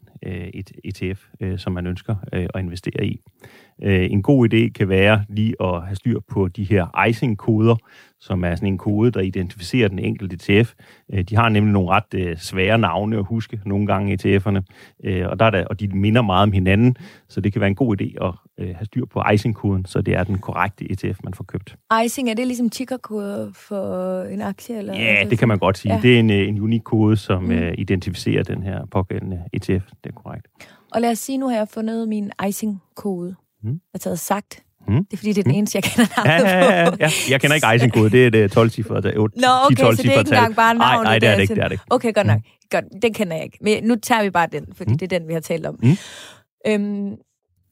et 0.54 0.72
ETF, 0.84 1.26
som 1.58 1.74
man 1.74 1.88
ønsker 1.88 2.16
at 2.32 2.60
investere 2.60 3.06
i. 3.06 3.20
En 3.82 4.22
god 4.22 4.54
idé 4.54 4.72
kan 4.72 4.90
være 4.90 5.26
lige 5.30 5.56
at 5.62 5.86
have 5.86 5.96
styr 5.96 6.20
på 6.30 6.48
de 6.48 6.64
her 6.64 7.06
icing-koder, 7.08 7.76
som 8.20 8.44
er 8.44 8.56
sådan 8.56 8.68
en 8.68 8.78
kode, 8.78 9.12
der 9.12 9.20
identificerer 9.20 9.88
den 9.88 10.00
enkelte 10.00 10.36
ETF. 10.36 10.74
Øh, 11.14 11.24
de 11.24 11.36
har 11.36 11.50
nemlig 11.50 11.74
nogle 11.74 11.90
ret 11.90 12.14
øh, 12.14 12.38
svære 12.38 12.78
navne 12.78 13.18
at 13.18 13.26
huske 13.26 13.60
nogle 13.66 13.88
gange 13.88 14.14
ETF'erne, 14.14 14.62
øh, 15.04 15.28
og, 15.28 15.40
der 15.40 15.46
er 15.46 15.50
der, 15.50 15.66
og 15.66 15.80
de 15.80 15.88
minder 15.88 16.22
meget 16.22 16.44
om 16.44 16.52
hinanden, 16.52 16.98
så 17.30 17.42
det 17.42 17.54
kan 17.54 17.60
være 17.60 17.70
en 17.70 17.76
god 17.76 18.02
idé 18.02 18.26
at 18.26 18.34
have 18.76 18.86
styr 18.86 19.06
på 19.06 19.24
icing-koden, 19.34 19.86
så 19.86 20.02
det 20.02 20.16
er 20.16 20.24
den 20.24 20.38
korrekte 20.38 20.92
ETF, 20.92 21.20
man 21.24 21.34
får 21.34 21.44
købt. 21.44 21.76
Icing, 22.06 22.30
er 22.30 22.34
det 22.34 22.48
ligesom 22.48 22.70
tickerkode 22.70 23.52
for 23.56 24.22
en 24.24 24.42
aktie? 24.42 24.78
Eller 24.78 24.94
ja, 24.94 25.26
det 25.30 25.40
kan 25.40 25.48
man 25.48 25.60
godt 25.60 25.78
sige. 25.78 25.94
Ja. 25.94 26.02
Det 26.02 26.16
er 26.16 26.20
en, 26.20 26.30
en 26.30 26.60
unik 26.60 26.82
kode, 26.82 27.18
som 27.18 27.44
mm. 27.44 27.74
identificerer 27.78 28.44
den 28.44 28.64
her 28.64 28.86
pågældende 28.86 29.44
ETF. 29.54 29.86
Det 30.04 30.10
er 30.10 30.22
korrekt. 30.24 30.48
Og 30.94 31.02
lad 31.02 31.12
os 31.12 31.20
sige, 31.20 31.38
nu 31.38 31.48
har 31.50 31.58
jeg 31.58 31.68
fundet 31.68 32.08
min 32.08 32.32
icing-kode. 32.48 33.36
Mm. 33.64 33.70
Jeg 33.70 33.80
har 33.94 34.00
taget 34.00 34.20
sagt 34.20 34.65
Mm. 34.88 35.06
Det 35.06 35.14
er 35.14 35.18
fordi, 35.18 35.34
det 35.34 35.40
er 35.40 35.44
den 35.44 35.52
mm. 35.52 35.58
eneste, 35.58 35.76
jeg 35.76 35.84
kender 35.84 36.08
navnet 36.18 36.50
ja, 36.50 36.58
ja, 36.58 36.84
ja, 36.84 36.92
ja. 37.00 37.10
Jeg 37.30 37.42
kender 37.42 37.56
ikke 37.56 37.76
icing-kode. 37.76 38.10
Det 38.10 38.26
er 38.26 38.30
det 38.30 38.52
12 38.52 38.70
cifre. 38.70 38.96
Nå, 38.96 39.02
okay, 39.02 39.76
12 39.76 39.96
så 39.96 40.04
det 40.04 40.14
er 40.14 40.20
ikke 40.20 40.30
engang 40.30 40.56
bare 40.56 40.76
navnet. 40.76 41.04
Nej, 41.04 41.20
det 41.20 41.30
er 41.30 41.36
det 41.36 41.42
ikke. 41.42 41.56
Det 41.56 41.64
er 41.64 41.68
det 41.68 41.74
ikke. 41.74 41.84
Okay, 41.90 42.14
godt 42.14 42.28
nok. 42.28 42.38
Mm. 42.38 42.44
Godt, 42.72 42.86
den 43.02 43.14
kender 43.14 43.36
jeg 43.36 43.46
ikke. 43.46 43.58
Men 43.62 43.84
nu 43.84 43.96
tager 43.96 44.24
vi 44.24 44.30
bare 44.30 44.48
den, 44.52 44.66
fordi 44.76 44.92
mm. 44.92 44.98
det 44.98 45.14
er 45.14 45.20
den, 45.20 45.28
vi 45.28 45.34
har 45.34 45.40
talt 45.40 45.66
om. 45.66 45.80
Mm. 45.84 45.98
Øhm, 46.68 47.16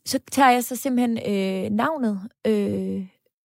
så 0.05 0.19
tager 0.31 0.51
jeg 0.51 0.63
så 0.63 0.75
simpelthen 0.75 1.17
øh, 1.17 1.71
navnet 1.71 2.19
øh, 2.47 3.01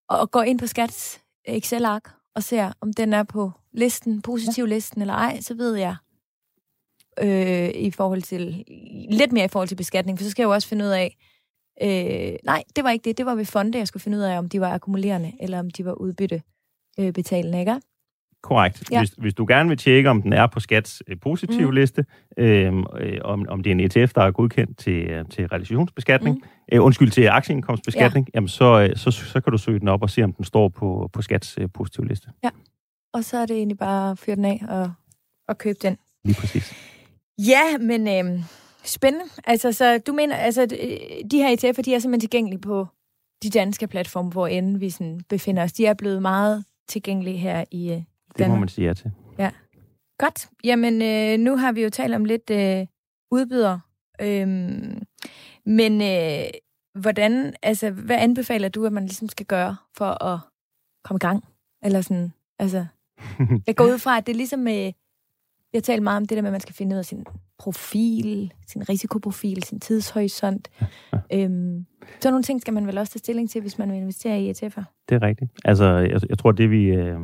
og 0.08 0.30
går 0.30 0.42
ind 0.42 0.58
på 0.58 0.66
Skats 0.66 1.20
Excel-ark 1.44 2.02
og 2.36 2.42
ser, 2.42 2.72
om 2.80 2.92
den 2.92 3.12
er 3.12 3.22
på 3.22 3.52
listen, 3.74 4.22
positiv 4.22 4.66
listen 4.66 5.00
eller 5.00 5.14
ej, 5.14 5.40
så 5.40 5.54
ved 5.54 5.74
jeg 5.74 5.96
øh, 7.22 7.70
i 7.74 7.90
forhold 7.90 8.22
til, 8.22 8.64
lidt 9.10 9.32
mere 9.32 9.44
i 9.44 9.48
forhold 9.48 9.68
til 9.68 9.76
beskatning, 9.76 10.18
for 10.18 10.24
så 10.24 10.30
skal 10.30 10.42
jeg 10.42 10.46
jo 10.46 10.52
også 10.52 10.68
finde 10.68 10.84
ud 10.84 10.90
af, 10.90 11.16
Øh, 11.82 12.36
nej, 12.44 12.62
det 12.76 12.84
var 12.84 12.90
ikke 12.90 13.04
det. 13.04 13.18
Det 13.18 13.26
var 13.26 13.34
ved 13.34 13.44
fonde, 13.44 13.78
jeg 13.78 13.86
skulle 13.86 14.02
finde 14.02 14.18
ud 14.18 14.22
af, 14.22 14.38
om 14.38 14.48
de 14.48 14.60
var 14.60 14.72
akkumulerende, 14.72 15.32
eller 15.40 15.58
om 15.58 15.70
de 15.70 15.84
var 15.84 15.92
udbyttebetalende, 15.92 17.60
ikke? 17.60 17.80
Korrekt. 18.42 18.90
Ja. 18.90 19.00
Hvis, 19.00 19.10
hvis 19.10 19.34
du 19.34 19.46
gerne 19.48 19.68
vil 19.68 19.78
tjekke, 19.78 20.10
om 20.10 20.22
den 20.22 20.32
er 20.32 20.46
på 20.46 20.60
Skats 20.60 21.02
øh, 21.08 21.16
positive 21.20 21.66
mm. 21.66 21.70
liste, 21.70 22.04
øhm, 22.36 22.84
øh, 23.00 23.18
om, 23.24 23.46
om 23.48 23.62
det 23.62 23.70
er 23.70 23.74
en 23.74 23.80
ETF, 23.80 24.12
der 24.12 24.22
er 24.22 24.30
godkendt 24.30 24.78
til, 24.78 24.92
øh, 24.92 25.24
til 25.30 25.46
realisationsbeskatning, 25.46 26.36
mm. 26.36 26.42
øh, 26.72 26.84
undskyld, 26.84 27.10
til 27.10 27.26
aktieindkomstbeskatning, 27.26 28.26
ja. 28.26 28.30
jamen 28.34 28.48
så, 28.48 28.80
øh, 28.80 28.96
så, 28.96 29.10
så 29.10 29.40
kan 29.40 29.50
du 29.50 29.58
søge 29.58 29.80
den 29.80 29.88
op 29.88 30.02
og 30.02 30.10
se, 30.10 30.22
om 30.22 30.32
den 30.32 30.44
står 30.44 30.68
på, 30.68 31.10
på 31.12 31.22
Skats 31.22 31.58
øh, 31.60 31.68
positive 31.74 32.08
liste. 32.08 32.28
Ja, 32.44 32.50
og 33.12 33.24
så 33.24 33.36
er 33.36 33.46
det 33.46 33.56
egentlig 33.56 33.78
bare 33.78 34.10
at 34.10 34.18
fyre 34.18 34.36
den 34.36 34.44
af 34.44 34.62
og, 34.68 34.92
og 35.48 35.58
købe 35.58 35.78
den. 35.82 35.96
Lige 36.24 36.36
præcis. 36.40 36.74
Ja, 37.38 37.78
men 37.80 38.08
øh, 38.08 38.40
spændende. 38.84 39.26
Altså, 39.44 39.72
så 39.72 39.98
du 39.98 40.12
mener, 40.12 40.36
altså, 40.36 40.66
de 41.30 41.38
her 41.38 41.56
ETF'er, 41.56 41.82
de 41.82 41.94
er 41.94 41.98
simpelthen 41.98 42.20
tilgængelige 42.20 42.60
på 42.60 42.86
de 43.42 43.50
danske 43.50 43.86
platforme, 43.86 44.30
hvor 44.30 44.46
end 44.46 44.78
vi 44.78 44.90
sådan 44.90 45.20
befinder 45.28 45.62
os. 45.62 45.72
De 45.72 45.86
er 45.86 45.94
blevet 45.94 46.22
meget 46.22 46.64
tilgængelige 46.88 47.36
her 47.36 47.64
i 47.70 47.84
øh, 47.84 47.90
Danmark. 47.90 48.04
Det 48.38 48.48
må 48.48 48.56
man 48.56 48.68
sige 48.68 48.86
ja 48.86 48.94
til. 48.94 49.12
Ja. 49.38 49.50
Godt. 50.18 50.48
Jamen, 50.64 51.02
øh, 51.02 51.38
nu 51.44 51.56
har 51.56 51.72
vi 51.72 51.82
jo 51.82 51.90
talt 51.90 52.14
om 52.14 52.24
lidt 52.24 52.50
øh, 52.50 52.86
udbyder. 53.30 53.78
Øhm, 54.20 55.02
men 55.66 56.02
øh, 56.02 56.50
hvordan, 57.00 57.54
altså, 57.62 57.90
hvad 57.90 58.16
anbefaler 58.16 58.68
du, 58.68 58.86
at 58.86 58.92
man 58.92 59.02
ligesom 59.02 59.28
skal 59.28 59.46
gøre 59.46 59.76
for 59.96 60.24
at 60.24 60.40
komme 61.04 61.16
i 61.16 61.26
gang? 61.26 61.44
Eller 61.84 62.00
sådan, 62.00 62.32
altså, 62.58 62.86
jeg 63.66 63.76
går 63.76 63.84
ud 63.84 63.98
fra, 63.98 64.16
at 64.18 64.26
det 64.26 64.32
er 64.32 64.36
ligesom 64.36 64.60
med, 64.60 64.92
jeg 65.72 65.82
taler 65.82 66.02
meget 66.02 66.16
om 66.16 66.24
det 66.24 66.36
der 66.36 66.42
med, 66.42 66.48
at 66.48 66.52
man 66.52 66.60
skal 66.60 66.74
finde 66.74 66.94
ud 66.94 66.98
af 66.98 67.04
sin 67.04 67.24
profil, 67.58 68.52
sin 68.66 68.88
risikoprofil, 68.88 69.62
sin 69.62 69.80
tidshorisont. 69.80 70.68
øhm, 71.34 71.86
så 72.20 72.30
nogle 72.30 72.42
ting 72.42 72.60
skal 72.60 72.74
man 72.74 72.86
vel 72.86 72.98
også 72.98 73.12
tage 73.12 73.18
stilling 73.18 73.50
til, 73.50 73.60
hvis 73.60 73.78
man 73.78 73.90
vil 73.90 73.96
investere 73.98 74.40
i 74.40 74.50
ETF'er. 74.50 74.82
Det 75.08 75.14
er 75.14 75.22
rigtigt. 75.22 75.50
Altså, 75.64 75.84
jeg, 75.84 76.20
jeg 76.28 76.38
tror, 76.38 76.52
det 76.52 76.70
vi... 76.70 76.84
Øh, 76.84 77.18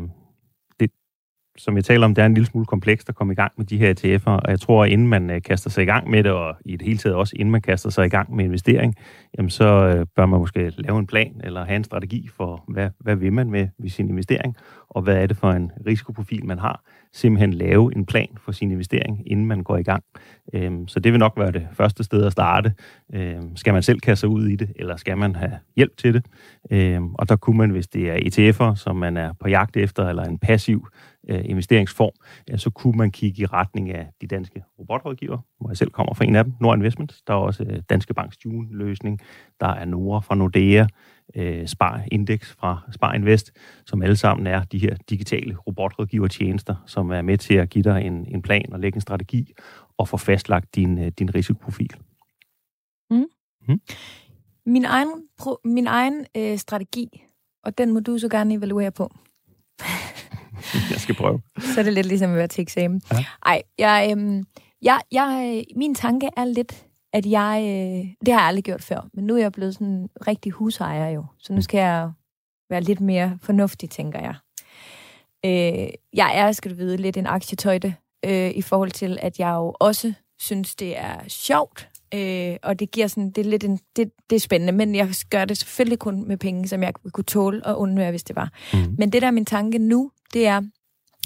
som 1.57 1.77
jeg 1.77 1.85
taler 1.85 2.05
om, 2.05 2.15
det 2.15 2.23
er 2.23 2.27
en 2.27 2.35
lille 2.35 2.47
smule 2.47 2.67
komplekst 2.67 3.09
at 3.09 3.15
komme 3.15 3.33
i 3.33 3.37
gang 3.37 3.53
med 3.57 3.67
de 3.67 3.79
her 3.79 3.95
ETF'er, 3.95 4.31
og 4.31 4.51
jeg 4.51 4.61
tror, 4.61 4.85
inden 4.85 5.09
man 5.09 5.31
øh, 5.31 5.43
kaster 5.43 5.71
sig 5.71 5.83
i 5.83 5.87
gang 5.87 6.11
med 6.11 6.25
det, 6.25 6.33
og 6.33 6.57
i 6.65 6.77
det 6.77 6.83
hele 6.87 6.99
taget 6.99 7.17
også 7.17 7.37
inden 7.37 7.53
man 7.53 7.63
kaster 7.63 7.91
sig 7.91 8.07
i 8.07 8.09
gang 8.09 8.37
med 8.37 8.45
investering, 8.45 8.95
jamen 9.39 9.51
så 9.51 9.65
øh, 9.65 10.07
bør 10.17 10.27
man 10.27 10.41
måske 10.41 10.73
lave 10.77 10.99
en 10.99 11.07
plan 11.07 11.41
eller 11.45 11.65
have 11.65 11.77
en 11.77 11.85
strategi 11.85 12.29
for, 12.37 12.65
hvad, 12.69 12.91
hvad 13.01 13.17
vil 13.17 13.33
man 13.33 13.51
med, 13.51 13.69
med 13.79 13.89
sin 13.89 14.09
investering, 14.09 14.57
og 14.89 15.03
hvad 15.03 15.17
er 15.17 15.27
det 15.27 15.37
for 15.37 15.51
en 15.51 15.71
risikoprofil, 15.87 16.47
man 16.47 16.59
har. 16.59 16.85
Simpelthen 17.13 17.53
lave 17.53 17.97
en 17.97 18.07
plan 18.07 18.29
for 18.45 18.53
sin 18.53 18.71
investering, 18.71 19.23
inden 19.27 19.47
man 19.47 19.63
går 19.63 19.77
i 19.77 19.83
gang. 19.83 20.05
Øhm, 20.53 20.89
så 20.89 21.01
det 21.01 21.13
vil 21.13 21.19
nok 21.19 21.33
være 21.37 21.53
det 21.53 21.69
første 21.73 22.05
sted 22.05 22.27
at 22.27 22.33
starte. 22.33 22.75
Øhm, 23.15 23.57
skal 23.57 23.73
man 23.73 23.83
selv 23.83 24.01
kaste 24.01 24.21
sig 24.21 24.29
ud 24.29 24.47
i 24.47 24.57
det, 24.57 24.73
eller 24.77 24.97
skal 24.97 25.19
man 25.19 25.37
have 25.37 25.53
hjælp 25.77 25.97
til 25.97 26.15
det? 26.15 26.27
Øhm, 26.71 27.15
og 27.15 27.29
der 27.29 27.37
kunne 27.37 27.59
man, 27.59 27.71
hvis 27.71 27.89
det 27.89 28.11
er 28.11 28.15
ETF'er, 28.15 28.77
som 28.77 28.97
man 28.97 29.17
er 29.17 29.33
på 29.41 29.49
jagt 29.49 29.77
efter, 29.77 30.09
eller 30.09 30.25
en 30.25 30.39
passiv 30.39 30.89
øh, 31.29 31.41
investeringsform, 31.45 32.13
ja, 32.49 32.57
så 32.57 32.71
kunne 32.71 32.97
man 32.97 33.11
kigge 33.11 33.43
i 33.43 33.47
retning 33.47 33.91
af 33.91 34.09
de 34.21 34.27
danske 34.27 34.65
robotrådgiver, 34.79 35.39
hvor 35.61 35.71
jeg 35.71 35.77
selv 35.77 35.91
kommer 35.91 36.15
fra 36.15 36.25
en 36.25 36.37
af 36.37 36.45
dem, 36.45 36.53
Nord 36.61 36.77
Investment. 36.77 37.17
Der 37.27 37.35
er 37.35 37.39
også 37.39 37.65
øh, 37.65 37.83
Danske 37.91 38.15
Banks 38.15 38.45
June-løsning. 38.45 39.21
Der 39.61 39.69
er 39.69 39.85
Nora 39.85 40.21
fra 40.21 40.35
Nordea, 40.35 40.87
øh, 41.37 41.67
Spar 41.67 42.03
Index 42.13 42.55
fra 42.59 42.81
Spar 42.93 43.13
Invest, 43.13 43.53
som 43.87 44.03
alle 44.03 44.17
sammen 44.17 44.47
er 44.47 44.65
de 44.65 44.79
her 44.79 44.97
digitale 45.11 45.55
robotrådgivertjenester, 45.55 46.75
som 46.87 47.11
er 47.11 47.23
med 47.23 47.39
til 47.39 47.55
at 47.55 47.71
give 47.71 47.85
dig 47.85 48.07
en, 48.07 48.27
en 48.35 48.43
plan 48.43 48.73
og 48.73 48.81
lægge 48.81 48.97
en 48.97 49.01
strategi 49.01 49.53
og 49.99 50.09
få 50.09 50.17
fastlagt 50.17 50.75
din, 50.75 50.99
øh, 50.99 51.13
din 51.19 51.35
risikoprofil. 51.35 51.97
Mm. 53.11 53.27
Mm. 53.69 53.81
Min 54.67 54.85
egen, 54.85 55.09
pro, 55.39 55.57
min 55.65 55.87
egen 55.87 56.27
øh, 56.37 56.59
strategi, 56.59 57.23
og 57.65 57.79
den 57.79 57.93
må 57.93 58.01
du 58.01 58.19
så 58.19 58.29
gerne 58.29 58.55
evaluere 58.55 58.91
på. 58.91 59.13
jeg 60.93 61.01
skal 61.01 61.15
prøve. 61.15 61.41
så 61.59 61.81
er 61.81 61.85
det 61.85 61.93
lidt 61.93 62.07
ligesom 62.07 62.31
at 62.31 62.37
være 62.37 62.49
til 62.49 62.63
eksamen. 62.63 63.03
Ja. 63.13 63.25
Ej, 63.47 63.63
jeg, 63.79 64.15
øh, 64.17 64.43
jeg, 64.83 65.01
jeg, 65.13 65.65
min 65.77 65.95
tanke 65.95 66.31
er 66.37 66.45
lidt, 66.45 66.85
at 67.13 67.27
jeg... 67.27 67.61
Øh, 67.63 68.09
det 68.27 68.35
har 68.35 68.41
jeg 68.41 68.49
aldrig 68.49 68.65
gjort 68.65 68.83
før, 68.83 69.09
men 69.15 69.25
nu 69.25 69.35
er 69.35 69.41
jeg 69.41 69.53
blevet 69.53 69.75
sådan 69.75 70.09
rigtig 70.27 70.53
husejer 70.53 71.09
jo. 71.09 71.25
Så 71.39 71.53
nu 71.53 71.63
skal 71.63 71.79
jeg 71.79 72.11
være 72.71 72.81
lidt 72.81 73.01
mere 73.01 73.39
fornuftig, 73.43 73.91
tænker 73.91 74.21
jeg. 74.21 74.35
Øh, 75.45 75.89
jeg 76.13 76.33
er, 76.35 76.53
skal 76.53 76.71
du 76.71 76.77
vide, 76.77 76.97
lidt 76.97 77.17
en 77.17 77.27
aktietøjte 77.27 77.95
øh, 78.25 78.51
i 78.51 78.63
forhold 78.63 78.91
til, 78.91 79.19
at 79.23 79.39
jeg 79.39 79.51
jo 79.51 79.75
også 79.81 80.13
synes, 80.39 80.75
det 80.75 80.99
er 80.99 81.17
sjovt, 81.29 81.89
øh, 82.15 82.57
og 82.63 82.79
det 82.81 82.91
giver 82.91 83.07
sådan, 83.07 83.31
det 83.31 83.47
er 83.47 83.51
lidt 83.51 83.65
en, 83.65 83.79
det, 83.97 84.11
det 84.31 84.37
er 84.37 84.41
spændende, 84.41 84.73
men 84.73 84.95
jeg 84.95 85.09
gør 85.31 85.45
det 85.45 85.59
selvfølgelig 85.59 85.99
kun 85.99 86.29
med 86.29 86.37
penge, 86.37 86.69
som 86.69 86.83
jeg 86.83 86.95
kunne 87.13 87.25
tåle 87.25 87.67
og 87.67 87.81
undvære, 87.81 88.11
hvis 88.11 88.25
det 88.25 88.37
var. 88.37 88.53
Mm. 88.73 88.95
Men 88.99 89.11
det, 89.13 89.23
der 89.23 89.29
er 89.29 89.33
min 89.33 89.45
tanke 89.45 89.79
nu, 89.79 90.11
det 90.35 90.47
er, 90.47 90.63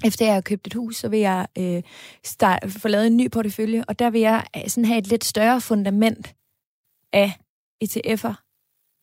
efter 0.05 0.25
jeg 0.25 0.35
har 0.35 0.41
købt 0.41 0.67
et 0.67 0.75
hus, 0.75 0.97
så 0.97 1.09
vil 1.09 1.19
jeg 1.19 1.47
øh, 1.59 1.83
start, 2.25 2.65
få 2.69 2.89
lavet 2.89 3.07
en 3.07 3.17
ny 3.17 3.31
portefølje, 3.31 3.85
og 3.89 3.99
der 3.99 4.11
vil 4.11 4.21
jeg 4.21 4.47
øh, 4.57 4.69
sådan 4.69 4.85
have 4.85 4.99
et 4.99 5.07
lidt 5.07 5.25
større 5.25 5.61
fundament 5.61 6.35
af 7.13 7.33
ETF'er, 7.85 8.35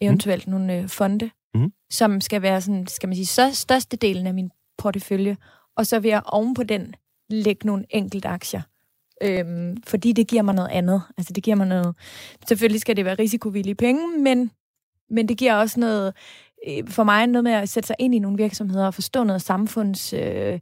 eventuelt 0.01 0.47
mm. 0.47 0.51
nogle 0.51 0.77
øh, 0.77 0.89
fonde, 0.89 1.29
mm. 1.55 1.71
som 1.89 2.21
skal 2.21 2.41
være 2.41 2.61
sådan, 2.61 2.87
skal 2.87 3.09
man 3.09 3.15
sige, 3.15 3.25
så, 3.25 3.53
største 3.53 3.97
delen 3.97 4.27
af 4.27 4.33
min 4.33 4.51
portefølje, 4.77 5.37
og 5.77 5.85
så 5.85 5.99
vil 5.99 6.09
jeg 6.09 6.21
oven 6.25 6.53
på 6.53 6.63
den 6.63 6.95
lægge 7.29 7.67
nogle 7.67 7.85
enkelte 7.89 8.27
aktier. 8.27 8.61
Øhm, 9.21 9.77
fordi 9.83 10.11
det 10.11 10.27
giver 10.27 10.41
mig 10.41 10.55
noget 10.55 10.69
andet. 10.69 11.01
Altså 11.17 11.33
det 11.33 11.43
giver 11.43 11.55
mig 11.55 11.67
noget... 11.67 11.95
Selvfølgelig 12.47 12.81
skal 12.81 12.97
det 12.97 13.05
være 13.05 13.15
risikovillige 13.15 13.75
penge, 13.75 14.17
men, 14.17 14.51
men 15.09 15.27
det 15.27 15.37
giver 15.37 15.55
også 15.55 15.79
noget 15.79 16.13
for 16.87 17.03
mig 17.03 17.27
noget 17.27 17.43
med 17.43 17.51
at 17.51 17.69
sætte 17.69 17.87
sig 17.87 17.95
ind 17.99 18.15
i 18.15 18.19
nogle 18.19 18.37
virksomheder 18.37 18.85
og 18.85 18.93
forstå 18.93 19.23
noget 19.23 19.41
samfunds... 19.41 20.13
Øh, 20.13 20.59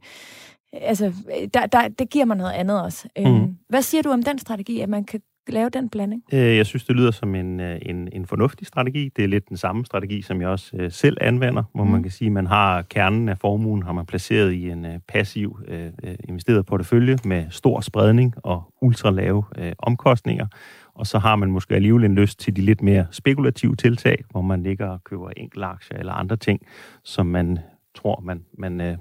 altså, 0.72 1.12
der, 1.54 1.66
der, 1.66 1.88
det 1.88 2.10
giver 2.10 2.24
mig 2.24 2.36
noget 2.36 2.52
andet 2.52 2.82
også. 2.82 3.08
Mm. 3.18 3.56
Hvad 3.68 3.82
siger 3.82 4.02
du 4.02 4.10
om 4.10 4.22
den 4.22 4.38
strategi, 4.38 4.80
at 4.80 4.88
man 4.88 5.04
kan 5.04 5.20
lave 5.48 5.68
den 5.68 5.88
blanding? 5.88 6.22
Øh, 6.32 6.56
jeg 6.56 6.66
synes, 6.66 6.84
det 6.84 6.96
lyder 6.96 7.10
som 7.10 7.34
en, 7.34 7.60
en, 7.60 8.08
en 8.12 8.26
fornuftig 8.26 8.66
strategi. 8.66 9.10
Det 9.16 9.24
er 9.24 9.28
lidt 9.28 9.48
den 9.48 9.56
samme 9.56 9.84
strategi, 9.84 10.22
som 10.22 10.40
jeg 10.40 10.48
også 10.48 10.86
selv 10.90 11.16
anvender, 11.20 11.62
hvor 11.74 11.84
mm. 11.84 11.90
man 11.90 12.02
kan 12.02 12.12
sige, 12.12 12.26
at 12.26 12.32
man 12.32 12.46
har 12.46 12.82
kernen 12.82 13.28
af 13.28 13.38
formuen, 13.38 13.82
har 13.82 13.92
man 13.92 14.06
placeret 14.06 14.52
i 14.52 14.70
en 14.70 14.86
passiv 15.08 15.58
uh, 15.68 16.10
investeret 16.28 16.66
portefølje 16.66 17.18
med 17.24 17.46
stor 17.50 17.80
spredning 17.80 18.34
og 18.36 18.62
ultra 18.82 19.10
lave 19.10 19.44
uh, 19.58 19.64
omkostninger 19.78 20.46
og 20.94 21.06
så 21.06 21.18
har 21.18 21.36
man 21.36 21.50
måske 21.50 21.74
alligevel 21.74 22.04
en 22.04 22.14
lyst 22.14 22.38
til 22.38 22.56
de 22.56 22.60
lidt 22.60 22.82
mere 22.82 23.06
spekulative 23.10 23.76
tiltag, 23.76 24.24
hvor 24.30 24.40
man 24.40 24.62
ligger 24.62 24.88
og 24.88 25.04
køber 25.04 25.30
enkeltaktier 25.36 25.98
eller 25.98 26.12
andre 26.12 26.36
ting, 26.36 26.60
som 27.04 27.26
man 27.26 27.58
tror, 27.94 28.20
man, 28.20 28.44
man, 28.58 28.80
øh, 28.80 28.96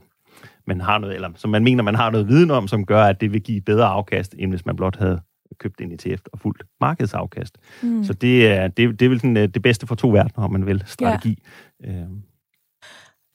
man 0.68 0.82
har 0.82 0.98
noget, 0.98 1.16
eller 1.16 1.30
som 1.36 1.50
man 1.50 1.64
mener, 1.64 1.84
man 1.84 1.96
har 1.96 2.10
noget 2.10 2.28
viden 2.28 2.52
om, 2.52 2.68
som 2.68 2.86
gør, 2.86 3.04
at 3.04 3.22
det 3.22 3.34
vil 3.34 3.42
give 3.42 3.62
bedre 3.62 3.86
afkast, 3.86 4.36
end 4.40 4.52
hvis 4.52 4.66
man 4.66 4.76
blot 4.76 4.96
havde 4.96 5.22
købt 5.60 5.82
en 5.82 5.92
ETF 5.92 6.22
og 6.34 6.40
fuldt 6.40 6.64
markedsafkast. 6.82 7.58
Mm. 7.84 8.04
Så 8.04 8.14
det 8.14 8.48
er, 8.48 8.68
det, 8.68 9.00
det 9.00 9.06
er 9.06 9.10
vel 9.10 9.20
sådan, 9.20 9.38
øh, 9.38 9.48
det 9.48 9.62
bedste 9.62 9.88
for 9.88 9.96
to 9.96 10.10
verdener, 10.10 10.46
om 10.46 10.52
man 10.52 10.66
vil, 10.66 10.84
strategi. 10.86 11.44
Ja. 11.84 11.92
Øhm. 11.92 12.22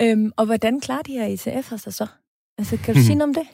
Øhm, 0.03 0.33
og 0.37 0.47
hvordan 0.47 0.81
klarer 0.81 1.03
de 1.03 1.13
her 1.13 1.37
ETF'er 1.37 1.77
sig 1.77 1.95
så? 1.95 2.07
Altså, 2.59 2.77
kan 2.77 2.95
du 2.95 3.01
sige 3.01 3.15
noget 3.15 3.29
om 3.29 3.35
det? 3.35 3.47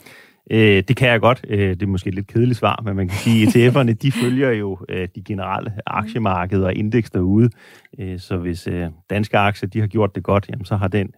Øh, 0.50 0.82
det 0.88 0.96
kan 0.96 1.08
jeg 1.08 1.20
godt. 1.20 1.44
Øh, 1.48 1.70
det 1.70 1.82
er 1.82 1.86
måske 1.86 2.08
et 2.08 2.14
lidt 2.14 2.26
kedeligt 2.26 2.58
svar, 2.58 2.82
men 2.84 2.96
man 2.96 3.08
kan 3.08 3.16
sige, 3.16 3.46
at 3.46 3.56
ETF'erne 3.56 3.92
de 3.92 4.12
følger 4.12 4.50
jo 4.50 4.78
øh, 4.88 5.08
de 5.14 5.22
generelle 5.24 5.72
aktiemarkeder 5.86 6.66
og 6.66 6.74
indeks 6.74 7.10
derude. 7.10 7.50
Øh, 7.98 8.18
så 8.18 8.36
hvis 8.36 8.66
øh, 8.66 8.86
danske 9.10 9.38
aktier 9.38 9.68
de 9.68 9.80
har 9.80 9.86
gjort 9.86 10.14
det 10.14 10.22
godt, 10.22 10.48
jamen, 10.48 10.64
så 10.64 10.76
har 10.76 10.88
den 10.88 11.10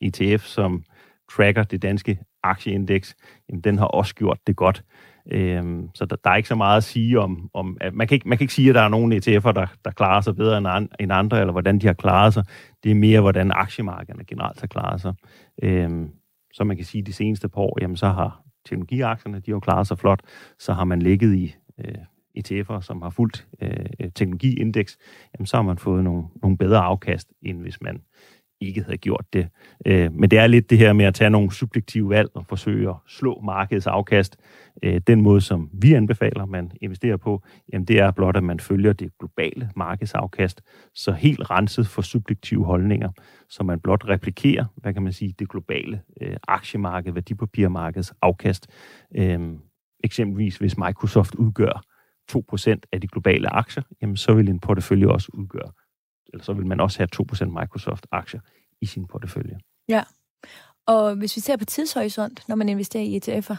ETF, 0.00 0.44
som 0.44 0.84
tracker 1.32 1.62
det 1.62 1.82
danske 1.82 2.18
aktieindeks, 2.42 3.16
jamen, 3.48 3.60
den 3.60 3.78
har 3.78 3.86
også 3.86 4.14
gjort 4.14 4.38
det 4.46 4.56
godt. 4.56 4.84
Øhm, 5.32 5.88
så 5.94 6.04
der, 6.04 6.16
der 6.24 6.30
er 6.30 6.36
ikke 6.36 6.48
så 6.48 6.54
meget 6.54 6.76
at 6.76 6.84
sige 6.84 7.20
om... 7.20 7.50
om 7.54 7.76
at 7.80 7.94
man, 7.94 8.06
kan 8.06 8.14
ikke, 8.14 8.28
man 8.28 8.38
kan 8.38 8.44
ikke 8.44 8.54
sige, 8.54 8.68
at 8.68 8.74
der 8.74 8.80
er 8.80 8.88
nogle 8.88 9.16
ETF'er, 9.16 9.52
der, 9.52 9.66
der 9.84 9.90
klarer 9.90 10.20
sig 10.20 10.36
bedre 10.36 10.58
end, 10.58 10.68
an, 10.68 10.88
end 11.00 11.12
andre, 11.12 11.40
eller 11.40 11.52
hvordan 11.52 11.78
de 11.78 11.86
har 11.86 11.94
klaret 11.94 12.34
sig. 12.34 12.44
Det 12.84 12.90
er 12.90 12.94
mere, 12.94 13.20
hvordan 13.20 13.52
aktiemarkederne 13.54 14.24
generelt 14.24 14.60
har 14.60 14.66
klaret 14.66 15.00
sig. 15.00 15.14
Øhm, 15.62 16.10
så 16.52 16.64
man 16.64 16.76
kan 16.76 16.84
sige, 16.84 17.00
at 17.00 17.06
de 17.06 17.12
seneste 17.12 17.48
par 17.48 17.60
år, 17.60 17.78
jamen, 17.80 17.96
så 17.96 18.06
har 18.06 18.45
teknologiaktierne, 18.66 19.36
de 19.40 19.50
har 19.50 19.56
jo 19.56 19.60
klaret 19.60 19.86
sig 19.86 19.98
flot, 19.98 20.20
så 20.58 20.72
har 20.72 20.84
man 20.84 21.02
ligget 21.02 21.34
i 21.34 21.54
øh, 21.84 21.94
ETF'er, 22.38 22.80
som 22.80 23.02
har 23.02 23.10
fulgt 23.10 23.46
øh, 23.62 24.10
teknologiindeks, 24.14 24.98
jamen 25.34 25.46
så 25.46 25.56
har 25.56 25.62
man 25.62 25.78
fået 25.78 26.04
nogle, 26.04 26.24
nogle 26.42 26.58
bedre 26.58 26.78
afkast, 26.78 27.28
end 27.42 27.60
hvis 27.60 27.80
man 27.80 28.02
ikke 28.60 28.82
havde 28.82 28.98
gjort 28.98 29.24
det. 29.32 29.48
Øh, 29.86 30.12
men 30.12 30.30
det 30.30 30.38
er 30.38 30.46
lidt 30.46 30.70
det 30.70 30.78
her 30.78 30.92
med 30.92 31.04
at 31.04 31.14
tage 31.14 31.30
nogle 31.30 31.52
subjektive 31.52 32.10
valg 32.10 32.30
og 32.34 32.46
forsøge 32.46 32.88
at 32.88 32.96
slå 33.08 33.40
markedets 33.40 33.86
afkast. 33.86 34.36
Øh, 34.82 35.00
den 35.06 35.20
måde, 35.20 35.40
som 35.40 35.70
vi 35.72 35.92
anbefaler, 35.92 36.44
man 36.44 36.72
investerer 36.80 37.16
på, 37.16 37.42
jamen 37.72 37.84
det 37.84 37.98
er 37.98 38.10
blot, 38.10 38.36
at 38.36 38.44
man 38.44 38.60
følger 38.60 38.92
det 38.92 39.12
globale 39.18 39.70
markedsafkast, 39.76 40.62
så 40.94 41.12
helt 41.12 41.50
renset 41.50 41.86
for 41.86 42.02
subjektive 42.02 42.64
holdninger, 42.64 43.10
så 43.48 43.64
man 43.64 43.80
blot 43.80 44.08
replikerer, 44.08 44.64
hvad 44.76 44.94
kan 44.94 45.02
man 45.02 45.12
sige, 45.12 45.34
det 45.38 45.48
globale 45.48 46.00
øh, 46.20 46.36
aktiemarked, 46.48 47.12
værdipapirmarkeds 47.12 48.12
afkast. 48.22 48.66
Øh, 49.16 49.40
eksempelvis, 50.04 50.56
hvis 50.56 50.78
Microsoft 50.78 51.34
udgør 51.34 51.82
2% 52.32 52.80
af 52.92 53.00
de 53.00 53.08
globale 53.08 53.48
aktier, 53.48 53.82
jamen 54.02 54.16
så 54.16 54.34
vil 54.34 54.48
en 54.48 54.60
portefølje 54.60 55.06
også 55.06 55.30
udgøre 55.34 55.70
eller 56.36 56.44
så 56.44 56.52
vil 56.52 56.66
man 56.66 56.80
også 56.80 56.98
have 56.98 57.08
2% 57.50 57.60
Microsoft-aktier 57.60 58.40
i 58.80 58.86
sin 58.86 59.06
portefølje. 59.06 59.58
Ja, 59.88 60.02
og 60.86 61.14
hvis 61.14 61.36
vi 61.36 61.40
ser 61.40 61.56
på 61.56 61.64
tidshorisont, 61.64 62.48
når 62.48 62.56
man 62.56 62.68
investerer 62.68 63.04
i 63.04 63.20
ETF'er, 63.24 63.56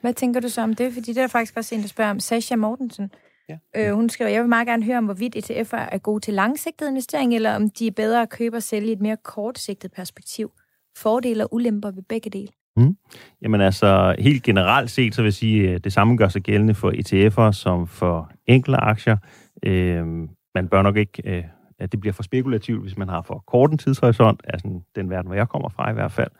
hvad 0.00 0.14
tænker 0.14 0.40
du 0.40 0.48
så 0.48 0.62
om 0.62 0.74
det? 0.74 0.92
Fordi 0.92 1.12
det 1.12 1.22
er 1.22 1.26
faktisk 1.26 1.56
også 1.56 1.74
en, 1.74 1.80
der 1.80 1.88
spørger 1.88 2.10
om 2.10 2.20
Sasha 2.20 2.56
Mortensen. 2.56 3.10
Ja. 3.48 3.58
Øh, 3.76 3.94
hun 3.94 4.08
skriver, 4.08 4.30
jeg 4.30 4.40
vil 4.40 4.48
meget 4.48 4.66
gerne 4.66 4.84
høre 4.84 4.98
om, 4.98 5.04
hvorvidt 5.04 5.36
ETF'er 5.36 5.88
er 5.92 5.98
gode 5.98 6.20
til 6.20 6.34
langsigtet 6.34 6.88
investering, 6.88 7.34
eller 7.34 7.54
om 7.56 7.70
de 7.70 7.86
er 7.86 7.90
bedre 7.90 8.22
at 8.22 8.30
købe 8.30 8.56
og 8.56 8.62
sælge 8.62 8.88
i 8.88 8.92
et 8.92 9.00
mere 9.00 9.16
kortsigtet 9.16 9.92
perspektiv. 9.92 10.52
Fordele 10.96 11.44
og 11.44 11.54
ulemper 11.54 11.90
ved 11.90 12.02
begge 12.02 12.30
dele. 12.30 12.48
Mm. 12.76 12.96
Jamen 13.42 13.60
altså, 13.60 14.14
helt 14.18 14.42
generelt 14.42 14.90
set, 14.90 15.14
så 15.14 15.22
vil 15.22 15.26
jeg 15.26 15.34
sige, 15.34 15.74
at 15.74 15.84
det 15.84 15.92
samme 15.92 16.16
gør 16.16 16.28
sig 16.28 16.42
gældende 16.42 16.74
for 16.74 16.90
ETF'er 16.90 17.52
som 17.52 17.86
for 17.86 18.30
enkelte 18.46 18.76
aktier. 18.76 19.16
Øh, 19.62 20.06
man 20.54 20.68
bør 20.70 20.82
nok 20.82 20.96
ikke, 20.96 21.22
øh, 21.24 21.44
at 21.78 21.92
det 21.92 22.00
bliver 22.00 22.12
for 22.12 22.22
spekulativt, 22.22 22.82
hvis 22.82 22.98
man 22.98 23.08
har 23.08 23.22
for 23.22 23.44
kort 23.46 23.70
en 23.70 23.78
tidshorisont, 23.78 24.40
altså 24.44 24.80
den 24.96 25.10
verden, 25.10 25.26
hvor 25.26 25.36
jeg 25.36 25.48
kommer 25.48 25.68
fra 25.68 25.90
i 25.90 25.94
hvert 25.94 26.12
fald. 26.12 26.30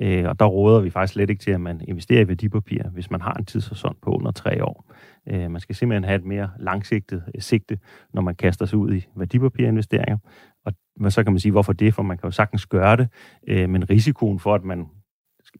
Øh, 0.00 0.28
og 0.28 0.38
der 0.38 0.44
råder 0.44 0.80
vi 0.80 0.90
faktisk 0.90 1.12
slet 1.12 1.30
ikke 1.30 1.42
til, 1.42 1.50
at 1.50 1.60
man 1.60 1.80
investerer 1.88 2.20
i 2.20 2.28
værdipapirer, 2.28 2.90
hvis 2.90 3.10
man 3.10 3.20
har 3.20 3.32
en 3.32 3.44
tidshorisont 3.44 4.00
på 4.02 4.10
under 4.10 4.30
tre 4.30 4.64
år. 4.64 4.92
Øh, 5.28 5.50
man 5.50 5.60
skal 5.60 5.74
simpelthen 5.74 6.04
have 6.04 6.16
et 6.16 6.24
mere 6.24 6.50
langsigtet 6.58 7.22
øh, 7.34 7.40
sigte, 7.40 7.78
når 8.14 8.22
man 8.22 8.34
kaster 8.34 8.66
sig 8.66 8.78
ud 8.78 8.94
i 8.94 9.06
værdipapirinvesteringer. 9.16 10.18
Og 10.64 10.72
så 11.12 11.24
kan 11.24 11.32
man 11.32 11.40
sige, 11.40 11.52
hvorfor 11.52 11.72
det? 11.72 11.94
For 11.94 12.02
man 12.02 12.18
kan 12.18 12.26
jo 12.26 12.30
sagtens 12.30 12.66
gøre 12.66 12.96
det, 12.96 13.08
øh, 13.48 13.68
men 13.68 13.90
risikoen 13.90 14.38
for, 14.38 14.54
at 14.54 14.64
man 14.64 14.86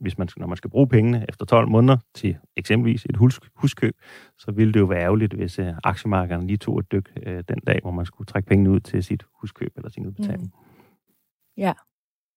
hvis 0.01 0.19
man, 0.19 0.29
når 0.37 0.47
man 0.47 0.57
skal 0.57 0.71
bruge 0.71 0.89
pengene 0.89 1.27
efter 1.29 1.45
12 1.45 1.69
måneder 1.69 1.99
til 2.15 2.37
eksempelvis 2.57 3.05
et 3.05 3.17
hus, 3.17 3.41
huskøb, 3.55 3.97
så 4.39 4.53
ville 4.53 4.73
det 4.73 4.81
jo 4.81 4.85
være 4.85 5.01
ærgerligt, 5.03 5.35
hvis 5.35 5.59
øh, 5.59 5.73
aktiemarkederne 5.85 6.47
lige 6.47 6.57
tog 6.57 6.79
et 6.79 6.93
dyk 6.93 7.13
øh, 7.27 7.45
den 7.49 7.59
dag, 7.67 7.79
hvor 7.83 7.91
man 7.91 8.07
skulle 8.07 8.27
trække 8.27 8.49
pengene 8.49 8.71
ud 8.71 8.81
til 8.81 9.05
sit 9.05 9.23
huskøb 9.41 9.73
eller 9.77 9.91
sin 9.91 10.07
udbetaling. 10.07 10.43
Mm. 10.43 10.53
Ja, 11.57 11.73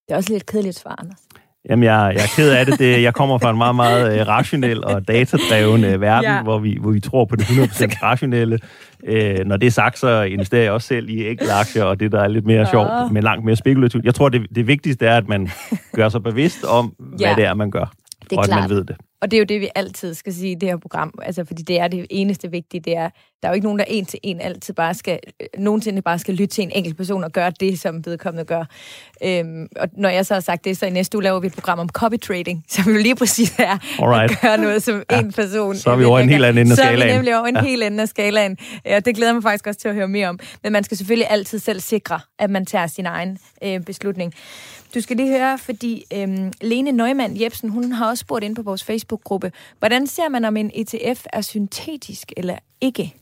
det 0.08 0.14
er 0.14 0.16
også 0.16 0.32
lidt 0.32 0.46
kedeligt 0.46 0.76
svar, 0.76 0.96
Anders. 0.98 1.28
Jamen, 1.70 1.82
jeg, 1.82 2.12
jeg 2.14 2.22
er 2.22 2.32
ked 2.36 2.50
af 2.50 2.66
det. 2.66 2.78
det. 2.78 3.02
Jeg 3.02 3.14
kommer 3.14 3.38
fra 3.38 3.50
en 3.50 3.56
meget, 3.56 3.76
meget 3.76 4.20
uh, 4.20 4.28
rationel 4.28 4.84
og 4.84 5.08
datadreven 5.08 5.84
uh, 5.84 6.00
verden, 6.00 6.30
ja. 6.30 6.42
hvor, 6.42 6.58
vi, 6.58 6.78
hvor 6.80 6.90
vi 6.90 7.00
tror 7.00 7.24
på 7.24 7.36
det 7.36 7.44
100% 7.44 8.02
rationelle. 8.02 8.58
Uh, 9.02 9.46
når 9.46 9.56
det 9.56 9.66
er 9.66 9.70
sagt, 9.70 9.98
så 9.98 10.22
investerer 10.22 10.62
jeg 10.62 10.72
også 10.72 10.88
selv 10.88 11.08
i 11.08 11.28
enkelte 11.28 11.52
aktier, 11.52 11.84
og 11.84 12.00
det, 12.00 12.12
der 12.12 12.20
er 12.20 12.28
lidt 12.28 12.46
mere 12.46 12.66
sjovt, 12.66 12.88
men 13.12 13.22
langt 13.22 13.44
mere 13.44 13.56
spekulativt. 13.56 14.04
Jeg 14.04 14.14
tror, 14.14 14.28
det, 14.28 14.46
det 14.54 14.66
vigtigste 14.66 15.06
er, 15.06 15.16
at 15.16 15.28
man 15.28 15.50
gør 15.92 16.08
sig 16.08 16.22
bevidst 16.22 16.64
om, 16.64 16.92
ja. 17.20 17.26
hvad 17.26 17.36
det 17.36 17.44
er, 17.44 17.54
man 17.54 17.70
gør. 17.70 17.92
Det 18.30 18.36
er 18.36 18.40
og 18.40 18.44
klart. 18.44 18.64
at 18.64 18.70
man 18.70 18.76
ved 18.76 18.84
det. 18.84 18.96
Og 19.20 19.30
det 19.30 19.36
er 19.36 19.38
jo 19.38 19.44
det, 19.44 19.60
vi 19.60 19.68
altid 19.74 20.14
skal 20.14 20.34
sige 20.34 20.50
i 20.50 20.54
det 20.54 20.68
her 20.68 20.76
program, 20.76 21.18
altså 21.22 21.44
fordi 21.44 21.62
det 21.62 21.80
er 21.80 21.88
det 21.88 22.06
eneste 22.10 22.50
vigtige, 22.50 22.80
det 22.80 22.96
er, 22.96 23.10
der 23.42 23.48
er 23.48 23.52
jo 23.52 23.54
ikke 23.54 23.66
nogen, 23.66 23.78
der 23.78 23.84
en 23.88 24.06
til 24.06 24.20
en 24.22 24.40
altid 24.40 24.74
bare 24.74 24.94
skal, 24.94 25.18
øh, 25.42 25.46
nogensinde 25.58 26.02
bare 26.02 26.18
skal 26.18 26.34
lytte 26.34 26.54
til 26.54 26.64
en 26.64 26.70
enkelt 26.74 26.96
person 26.96 27.24
og 27.24 27.32
gøre 27.32 27.52
det, 27.60 27.80
som 27.80 28.06
vedkommende 28.06 28.44
gør. 28.44 28.64
Øhm, 29.24 29.66
og 29.76 29.88
når 29.96 30.08
jeg 30.08 30.26
så 30.26 30.34
har 30.34 30.40
sagt 30.40 30.64
det, 30.64 30.76
så 30.76 30.86
i 30.86 30.90
næste 30.90 31.16
uge 31.16 31.22
laver 31.22 31.40
vi 31.40 31.46
et 31.46 31.52
program 31.52 31.78
om 31.78 31.88
copy 31.88 32.20
trading, 32.20 32.64
som 32.74 32.92
jo 32.92 32.98
lige 32.98 33.16
præcis 33.16 33.54
er 33.58 33.78
Alright. 34.02 34.32
at 34.32 34.40
gøre 34.40 34.58
noget, 34.58 34.82
som 34.82 35.02
ja. 35.10 35.20
en 35.20 35.32
person... 35.32 35.76
Så 35.76 35.90
er 35.90 35.96
vi 35.96 36.04
over 36.04 36.18
en 36.18 36.28
helt 36.28 36.44
anden 36.44 36.66
ende 36.66 36.72
af 36.72 36.76
skalaen. 36.76 36.98
Så 36.98 37.04
er 37.04 37.08
vi 37.08 37.12
nemlig 37.12 37.38
over 37.38 37.46
en 37.46 37.56
ja. 37.56 37.62
helt 37.62 37.82
anden 37.82 38.00
af 38.00 38.08
skalaen. 38.08 38.56
Og 38.96 39.04
det 39.04 39.16
glæder 39.16 39.32
mig 39.32 39.42
faktisk 39.42 39.66
også 39.66 39.80
til 39.80 39.88
at 39.88 39.94
høre 39.94 40.08
mere 40.08 40.28
om. 40.28 40.38
Men 40.62 40.72
man 40.72 40.84
skal 40.84 40.96
selvfølgelig 40.96 41.30
altid 41.30 41.58
selv 41.58 41.80
sikre, 41.80 42.20
at 42.38 42.50
man 42.50 42.66
tager 42.66 42.86
sin 42.86 43.06
egen 43.06 43.38
øh, 43.64 43.80
beslutning. 43.80 44.34
Du 44.94 45.00
skal 45.00 45.16
lige 45.16 45.38
høre, 45.38 45.58
fordi 45.58 46.04
øhm, 46.14 46.52
Lene 46.60 46.92
Neumann 46.92 47.40
Jebsen, 47.40 47.68
hun 47.68 47.92
har 47.92 48.08
også 48.08 48.20
spurgt 48.20 48.44
ind 48.44 48.56
på 48.56 48.62
vores 48.62 48.84
Facebook-gruppe, 48.84 49.52
hvordan 49.78 50.06
ser 50.06 50.28
man, 50.28 50.44
om 50.44 50.56
en 50.56 50.70
ETF 50.74 51.26
er 51.32 51.40
syntetisk 51.40 52.32
eller 52.36 52.58
ikke? 52.80 53.14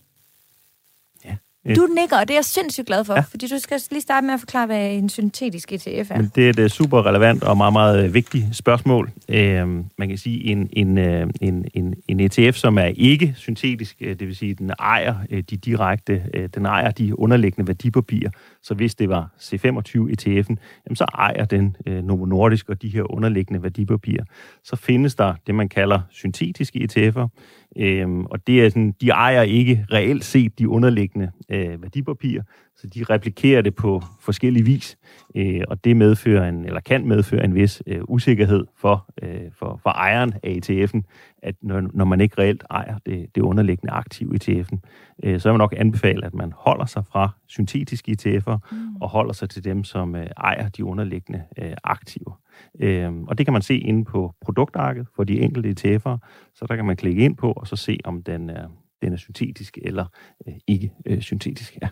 Du 1.74 1.86
nikker, 1.86 2.16
og 2.16 2.28
det 2.28 2.34
er 2.34 2.38
jeg 2.38 2.44
sindssygt 2.44 2.86
glad 2.86 3.04
for, 3.04 3.14
ja. 3.14 3.20
fordi 3.20 3.46
du 3.46 3.58
skal 3.58 3.80
lige 3.90 4.00
starte 4.00 4.26
med 4.26 4.34
at 4.34 4.40
forklare, 4.40 4.66
hvad 4.66 4.92
en 4.92 5.08
syntetisk 5.08 5.72
ETF 5.72 6.10
er. 6.10 6.16
Men 6.16 6.32
det 6.34 6.46
er 6.46 6.50
et 6.50 6.58
øh, 6.58 6.70
super 6.70 7.06
relevant 7.06 7.44
og 7.44 7.56
meget, 7.56 7.72
meget 7.72 8.04
øh, 8.04 8.14
vigtigt 8.14 8.44
spørgsmål. 8.52 9.10
Øh, 9.28 9.68
man 9.98 10.08
kan 10.08 10.18
sige, 10.18 10.44
en, 10.44 10.68
en, 10.72 10.98
øh, 10.98 11.26
en, 11.40 11.64
en, 11.74 11.94
en 12.08 12.20
ETF, 12.20 12.56
som 12.56 12.78
er 12.78 12.92
ikke 12.96 13.34
syntetisk, 13.36 13.98
det 14.00 14.20
vil 14.20 14.36
sige, 14.36 14.54
den 14.54 14.70
ejer 14.78 15.14
de 15.30 15.56
direkte, 15.56 16.22
den 16.54 16.66
ejer 16.66 16.90
de 16.90 17.18
underliggende 17.18 17.68
værdipapirer. 17.68 18.30
Så 18.66 18.74
hvis 18.74 18.94
det 18.94 19.08
var 19.08 19.30
C25 19.40 19.98
ETF'en, 19.98 20.56
jamen 20.86 20.96
så 20.96 21.04
ejer 21.14 21.44
den 21.44 21.76
øh, 21.86 22.04
Novo 22.04 22.24
Nordisk 22.24 22.68
og 22.68 22.82
de 22.82 22.88
her 22.88 23.12
underliggende 23.12 23.62
værdipapirer. 23.62 24.24
Så 24.64 24.76
findes 24.76 25.14
der 25.14 25.34
det, 25.46 25.54
man 25.54 25.68
kalder 25.68 26.00
syntetiske 26.10 26.78
ETF'er, 26.78 27.28
øh, 27.76 28.18
og 28.18 28.46
det 28.46 28.64
er 28.64 28.68
sådan, 28.68 28.94
de 29.00 29.08
ejer 29.08 29.42
ikke 29.42 29.86
reelt 29.92 30.24
set 30.24 30.58
de 30.58 30.68
underliggende 30.68 31.30
øh, 31.48 31.82
værdipapirer, 31.82 32.42
så 32.76 32.86
de 32.86 33.04
replikerer 33.04 33.62
det 33.62 33.74
på 33.74 34.02
forskellige 34.20 34.64
vis, 34.64 34.98
øh, 35.34 35.60
og 35.68 35.84
det 35.84 35.96
medfører 35.96 36.48
en, 36.48 36.64
eller 36.64 36.80
kan 36.80 37.08
medføre 37.08 37.44
en 37.44 37.54
vis 37.54 37.82
øh, 37.86 38.00
usikkerhed 38.08 38.64
for, 38.76 39.14
øh, 39.22 39.40
for, 39.58 39.80
for 39.82 39.90
ejeren 39.90 40.34
af 40.42 40.58
ETF'en, 40.64 41.00
at 41.46 41.54
når, 41.62 41.80
når 41.94 42.04
man 42.04 42.20
ikke 42.20 42.38
reelt 42.38 42.64
ejer 42.70 42.98
det, 43.06 43.34
det 43.34 43.42
underliggende 43.42 43.92
aktiv 43.92 44.34
i 44.34 44.36
ETF'en, 44.36 44.78
øh, 45.24 45.40
så 45.40 45.48
vil 45.48 45.52
man 45.52 45.58
nok 45.58 45.74
anbefale, 45.76 46.26
at 46.26 46.34
man 46.34 46.52
holder 46.56 46.86
sig 46.86 47.06
fra 47.06 47.30
syntetiske 47.46 48.16
ETF'er 48.20 48.56
mm. 48.72 48.96
og 49.00 49.08
holder 49.08 49.32
sig 49.32 49.50
til 49.50 49.64
dem, 49.64 49.84
som 49.84 50.16
øh, 50.16 50.26
ejer 50.36 50.68
de 50.68 50.84
underliggende 50.84 51.42
øh, 51.58 51.76
aktiver. 51.84 52.40
Øh, 52.80 53.12
og 53.28 53.38
det 53.38 53.46
kan 53.46 53.52
man 53.52 53.62
se 53.62 53.78
inde 53.78 54.04
på 54.04 54.34
produktarket 54.40 55.06
for 55.16 55.24
de 55.24 55.40
enkelte 55.40 55.68
ETF'er, 55.68 56.16
så 56.54 56.66
der 56.68 56.76
kan 56.76 56.84
man 56.84 56.96
klikke 56.96 57.24
ind 57.24 57.36
på 57.36 57.52
og 57.52 57.66
så 57.66 57.76
se, 57.76 57.98
om 58.04 58.22
den 58.22 58.50
er, 58.50 58.68
den 59.02 59.12
er 59.12 59.16
syntetisk 59.16 59.78
eller 59.82 60.06
øh, 60.48 60.54
ikke 60.66 60.92
øh, 61.06 61.20
syntetisk. 61.20 61.78
Ja. 61.82 61.88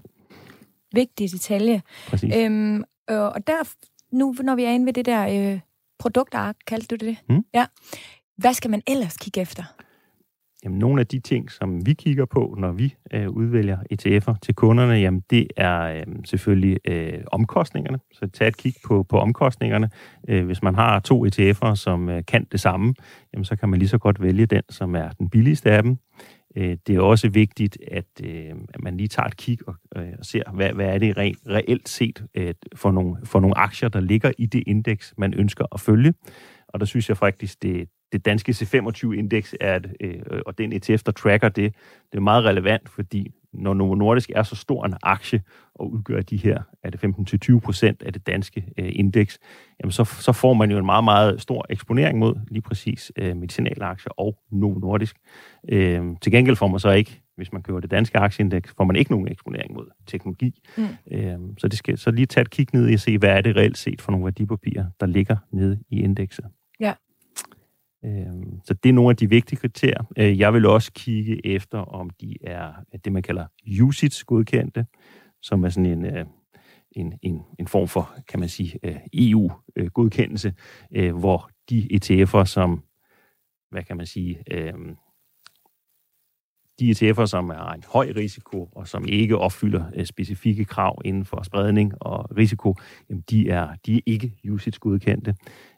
Vigtig 0.92 1.32
detalje. 1.32 1.82
Præcis. 2.09 2.34
Øhm, 2.36 2.84
og 3.09 3.46
der, 3.46 3.74
nu 4.12 4.34
når 4.42 4.55
vi 4.55 4.64
er 4.64 4.70
inde 4.70 4.86
ved 4.86 4.92
det 4.92 5.07
der 5.07 5.52
øh, 5.52 5.61
produktark, 5.98 6.57
kaldte 6.66 6.96
du 6.96 7.07
det? 7.07 7.16
Mm. 7.28 7.44
Ja. 7.55 7.66
Hvad 8.37 8.55
skal 8.55 8.70
man 8.70 8.82
ellers 8.87 9.16
kigge 9.16 9.41
efter? 9.41 9.62
Jamen, 10.64 10.78
nogle 10.78 11.01
af 11.01 11.07
de 11.07 11.18
ting, 11.18 11.51
som 11.51 11.87
vi 11.87 11.93
kigger 11.93 12.24
på, 12.24 12.55
når 12.59 12.72
vi 12.72 12.95
øh, 13.12 13.30
udvælger 13.30 13.78
ETF'er 13.93 14.35
til 14.43 14.55
kunderne, 14.55 14.95
jamen, 14.95 15.22
det 15.30 15.47
er 15.57 15.80
øh, 15.80 16.03
selvfølgelig 16.24 16.78
øh, 16.85 17.20
omkostningerne. 17.32 17.99
Så 18.12 18.26
tag 18.26 18.49
et 18.49 18.57
kig 18.57 18.74
på, 18.87 19.03
på 19.03 19.18
omkostningerne. 19.18 19.91
Øh, 20.28 20.47
hvis 20.47 20.62
man 20.62 20.74
har 20.74 21.01
to 21.01 21.26
ETF'er, 21.26 21.74
som 21.74 22.09
øh, 22.09 22.22
kan 22.28 22.47
det 22.53 22.61
samme, 22.61 22.95
jamen, 23.32 23.45
så 23.45 23.57
kan 23.57 23.68
man 23.68 23.78
lige 23.78 23.89
så 23.89 23.99
godt 23.99 24.22
vælge 24.22 24.47
den, 24.47 24.62
som 24.70 24.95
er 24.97 25.09
den 25.09 25.30
billigste 25.30 25.70
af 25.70 25.82
dem. 25.82 25.97
Øh, 26.57 26.76
det 26.87 26.97
er 26.97 27.01
også 27.01 27.28
vigtigt, 27.28 27.78
at, 27.91 28.07
øh, 28.24 28.51
at 28.74 28.82
man 28.82 28.97
lige 28.97 29.09
tager 29.09 29.26
et 29.26 29.37
kig 29.37 29.59
og, 29.66 29.74
øh, 29.97 30.12
og 30.18 30.24
ser, 30.24 30.43
hvad, 30.53 30.72
hvad 30.72 30.87
er 30.87 30.99
det 30.99 31.18
re- 31.18 31.51
reelt 31.51 31.89
set 31.89 32.24
øh, 32.35 32.55
for, 32.74 32.91
nogle, 32.91 33.16
for 33.24 33.41
nogle 33.41 33.59
aktier, 33.59 33.89
der 33.89 34.01
ligger 34.01 34.32
i 34.39 34.47
det 34.47 34.62
indeks, 34.66 35.14
man 35.18 35.35
ønsker 35.35 35.64
at 35.72 35.80
følge. 35.80 36.14
Og 36.68 36.80
der 36.80 36.87
synes 36.87 37.09
jeg 37.09 37.16
faktisk, 37.16 37.62
det, 37.62 37.89
det 38.14 38.24
danske 38.24 38.52
C25-indeks 38.52 39.54
er, 39.60 39.76
et, 39.76 39.94
øh, 40.00 40.40
og 40.46 40.58
den 40.58 40.72
ETF, 40.72 41.02
der 41.02 41.12
tracker 41.12 41.48
det, 41.48 41.74
det 42.12 42.18
er 42.18 42.22
meget 42.22 42.44
relevant, 42.44 42.88
fordi 42.88 43.30
når 43.52 43.74
Novo 43.74 43.94
Nordisk 43.94 44.30
er 44.34 44.42
så 44.42 44.56
stor 44.56 44.86
en 44.86 44.94
aktie 45.02 45.42
og 45.74 45.92
udgør 45.92 46.20
de 46.20 46.36
her, 46.36 46.62
er 46.82 46.90
det 46.90 47.04
15-20 47.54 47.58
procent 47.58 48.02
af 48.02 48.12
det 48.12 48.26
danske 48.26 48.64
øh, 48.78 48.92
indeks, 48.92 49.38
jamen 49.80 49.92
så, 49.92 50.04
så 50.04 50.32
får 50.32 50.54
man 50.54 50.70
jo 50.70 50.78
en 50.78 50.86
meget, 50.86 51.04
meget 51.04 51.40
stor 51.42 51.66
eksponering 51.70 52.18
mod 52.18 52.34
lige 52.50 52.62
præcis 52.62 53.12
øh, 53.16 53.36
medicinalaktier 53.36 54.12
og 54.16 54.38
Novo 54.50 54.78
Nordisk. 54.78 55.16
Øh, 55.68 56.02
til 56.22 56.32
gengæld 56.32 56.56
får 56.56 56.68
man 56.68 56.80
så 56.80 56.90
ikke, 56.90 57.22
hvis 57.36 57.52
man 57.52 57.62
køber 57.62 57.80
det 57.80 57.90
danske 57.90 58.18
aktieindeks, 58.18 58.74
får 58.76 58.84
man 58.84 58.96
ikke 58.96 59.10
nogen 59.10 59.28
eksponering 59.28 59.74
mod 59.74 59.86
teknologi. 60.06 60.60
Mm. 60.76 60.86
Øh, 61.10 61.38
så 61.58 61.68
det 61.68 61.78
skal 61.78 61.98
så 61.98 62.10
lige 62.10 62.26
tage 62.26 62.42
et 62.42 62.50
kig 62.50 62.66
ned 62.72 62.90
i 62.90 62.94
og 62.94 63.00
se, 63.00 63.18
hvad 63.18 63.30
er 63.30 63.40
det 63.40 63.56
reelt 63.56 63.78
set 63.78 64.02
for 64.02 64.12
nogle 64.12 64.24
værdipapirer, 64.24 64.84
der 65.00 65.06
ligger 65.06 65.36
nede 65.52 65.78
i 65.90 66.00
indekset. 66.02 66.44
Øhm, 68.05 68.61
så 68.64 68.74
det 68.74 68.88
er 68.88 68.92
nogle 68.92 69.11
af 69.11 69.16
de 69.16 69.28
vigtige 69.28 69.59
kriterier. 69.59 70.02
Øh, 70.18 70.38
jeg 70.38 70.55
vil 70.55 70.66
også 70.66 70.92
kigge 70.92 71.46
efter, 71.46 71.78
om 71.78 72.11
de 72.11 72.36
er 72.42 72.68
øh, 72.68 73.00
det, 73.05 73.12
man 73.12 73.22
kalder 73.22 73.46
USITS-godkendte, 73.82 74.86
som 75.42 75.64
er 75.64 75.68
sådan 75.68 75.86
en, 75.86 76.05
øh, 76.05 76.26
en, 76.92 77.14
en, 77.22 77.42
en 77.59 77.66
form 77.66 77.88
for, 77.88 78.14
kan 78.28 78.40
man 78.40 78.48
sige, 78.48 78.80
EU-godkendelse, 79.12 80.55
hvor 81.14 81.50
de 81.70 81.88
ETF'er, 81.92 82.44
som, 82.44 82.82
hvad 83.70 83.82
kan 83.82 83.96
man 83.96 84.07
sige, 84.07 84.42
øhm, 84.50 84.96
de 86.81 86.91
ETF'er, 86.91 87.27
som 87.27 87.51
er 87.51 87.72
en 87.72 87.85
høj 87.87 88.12
risiko, 88.16 88.68
og 88.72 88.89
som 88.89 89.05
ikke 89.09 89.39
opfylder 89.39 89.85
øh, 89.97 90.07
specifikke 90.07 90.64
krav 90.64 91.01
inden 91.05 91.25
for 91.25 91.43
spredning 91.43 91.93
og 92.01 92.37
risiko, 92.37 92.75
jamen 93.11 93.25
de, 93.31 93.51
er, 93.51 93.68
de 93.87 93.97
er 93.97 94.01
ikke 94.07 94.33
USITS-godkendte. 94.51 95.35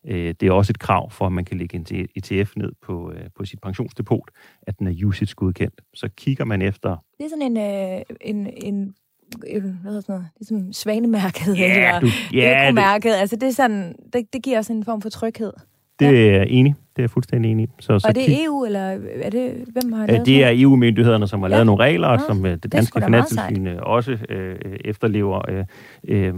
Øh, 0.06 0.34
det 0.40 0.42
er 0.42 0.52
også 0.52 0.72
et 0.72 0.78
krav 0.78 1.10
for, 1.10 1.26
at 1.26 1.32
man 1.32 1.44
kan 1.44 1.58
lægge 1.58 1.76
en 1.76 2.08
ETF 2.16 2.56
ned 2.56 2.72
på, 2.82 3.12
øh, 3.12 3.24
på 3.36 3.44
sit 3.44 3.60
pensionsdepot, 3.60 4.30
at 4.62 4.78
den 4.78 4.86
er 4.86 5.04
USITS-godkendt. 5.04 5.80
Så 5.94 6.08
kigger 6.16 6.44
man 6.44 6.62
efter... 6.62 6.96
Det 7.18 7.24
er 7.24 7.28
sådan 7.28 7.56
en, 7.56 7.56
øh, 7.56 8.02
en, 8.20 8.46
en 8.64 8.94
hvad 9.40 9.52
hedder 9.82 10.00
sådan 10.00 10.14
noget, 10.14 10.28
ligesom 10.38 10.72
svanemærket, 10.72 11.58
ja, 11.58 11.74
eller 11.74 12.00
du, 12.00 12.06
ja, 12.32 12.98
det, 13.02 13.10
altså 13.10 13.36
det, 13.36 13.46
er 13.48 13.52
sådan, 13.52 13.94
det, 14.12 14.32
det 14.32 14.42
giver 14.42 14.58
også 14.58 14.72
en 14.72 14.84
form 14.84 15.02
for 15.02 15.08
tryghed. 15.08 15.52
Det 15.98 16.06
ja. 16.06 16.12
er 16.12 16.38
jeg 16.38 16.46
enig 16.48 16.74
det 16.96 17.02
er 17.02 17.04
jeg 17.04 17.10
fuldstændig 17.10 17.50
enig 17.50 17.64
i. 17.64 17.68
Så, 17.80 17.98
så 17.98 18.08
og 18.08 18.14
det 18.14 18.32
er 18.32 18.44
EU, 18.44 18.64
eller 18.64 18.80
er 19.22 19.30
det, 19.30 19.64
hvem 19.72 19.92
har 19.92 20.06
lavet 20.06 20.26
det? 20.26 20.44
er 20.44 20.50
EU-myndighederne, 20.54 21.28
som 21.28 21.40
har 21.42 21.48
lavet 21.48 21.66
nogle 21.66 21.84
regler, 21.84 22.08
ja. 22.08 22.18
som 22.26 22.46
øh, 22.46 22.58
det 22.62 22.72
danske 22.72 23.00
finanstilsyn 23.04 23.66
også 23.66 24.18
øh, 24.28 24.56
efterlever. 24.84 25.50
Øh, 25.50 25.64
øh, 26.08 26.34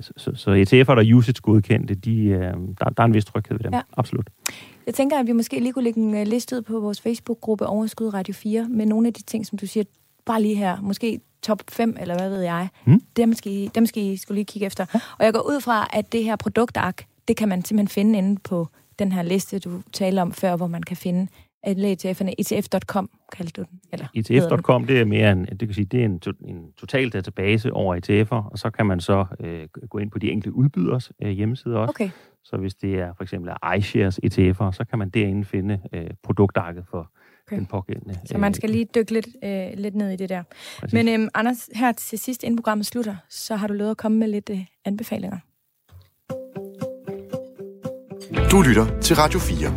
så, 0.00 0.30
så 0.34 0.50
ETF'er, 0.50 0.94
der 0.94 1.02
er 1.02 1.14
usage-godkendte, 1.14 1.94
de, 1.94 2.24
øh, 2.24 2.40
der, 2.40 2.84
der 2.84 3.02
er 3.02 3.04
en 3.04 3.14
vis 3.14 3.24
tryghed 3.24 3.56
ved 3.56 3.64
dem. 3.64 3.74
Ja. 3.74 3.80
Absolut. 3.96 4.30
Jeg 4.86 4.94
tænker, 4.94 5.18
at 5.18 5.26
vi 5.26 5.32
måske 5.32 5.60
lige 5.60 5.72
kunne 5.72 5.84
lægge 5.84 6.00
en 6.00 6.14
øh, 6.14 6.26
liste 6.26 6.56
ud 6.56 6.62
på 6.62 6.80
vores 6.80 7.00
Facebook-gruppe 7.00 7.66
Overskud 7.66 8.14
Radio 8.14 8.34
4, 8.34 8.66
med 8.70 8.86
nogle 8.86 9.06
af 9.06 9.14
de 9.14 9.22
ting, 9.22 9.46
som 9.46 9.58
du 9.58 9.66
siger, 9.66 9.84
bare 10.26 10.42
lige 10.42 10.56
her, 10.56 10.76
måske 10.80 11.20
top 11.42 11.62
5, 11.68 11.96
eller 12.00 12.18
hvad 12.18 12.30
ved 12.30 12.40
jeg, 12.40 12.68
mm. 12.86 13.00
dem, 13.16 13.34
skal 13.34 13.52
I, 13.52 13.70
dem 13.74 13.86
skal 13.86 14.02
I 14.02 14.16
skulle 14.16 14.36
lige 14.36 14.44
kigge 14.44 14.66
efter. 14.66 14.86
Ja. 14.94 15.00
Og 15.18 15.24
jeg 15.24 15.32
går 15.32 15.40
ud 15.48 15.60
fra, 15.60 15.88
at 15.92 16.12
det 16.12 16.24
her 16.24 16.36
produktark, 16.36 17.04
det 17.28 17.36
kan 17.36 17.48
man 17.48 17.64
simpelthen 17.64 17.88
finde 17.88 18.18
inde 18.18 18.40
på 18.44 18.68
den 18.98 19.12
her 19.12 19.22
liste, 19.22 19.58
du 19.58 19.82
talte 19.92 20.20
om 20.20 20.32
før, 20.32 20.56
hvor 20.56 20.66
man 20.66 20.82
kan 20.82 20.96
finde 20.96 21.28
alle 21.62 21.92
ETF'erne. 21.92 22.32
ETF.com 22.38 23.10
kaldte 23.32 23.62
du 23.62 23.66
den? 23.70 23.80
Eller 23.92 24.06
ETF.com, 24.14 24.86
det 24.86 25.00
er 25.00 25.04
mere 25.04 25.32
en, 25.32 25.46
det 25.46 25.58
kan 25.58 25.74
sige, 25.74 25.84
det 25.84 26.00
er 26.00 26.04
en, 26.04 26.20
to, 26.20 26.30
en 26.48 26.72
total 26.76 27.10
database 27.10 27.72
over 27.72 27.96
ETF'er, 27.96 28.50
og 28.52 28.58
så 28.58 28.70
kan 28.70 28.86
man 28.86 29.00
så 29.00 29.24
øh, 29.40 29.68
gå 29.90 29.98
ind 29.98 30.10
på 30.10 30.18
de 30.18 30.30
enkelte 30.30 30.56
udbyders 30.56 31.12
øh, 31.22 31.30
hjemmesider 31.30 31.78
også. 31.78 31.90
Okay. 31.90 32.10
Så 32.44 32.56
hvis 32.56 32.74
det 32.74 32.94
er 33.00 33.14
for 33.16 33.22
eksempel 33.22 33.52
iShares 33.78 34.20
ETF'er, 34.24 34.72
så 34.72 34.84
kan 34.90 34.98
man 34.98 35.10
derinde 35.10 35.44
finde 35.44 35.80
øh, 35.92 36.10
produktarket 36.22 36.84
for 36.90 37.10
okay. 37.46 37.56
den 37.56 37.66
pågældende. 37.66 38.18
Så 38.24 38.38
man 38.38 38.54
skal 38.54 38.70
lige 38.70 38.86
dykke 38.94 39.12
lidt, 39.12 39.26
øh, 39.44 39.68
lidt 39.74 39.94
ned 39.94 40.10
i 40.10 40.16
det 40.16 40.28
der. 40.28 40.42
Præcis. 40.80 40.92
Men 40.94 41.20
øh, 41.20 41.28
Anders, 41.34 41.68
her 41.74 41.92
til 41.92 42.18
sidst, 42.18 42.42
inden 42.42 42.56
programmet 42.56 42.86
slutter, 42.86 43.16
så 43.28 43.56
har 43.56 43.66
du 43.66 43.74
lovet 43.74 43.90
at 43.90 43.96
komme 43.96 44.18
med 44.18 44.28
lidt 44.28 44.50
øh, 44.50 44.64
anbefalinger. 44.84 45.38
Du 48.52 48.62
lytter 48.62 49.00
til 49.00 49.16
Radio 49.16 49.38
4. 49.38 49.70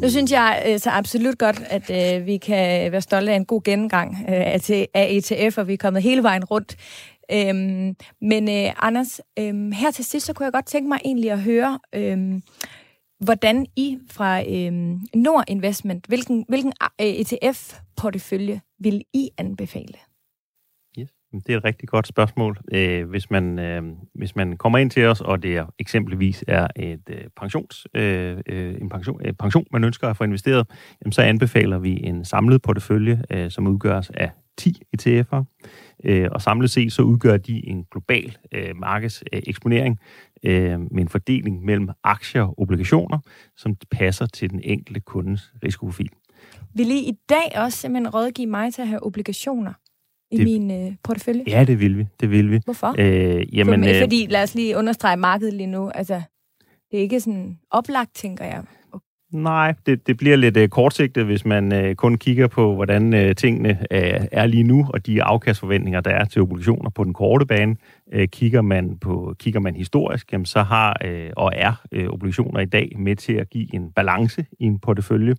Nu 0.00 0.10
synes 0.10 0.32
jeg 0.32 0.64
øh, 0.68 0.78
så 0.78 0.90
absolut 0.90 1.38
godt, 1.38 1.62
at 1.66 1.90
øh, 1.90 2.26
vi 2.26 2.36
kan 2.36 2.92
være 2.92 3.00
stolte 3.00 3.32
af 3.32 3.36
en 3.36 3.44
god 3.44 3.62
gennemgang 3.62 4.16
øh, 4.28 4.34
af 4.94 5.06
ETF, 5.10 5.58
og 5.58 5.68
vi 5.68 5.72
er 5.72 5.76
kommet 5.76 6.02
hele 6.02 6.22
vejen 6.22 6.44
rundt. 6.44 6.76
Øhm, 7.32 7.96
men 8.20 8.48
øh, 8.48 8.72
Anders, 8.78 9.20
øh, 9.38 9.70
her 9.72 9.90
til 9.90 10.04
sidst, 10.04 10.26
så 10.26 10.32
kunne 10.32 10.44
jeg 10.44 10.52
godt 10.52 10.66
tænke 10.66 10.88
mig 10.88 10.98
egentlig 11.04 11.30
at 11.30 11.40
høre, 11.40 11.78
øh, 11.94 12.40
hvordan 13.20 13.66
I 13.76 13.98
fra 14.10 14.42
øh, 14.42 14.72
Nord 15.14 15.44
Investment, 15.48 16.06
hvilken, 16.06 16.44
hvilken 16.48 16.72
øh, 17.00 17.06
ETF-portefølje 17.06 18.60
vil 18.78 19.02
I 19.14 19.30
anbefale? 19.38 20.11
Det 21.32 21.52
er 21.52 21.56
et 21.56 21.64
rigtig 21.64 21.88
godt 21.88 22.06
spørgsmål. 22.06 22.58
Øh, 22.72 23.08
hvis, 23.08 23.30
man, 23.30 23.58
øh, 23.58 23.82
hvis 24.14 24.36
man 24.36 24.56
kommer 24.56 24.78
ind 24.78 24.90
til 24.90 25.06
os, 25.06 25.20
og 25.20 25.42
det 25.42 25.56
er, 25.56 25.66
eksempelvis 25.78 26.44
er 26.48 26.66
et 26.76 27.02
øh, 27.10 27.24
pensions, 27.36 27.86
øh, 27.94 28.38
øh 28.46 28.74
en 28.80 28.88
pension, 28.88 29.20
øh, 29.24 29.32
pension, 29.32 29.66
man 29.72 29.84
ønsker 29.84 30.08
at 30.08 30.16
få 30.16 30.24
investeret, 30.24 30.66
jamen, 31.04 31.12
så 31.12 31.22
anbefaler 31.22 31.78
vi 31.78 32.00
en 32.02 32.24
samlet 32.24 32.62
portefølje, 32.62 33.22
øh, 33.30 33.50
som 33.50 33.66
udgøres 33.66 34.10
af 34.10 34.30
10 34.56 34.82
ETF'er. 34.96 35.44
Øh, 36.04 36.28
og 36.32 36.42
samlet 36.42 36.70
set 36.70 36.92
så 36.92 37.02
udgør 37.02 37.36
de 37.36 37.66
en 37.66 37.84
global 37.90 38.36
øh, 38.52 38.76
markedseksponering 38.76 39.98
øh, 40.42 40.80
med 40.80 41.02
en 41.02 41.08
fordeling 41.08 41.64
mellem 41.64 41.88
aktier 42.04 42.42
og 42.42 42.60
obligationer, 42.60 43.18
som 43.56 43.76
passer 43.90 44.26
til 44.26 44.50
den 44.50 44.60
enkelte 44.64 45.00
kundes 45.00 45.52
risikoprofil. 45.64 46.10
Vil 46.74 46.90
I 46.90 46.98
i 46.98 47.12
dag 47.28 47.52
også 47.56 47.78
simpelthen 47.78 48.14
rådgive 48.14 48.46
mig 48.46 48.74
til 48.74 48.82
at 48.82 48.88
have 48.88 49.06
obligationer? 49.06 49.72
I 50.32 50.36
det, 50.36 50.44
min 50.44 50.70
øh, 50.70 50.92
portefølje? 51.02 51.44
Ja, 51.46 51.64
det 51.64 51.80
vil 51.80 51.98
vi. 51.98 52.06
Det 52.20 52.30
vil 52.30 52.50
vi. 52.50 52.60
Hvorfor? 52.64 52.94
Øh, 52.98 53.56
jamen, 53.58 53.84
For, 53.84 53.90
øh, 53.90 54.00
fordi, 54.00 54.26
lad 54.30 54.42
os 54.42 54.54
lige 54.54 54.76
understrege 54.76 55.16
markedet 55.16 55.54
lige 55.54 55.66
nu. 55.66 55.90
Altså, 55.94 56.22
det 56.90 56.98
er 56.98 57.02
ikke 57.02 57.20
sådan 57.20 57.58
oplagt, 57.70 58.14
tænker 58.14 58.44
jeg. 58.44 58.62
Nej, 59.32 59.74
det, 59.86 60.06
det 60.06 60.16
bliver 60.16 60.36
lidt 60.36 60.56
uh, 60.56 60.66
kortsigtet, 60.66 61.24
hvis 61.24 61.44
man 61.44 61.88
uh, 61.88 61.94
kun 61.94 62.18
kigger 62.18 62.46
på, 62.46 62.74
hvordan 62.74 63.14
uh, 63.14 63.34
tingene 63.36 63.70
uh, 63.70 64.26
er 64.32 64.46
lige 64.46 64.62
nu, 64.62 64.86
og 64.94 65.06
de 65.06 65.22
afkastforventninger, 65.22 66.00
der 66.00 66.10
er 66.10 66.24
til 66.24 66.42
obligationer 66.42 66.90
på 66.90 67.04
den 67.04 67.12
korte 67.12 67.46
bane. 67.46 67.76
Uh, 68.16 68.24
kigger, 68.24 68.62
man 68.62 68.98
på, 68.98 69.34
kigger 69.38 69.60
man 69.60 69.74
historisk, 69.76 70.32
jamen, 70.32 70.44
så 70.44 70.62
har 70.62 70.96
uh, 71.04 71.30
og 71.36 71.52
er 71.54 71.82
uh, 71.96 72.04
obligationer 72.04 72.60
i 72.60 72.64
dag 72.64 72.92
med 72.98 73.16
til 73.16 73.32
at 73.32 73.50
give 73.50 73.74
en 73.74 73.92
balance 73.92 74.46
i 74.60 74.64
en 74.64 74.78
portefølje. 74.78 75.34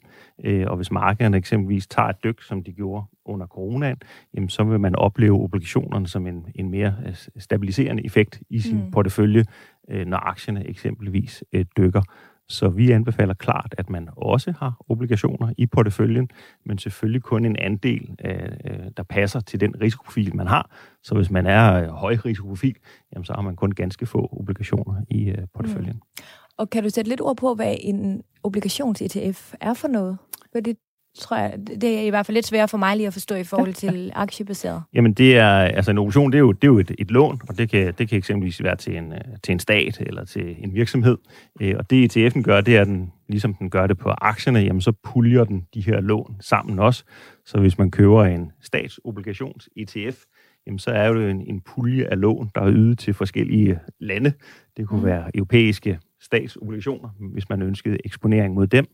Uh, 0.47 0.63
og 0.67 0.75
hvis 0.75 0.91
markederne 0.91 1.37
eksempelvis 1.37 1.87
tager 1.87 2.09
et 2.09 2.23
dyk, 2.23 2.43
som 2.43 2.63
de 2.63 2.71
gjorde 2.71 3.05
under 3.25 3.47
coronaen, 3.47 3.97
jamen, 4.35 4.49
så 4.49 4.63
vil 4.63 4.79
man 4.79 4.95
opleve 4.95 5.39
obligationerne 5.39 6.07
som 6.07 6.27
en, 6.27 6.45
en 6.55 6.69
mere 6.69 6.95
stabiliserende 7.37 8.05
effekt 8.05 8.41
i 8.49 8.59
sin 8.59 8.77
mm. 8.77 8.91
portefølje, 8.91 9.45
uh, 9.93 10.01
når 10.07 10.17
aktierne 10.17 10.67
eksempelvis 10.67 11.43
uh, 11.55 11.61
dykker. 11.77 12.01
Så 12.49 12.69
vi 12.69 12.91
anbefaler 12.91 13.33
klart, 13.33 13.75
at 13.77 13.89
man 13.89 14.09
også 14.17 14.53
har 14.59 14.85
obligationer 14.89 15.53
i 15.57 15.65
porteføljen, 15.65 16.29
men 16.65 16.77
selvfølgelig 16.77 17.23
kun 17.23 17.45
en 17.45 17.55
andel, 17.59 18.15
øh, 18.25 18.91
der 18.97 19.03
passer 19.03 19.39
til 19.39 19.59
den 19.59 19.81
risikoprofil, 19.81 20.35
man 20.35 20.47
har. 20.47 20.71
Så 21.03 21.15
hvis 21.15 21.29
man 21.29 21.47
er 21.47 21.83
øh, 21.83 21.89
høj 21.89 22.17
risikoprofil, 22.25 22.75
jamen, 23.13 23.25
så 23.25 23.33
har 23.33 23.41
man 23.41 23.55
kun 23.55 23.71
ganske 23.71 24.05
få 24.05 24.29
obligationer 24.31 25.01
i 25.09 25.29
øh, 25.29 25.47
porteføljen. 25.53 25.93
Mm. 25.93 26.23
Og 26.57 26.69
kan 26.69 26.83
du 26.83 26.89
sætte 26.89 27.09
lidt 27.09 27.21
ord 27.21 27.37
på, 27.37 27.55
hvad 27.55 27.75
en 27.79 28.23
obligations-ETF 28.43 29.53
er 29.61 29.73
for 29.73 29.87
noget? 29.87 30.17
For 30.51 30.59
det 30.59 30.77
tror 31.19 31.37
jeg, 31.37 31.53
det 31.81 31.97
er 31.97 32.01
i 32.01 32.09
hvert 32.09 32.25
fald 32.25 32.33
lidt 32.33 32.45
sværere 32.45 32.67
for 32.67 32.77
mig 32.77 32.97
lige 32.97 33.07
at 33.07 33.13
forstå 33.13 33.35
i 33.35 33.43
forhold 33.43 33.73
til 33.73 34.11
aktiebaseret. 34.15 34.83
Jamen 34.93 35.13
det 35.13 35.37
er, 35.37 35.49
altså 35.49 35.91
en 35.91 35.97
obligation, 35.97 36.31
det 36.31 36.37
er 36.37 36.39
jo, 36.39 36.51
det 36.51 36.63
er 36.63 36.67
jo 36.67 36.79
et, 36.79 36.91
et 36.99 37.11
lån, 37.11 37.41
og 37.49 37.57
det 37.57 37.69
kan, 37.69 37.93
det 37.97 38.09
kan 38.09 38.17
eksempelvis 38.17 38.63
være 38.63 38.75
til 38.75 38.97
en, 38.97 39.13
til 39.43 39.51
en 39.51 39.59
stat 39.59 39.99
eller 39.99 40.25
til 40.25 40.55
en 40.59 40.73
virksomhed. 40.73 41.17
Øh, 41.61 41.75
og 41.79 41.89
det 41.89 42.17
ETF'en 42.17 42.41
gør, 42.41 42.61
det 42.61 42.77
er, 42.77 42.81
at 42.81 42.87
den, 42.87 43.11
ligesom 43.29 43.53
den 43.53 43.69
gør 43.69 43.87
det 43.87 43.97
på 43.97 44.09
aktierne, 44.09 44.59
jamen 44.59 44.81
så 44.81 44.91
puljer 45.03 45.43
den 45.43 45.67
de 45.73 45.81
her 45.81 45.99
lån 45.99 46.35
sammen 46.39 46.79
også. 46.79 47.03
Så 47.45 47.59
hvis 47.59 47.77
man 47.77 47.91
køber 47.91 48.23
en 48.23 48.51
statsobligations 48.61 49.69
ETF, 49.77 50.23
jamen 50.67 50.79
så 50.79 50.91
er 50.91 51.13
det 51.13 51.23
jo 51.23 51.27
en, 51.27 51.41
en 51.41 51.61
pulje 51.61 52.05
af 52.05 52.21
lån, 52.21 52.49
der 52.55 52.61
er 52.61 52.71
ydet 52.71 52.99
til 52.99 53.13
forskellige 53.13 53.79
lande. 53.99 54.33
Det 54.77 54.87
kunne 54.87 54.99
mm. 54.99 55.05
være 55.05 55.37
europæiske 55.37 55.99
statsobligationer, 56.21 57.09
hvis 57.33 57.49
man 57.49 57.61
ønskede 57.61 57.97
eksponering 58.05 58.53
mod 58.53 58.67
dem, 58.67 58.85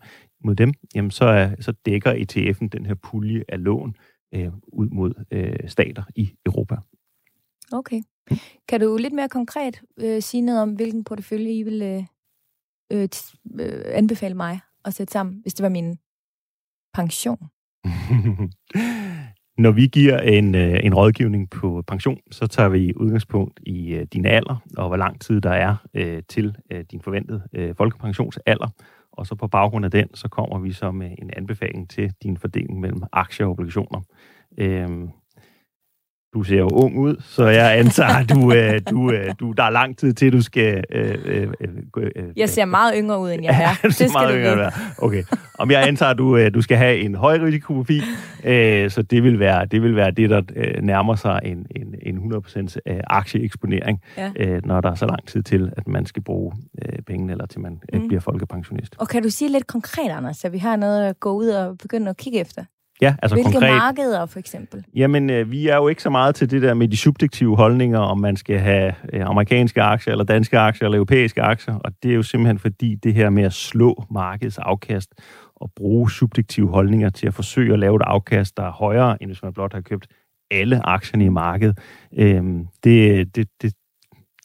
mod 0.44 0.56
dem 0.56 0.74
jamen 0.96 1.12
så, 1.12 1.26
er, 1.26 1.56
så 1.60 1.72
dækker 1.72 2.14
ETF'en 2.14 2.68
den 2.68 2.86
her 2.86 2.96
pulje 2.96 3.44
af 3.48 3.64
lån 3.64 3.96
øh, 4.34 4.52
ud 4.68 4.90
mod 4.90 5.14
øh, 5.32 5.70
stater 5.70 6.04
i 6.16 6.32
Europa. 6.46 6.76
Okay. 7.72 8.02
Kan 8.68 8.80
du 8.80 8.98
lidt 8.98 9.14
mere 9.14 9.30
konkret 9.30 9.82
øh, 9.98 10.22
sige 10.22 10.42
noget 10.42 10.62
om, 10.62 10.74
hvilken 10.74 11.04
portefølje 11.04 11.54
I 11.54 11.64
vil 11.64 11.82
øh, 11.82 12.04
øh, 12.92 13.10
øh 13.60 13.82
anbefale 13.86 14.36
mig 14.36 14.60
at 14.86 14.94
sætte 14.94 15.12
sammen, 15.12 15.40
hvis 15.42 15.54
det 15.54 15.64
var 15.64 15.70
min 15.70 15.98
pension? 16.94 17.50
Når 19.64 19.72
vi 19.72 19.88
giver 19.88 20.20
en, 20.20 20.56
øh, 20.56 20.80
en 20.84 20.94
rådgivning 20.94 21.50
på 21.50 21.84
pension, 21.88 22.20
så 22.32 22.48
tager 22.48 22.70
vi 22.70 22.94
udgangspunkt 22.96 23.60
i 23.64 23.94
øh, 23.94 24.08
din 24.14 24.26
alder, 24.26 24.64
og 24.78 24.88
hvor 24.88 24.98
lang 24.98 25.22
tid 25.22 25.42
der 25.42 25.52
er 25.52 25.76
øh, 25.94 26.24
til 26.30 26.56
øh, 26.72 26.86
din 26.92 27.02
forventede 27.02 27.44
øh, 27.54 27.76
folkepensionsalder. 27.76 28.68
Og 29.20 29.28
så 29.28 29.36
på 29.36 29.48
baggrund 29.48 29.86
af 29.86 29.92
den, 29.92 30.16
så 30.16 30.28
kommer 30.28 30.60
vi 30.60 30.72
så 30.72 30.92
med 30.92 31.08
øh, 31.12 31.16
en 31.18 31.32
anbefaling 31.38 31.90
til 31.90 32.14
din 32.24 32.38
fordeling 32.38 32.80
mellem 32.80 33.04
aktier 33.12 33.46
og 33.46 33.52
obligationer. 33.52 34.02
Øh, 34.58 34.90
du 36.34 36.44
ser 36.44 36.58
jo 36.58 36.68
ung 36.68 36.98
ud, 36.98 37.16
så 37.22 37.48
jeg 37.48 37.80
antager, 37.80 38.24
du, 38.24 38.54
øh, 38.54 38.82
du, 38.90 39.12
øh, 39.12 39.34
du, 39.40 39.52
der 39.52 39.64
er 39.64 39.70
lang 39.70 39.98
tid 39.98 40.14
til, 40.14 40.34
du 40.34 40.42
skal... 40.42 40.84
Øh, 40.92 41.18
øh, 41.26 41.48
øh, 41.62 41.70
øh, 41.98 42.24
jeg 42.36 42.50
ser 42.50 42.66
meget 42.66 42.94
yngre 42.98 43.20
ud, 43.20 43.32
end 43.32 43.44
jeg 43.44 43.62
er. 43.62 43.82
det 43.88 43.96
skal 43.96 44.12
meget 44.14 44.36
yngre, 44.36 44.58
være. 44.58 44.72
Okay. 44.98 45.24
Om 45.60 45.72
jeg 45.72 45.88
antager, 45.88 46.14
du, 46.14 46.38
øh, 46.38 46.54
du 46.54 46.62
skal 46.62 46.78
have 46.78 47.00
en 47.00 47.16
høj 47.16 47.38
risikoprofil, 47.38 48.04
øh, 48.44 48.92
så 48.92 49.02
det 49.02 49.24
vil, 49.24 49.40
være, 49.40 49.66
det 49.66 49.82
vil 49.82 49.96
være 49.96 50.12
det, 50.12 50.30
der 50.30 50.42
øh, 50.56 50.82
nærmer 50.82 51.16
sig 51.16 51.40
en, 51.44 51.66
en, 51.76 51.96
en 52.02 52.34
100% 52.34 52.76
øh, 52.86 53.00
aktieeksponering, 53.08 54.02
ja. 54.18 54.32
øh, 54.40 54.66
når 54.66 54.82
der 54.82 54.92
er 54.92 54.96
så 54.96 55.06
lang 55.06 55.28
tid 55.28 55.44
til, 55.44 55.72
at 55.78 55.88
man 55.88 56.06
skal 56.06 56.24
bruge 56.24 56.54
øh, 56.86 57.00
pengene, 57.02 57.32
eller 57.32 57.46
til 57.46 57.60
man 57.60 57.82
øh, 57.94 58.02
mm. 58.02 58.08
bliver 58.08 58.22
folkepensionist. 58.22 58.96
Og 59.00 59.08
kan 59.08 59.24
du 59.24 59.30
sige 59.30 59.52
lidt 59.52 59.68
konkret, 59.68 60.12
Anders, 60.12 60.38
så 60.38 60.50
vi 60.50 60.58
har 60.58 60.76
noget 60.76 61.06
at 61.06 61.20
gå 61.20 61.32
ud 61.32 61.48
og 61.48 61.78
begynde 61.78 62.10
at 62.10 62.18
kigge 62.18 62.40
efter? 62.40 62.64
Ja, 63.02 63.16
altså 63.22 63.36
Hvilke 63.36 63.52
konkret, 63.52 63.72
markeder 63.72 64.26
for 64.26 64.40
eksempel? 64.40 64.86
Jamen, 64.96 65.30
øh, 65.30 65.52
vi 65.52 65.68
er 65.68 65.76
jo 65.76 65.88
ikke 65.88 66.02
så 66.02 66.10
meget 66.10 66.36
til 66.36 66.52
det 66.52 66.62
der 66.62 66.74
med 66.74 66.88
de 66.88 66.98
subjektive 66.98 67.56
holdninger, 67.56 68.00
om 68.00 68.20
man 68.20 68.36
skal 68.36 68.60
have 68.60 68.94
øh, 69.14 69.22
amerikanske 69.26 69.82
aktier, 69.82 70.12
eller 70.12 70.26
danske 70.26 70.60
aktier, 70.60 70.86
eller 70.86 70.98
europæiske 70.98 71.42
aktier. 71.42 71.76
Og 71.76 71.92
det 72.04 72.12
er 72.12 72.16
jo 72.16 72.24
simpelthen 72.24 72.60
fordi 72.60 72.96
det 72.96 73.14
her 73.14 73.30
med 73.30 73.44
at 73.44 73.54
slå 73.54 74.04
markedets 74.12 74.58
afkast 74.58 75.10
og 75.56 75.72
bruge 75.76 76.12
subjektive 76.12 76.70
holdninger 76.70 77.10
til 77.10 77.28
at 77.28 77.34
forsøge 77.34 77.74
at 77.74 77.80
lave 77.80 77.96
et 77.96 78.02
afkast, 78.06 78.58
der 78.58 78.64
er 78.64 78.72
højere, 78.72 79.24
end 79.24 79.30
hvis 79.30 79.44
man 79.44 79.54
blot 79.54 79.74
har 79.74 79.82
købt 79.82 80.08
alle 80.52 80.86
aktierne 80.86 81.26
i 81.26 81.30
markedet, 81.30 81.80
øh, 82.18 82.44
det, 82.84 83.36
det, 83.36 83.48
det, 83.62 83.74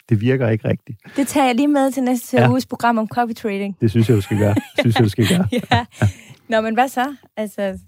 det 0.09 0.21
virker 0.21 0.49
ikke 0.49 0.69
rigtigt. 0.69 0.99
Det 1.17 1.29
tager 1.29 1.47
jeg 1.47 1.55
lige 1.55 1.69
med 1.69 1.93
til 1.93 2.03
næste 2.03 2.37
ja. 2.41 2.51
uges 2.51 2.67
program 2.67 2.99
om 2.99 3.09
copy 3.09 3.33
trading. 3.33 3.77
Det 3.81 3.91
synes 3.91 4.09
jeg, 4.09 4.17
du 4.17 4.21
skal 4.21 4.39
gøre. 4.39 4.55
Synes 4.81 4.97
jeg, 4.97 5.05
du 5.05 5.09
skal 5.09 5.27
gøre. 5.29 5.49
ja. 5.53 5.87
Nå, 6.49 6.61
men 6.61 6.75
hvad 6.75 6.89
så? 6.89 7.15
Altså, 7.37 7.79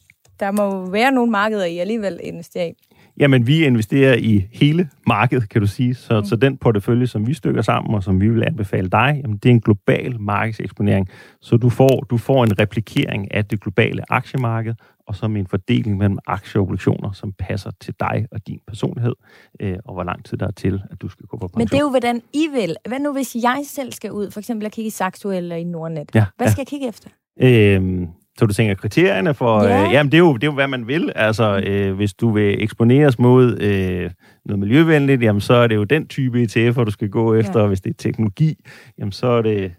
der 0.41 0.51
må 0.51 0.63
jo 0.65 0.81
være 0.81 1.13
nogle 1.13 1.31
markeder, 1.31 1.65
I 1.65 1.79
alligevel 1.79 2.21
investerer 2.23 2.67
i. 2.67 2.73
Jamen, 3.19 3.47
vi 3.47 3.65
investerer 3.65 4.15
i 4.15 4.49
hele 4.53 4.89
markedet, 5.07 5.49
kan 5.49 5.61
du 5.61 5.67
sige. 5.67 5.95
Så, 5.95 6.21
mm. 6.21 6.25
så 6.25 6.37
den 6.37 6.57
portefølje, 6.57 7.07
som 7.07 7.27
vi 7.27 7.35
stykker 7.35 7.63
sammen, 7.63 7.95
og 7.95 8.03
som 8.03 8.21
vi 8.21 8.29
vil 8.29 8.45
anbefale 8.45 8.89
dig, 8.89 9.21
jamen, 9.23 9.37
det 9.37 9.49
er 9.49 9.53
en 9.53 9.61
global 9.61 10.21
markedseksponering. 10.21 11.09
Så 11.41 11.57
du 11.57 11.71
får, 11.71 12.07
du 12.11 12.19
får 12.19 12.45
en 12.45 12.59
replikering 12.59 13.35
af 13.35 13.45
det 13.45 13.61
globale 13.61 14.13
aktiemarked, 14.13 14.75
og 15.07 15.17
så 15.17 15.29
med 15.29 15.41
en 15.41 15.47
fordeling 15.47 15.97
mellem 15.97 16.19
aktieobligationer, 16.27 17.13
som 17.13 17.33
passer 17.39 17.71
til 17.81 17.95
dig 18.01 18.27
og 18.33 18.47
din 18.47 18.61
personlighed, 18.67 19.15
øh, 19.61 19.77
og 19.85 19.95
hvor 19.95 20.05
lang 20.05 20.25
tid 20.25 20.39
der 20.39 20.47
er 20.47 20.51
til, 20.51 20.83
at 20.91 21.03
du 21.03 21.09
skal 21.09 21.27
gå 21.27 21.37
på 21.37 21.49
pension. 21.49 21.59
Men 21.59 21.67
det 21.67 21.75
er 21.75 21.81
jo, 21.81 21.91
hvordan 21.91 22.23
I 22.33 22.47
vil. 22.53 22.77
Hvad 22.89 22.99
nu, 22.99 23.13
hvis 23.13 23.37
jeg 23.43 23.63
selv 23.65 23.93
skal 23.93 24.13
ud, 24.13 24.31
for 24.31 24.41
eksempel 24.41 24.67
at 24.67 24.73
kigge 24.73 24.87
i 24.87 24.91
Saxo 24.91 25.31
eller 25.31 25.57
i 25.57 25.65
Nordnet? 25.65 26.11
Ja, 26.15 26.25
Hvad 26.37 26.49
skal 26.49 26.59
ja. 26.59 26.61
jeg 26.61 26.67
kigge 26.67 26.89
efter? 26.89 27.11
Øhm, 27.41 28.09
så 28.39 28.47
du 28.47 28.55
tænker 28.55 28.75
kriterierne 28.75 29.35
for... 29.35 29.65
Ja. 29.65 29.87
Øh, 29.87 29.93
jamen, 29.93 30.13
det 30.13 30.19
er, 30.19 30.23
jo, 30.23 30.35
det 30.35 30.43
er 30.43 30.47
jo, 30.47 30.53
hvad 30.53 30.69
man 30.69 30.87
vil. 30.87 31.13
Altså, 31.15 31.63
øh, 31.67 31.95
hvis 31.95 32.15
du 32.15 32.31
vil 32.31 32.63
eksponeres 32.63 33.19
mod 33.19 33.61
øh, 33.61 34.11
noget 34.45 34.59
miljøvenligt, 34.59 35.23
jamen, 35.23 35.41
så 35.41 35.55
er 35.55 35.67
det 35.67 35.75
jo 35.75 35.85
den 35.85 36.07
type 36.07 36.43
ETF'er, 36.43 36.85
du 36.85 36.91
skal 36.91 37.09
gå 37.09 37.35
efter. 37.35 37.61
Ja. 37.61 37.67
Hvis 37.67 37.81
det 37.81 37.91
er 37.91 37.95
teknologi, 37.99 38.55
jamen, 38.99 39.13
så 39.13 39.27
er 39.27 39.43
det 39.43 39.73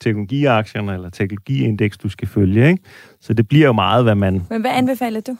teknologiaktierne 0.00 0.94
eller 0.94 1.10
teknologiindeks, 1.10 1.98
du 1.98 2.08
skal 2.08 2.28
følge. 2.28 2.68
Ikke? 2.68 2.82
Så 3.20 3.34
det 3.34 3.48
bliver 3.48 3.66
jo 3.66 3.72
meget, 3.72 4.04
hvad 4.04 4.14
man... 4.14 4.42
Men 4.50 4.60
hvad 4.60 4.70
anbefaler 4.74 5.20
du? 5.20 5.36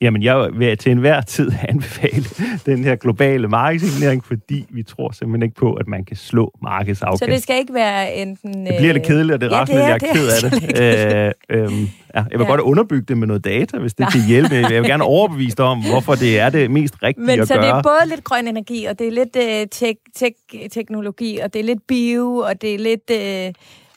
Jamen, 0.00 0.22
jeg 0.22 0.48
vil 0.52 0.78
til 0.78 0.92
enhver 0.92 1.20
tid 1.20 1.52
anbefale 1.68 2.24
den 2.66 2.84
her 2.84 2.96
globale 2.96 3.48
markedsignering, 3.48 4.24
fordi 4.24 4.66
vi 4.70 4.82
tror 4.82 5.10
simpelthen 5.12 5.42
ikke 5.42 5.54
på, 5.54 5.72
at 5.72 5.88
man 5.88 6.04
kan 6.04 6.16
slå 6.16 6.52
markedsafkast. 6.62 7.18
Så 7.18 7.26
det 7.26 7.42
skal 7.42 7.56
ikke 7.58 7.74
være 7.74 8.14
enten... 8.14 8.66
Det 8.66 8.74
bliver 8.78 8.92
lidt 8.92 9.06
kedeligt, 9.06 9.34
og 9.34 9.40
det 9.40 9.52
er 9.52 9.56
ja, 9.56 9.62
resten, 9.62 9.76
det 9.76 9.82
jeg 9.82 9.92
er 9.92 9.98
ked 9.98 10.28
af 10.28 10.50
det. 10.50 11.32
Øh, 11.50 11.62
øhm, 11.62 11.88
ja, 12.14 12.24
jeg 12.30 12.38
vil 12.38 12.44
ja. 12.44 12.50
godt 12.50 12.60
underbygge 12.60 13.04
det 13.08 13.18
med 13.18 13.26
noget 13.26 13.44
data, 13.44 13.78
hvis 13.78 13.94
det 13.94 14.12
kan 14.12 14.26
hjælpe. 14.28 14.54
Jeg 14.54 14.82
vil 14.82 14.90
gerne 14.90 15.04
overbevise 15.04 15.56
dig 15.56 15.64
om, 15.64 15.84
hvorfor 15.90 16.14
det 16.14 16.38
er 16.38 16.50
det 16.50 16.70
mest 16.70 17.02
rigtige 17.02 17.26
Men 17.26 17.40
at 17.40 17.48
så 17.48 17.54
gøre. 17.54 17.62
det 17.62 17.70
er 17.70 17.82
både 17.82 18.08
lidt 18.08 18.24
grøn 18.24 18.48
energi, 18.48 18.84
og 18.84 18.98
det 18.98 19.06
er 19.06 19.12
lidt 19.12 19.36
øh, 19.36 19.66
tek, 19.72 19.96
tek, 20.14 20.34
teknologi, 20.72 21.38
og 21.38 21.52
det 21.52 21.60
er 21.60 21.64
lidt 21.64 21.86
bio, 21.88 22.36
og 22.36 22.62
det 22.62 22.74
er 22.74 22.78
lidt... 22.78 23.10
Øh, 23.10 23.46
øh, 23.46 23.52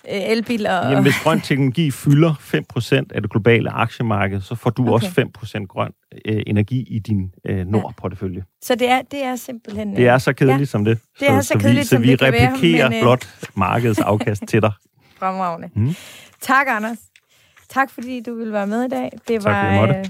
elbiler. 0.06 0.78
Og... 0.78 0.90
Jamen, 0.90 1.04
hvis 1.04 1.20
grøn 1.24 1.42
teknologi 1.42 1.92
fylder 1.92 2.34
5% 2.34 3.16
af 3.16 3.22
det 3.22 3.32
globale 3.32 3.70
aktiemarked, 3.70 4.42
så 4.42 4.56
får 4.56 4.70
du 4.70 4.82
okay. 4.82 4.92
også 4.92 5.28
5% 5.62 5.66
grøn 5.66 5.92
øh, 6.26 6.44
energi 6.48 6.86
i 6.90 7.00
din 7.00 7.32
øh, 7.46 7.68
nordportefølje. 7.68 8.38
Ja. 8.38 8.44
Så 8.62 8.76
det 8.76 8.90
er, 8.90 9.02
det 9.02 9.24
er 9.24 9.36
simpelthen... 9.36 9.96
Det 9.96 10.08
er 10.08 10.18
så 10.18 10.34
kedeligt 10.34 10.60
ja. 10.60 10.66
som 10.66 10.86
det. 10.86 11.00
Det 11.20 11.30
er 11.30 11.42
så, 11.42 11.48
så 11.48 11.54
kedeligt, 11.54 11.80
vi, 11.80 11.84
så 11.84 11.90
som 11.90 12.04
vi 12.04 12.12
det 12.12 12.22
replikerer 12.22 12.78
være, 12.78 12.90
men, 12.90 13.02
blot 13.02 13.50
markedets 13.56 14.00
afkast 14.00 14.44
til 14.48 14.62
dig. 14.62 14.72
Fremragende. 15.20 15.70
Mm. 15.76 15.96
Tak, 16.42 16.68
Anders. 16.70 16.98
Tak, 17.70 17.92
fordi 17.92 18.22
du 18.22 18.36
ville 18.36 18.54
være 18.54 18.68
med 18.68 18.84
i 18.84 18.88
dag. 18.88 19.12
Det 19.28 19.44
var, 19.44 19.86
tak, 19.86 19.90
øh, 19.90 20.06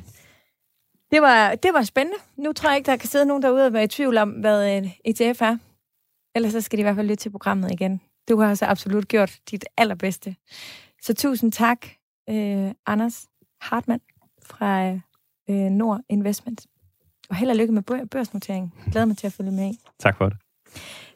det 1.12 1.22
var, 1.22 1.56
det 1.56 1.72
var 1.74 1.84
spændende. 1.84 2.18
Nu 2.38 2.54
tror 2.54 2.70
jeg 2.70 2.78
ikke, 2.78 2.92
der 2.92 2.98
kan 2.98 3.10
sidde 3.10 3.26
nogen 3.26 3.44
derude 3.44 3.66
og 3.66 3.74
være 3.74 3.84
i 3.84 3.88
tvivl 3.88 4.18
om, 4.18 4.30
hvad 4.30 4.82
ETF 5.06 5.42
er. 5.42 5.58
Ellers 6.36 6.52
så 6.52 6.62
skal 6.62 6.78
de 6.78 6.82
i 6.82 6.84
hvert 6.84 6.96
fald 6.96 7.08
lytte 7.08 7.24
til 7.24 7.30
programmet 7.30 7.72
igen. 7.72 8.02
Du 8.30 8.40
har 8.40 8.56
så 8.56 8.66
absolut 8.66 9.08
gjort 9.08 9.40
dit 9.52 9.66
allerbedste. 9.78 10.36
Så 11.02 11.14
tusind 11.14 11.52
tak, 11.52 11.86
øh, 12.30 12.72
Anders 12.86 13.26
Hartmann 13.62 14.02
fra 14.44 14.92
øh, 15.50 15.70
Nord 15.72 16.02
Investment. 16.10 16.66
Og 17.30 17.36
held 17.36 17.50
og 17.50 17.56
lykke 17.56 17.74
med 17.74 18.08
børsnoteringen. 18.12 18.74
Glæder 18.92 19.06
mig 19.06 19.18
til 19.18 19.28
at 19.28 19.34
følge 19.34 19.52
med 19.52 19.74
i. 19.74 19.80
Tak 20.00 20.18
for 20.18 20.30
det. 20.30 20.38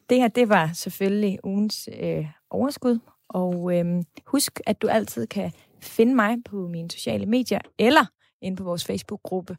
Det 0.09 0.17
her, 0.17 0.27
det 0.27 0.49
var 0.49 0.73
selvfølgelig 0.73 1.39
ugens 1.43 1.89
øh, 1.99 2.27
overskud. 2.49 2.99
Og 3.29 3.77
øh, 3.77 4.03
husk, 4.25 4.59
at 4.65 4.81
du 4.81 4.87
altid 4.87 5.27
kan 5.27 5.51
finde 5.81 6.15
mig 6.15 6.37
på 6.45 6.67
mine 6.67 6.91
sociale 6.91 7.25
medier, 7.25 7.59
eller 7.79 8.05
inde 8.41 8.57
på 8.57 8.63
vores 8.63 8.85
Facebook-gruppe, 8.85 9.57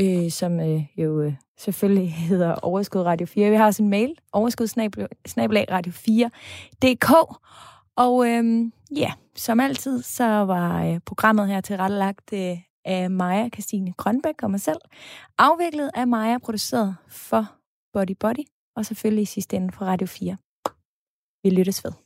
øh, 0.00 0.30
som 0.30 0.60
øh, 0.60 0.82
jo 0.96 1.20
øh, 1.20 1.34
selvfølgelig 1.58 2.14
hedder 2.30 2.54
Overskud 2.54 3.00
Radio 3.02 3.26
4. 3.26 3.50
Vi 3.50 3.56
har 3.56 3.66
også 3.66 3.82
en 3.82 3.88
mail, 3.88 4.14
overskudsnabelag 4.32 5.66
radio 5.70 5.92
4.dk. 5.92 7.38
Og 7.96 8.28
øh, 8.28 8.64
ja, 8.96 9.12
som 9.36 9.60
altid, 9.60 10.02
så 10.02 10.24
var 10.24 10.84
øh, 10.84 11.00
programmet 11.06 11.48
her 11.48 11.60
tilrettelagt 11.60 12.32
øh, 12.32 12.58
af 12.84 13.10
Maja 13.10 13.48
Christine 13.48 13.92
Grønbæk 13.92 14.42
og 14.42 14.50
mig 14.50 14.60
selv. 14.60 14.80
Afviklet 15.38 15.90
af 15.94 16.06
Maja, 16.06 16.38
produceret 16.38 16.96
for 17.08 17.46
Body 17.92 18.16
Body, 18.20 18.44
og 18.76 18.86
selvfølgelig 18.86 19.22
i 19.22 19.26
sidste 19.26 19.56
ende 19.56 19.72
fra 19.72 19.86
Radio 19.86 20.06
4. 20.06 20.36
Vi 21.42 21.50
lyttes 21.50 21.84
ved. 21.84 22.03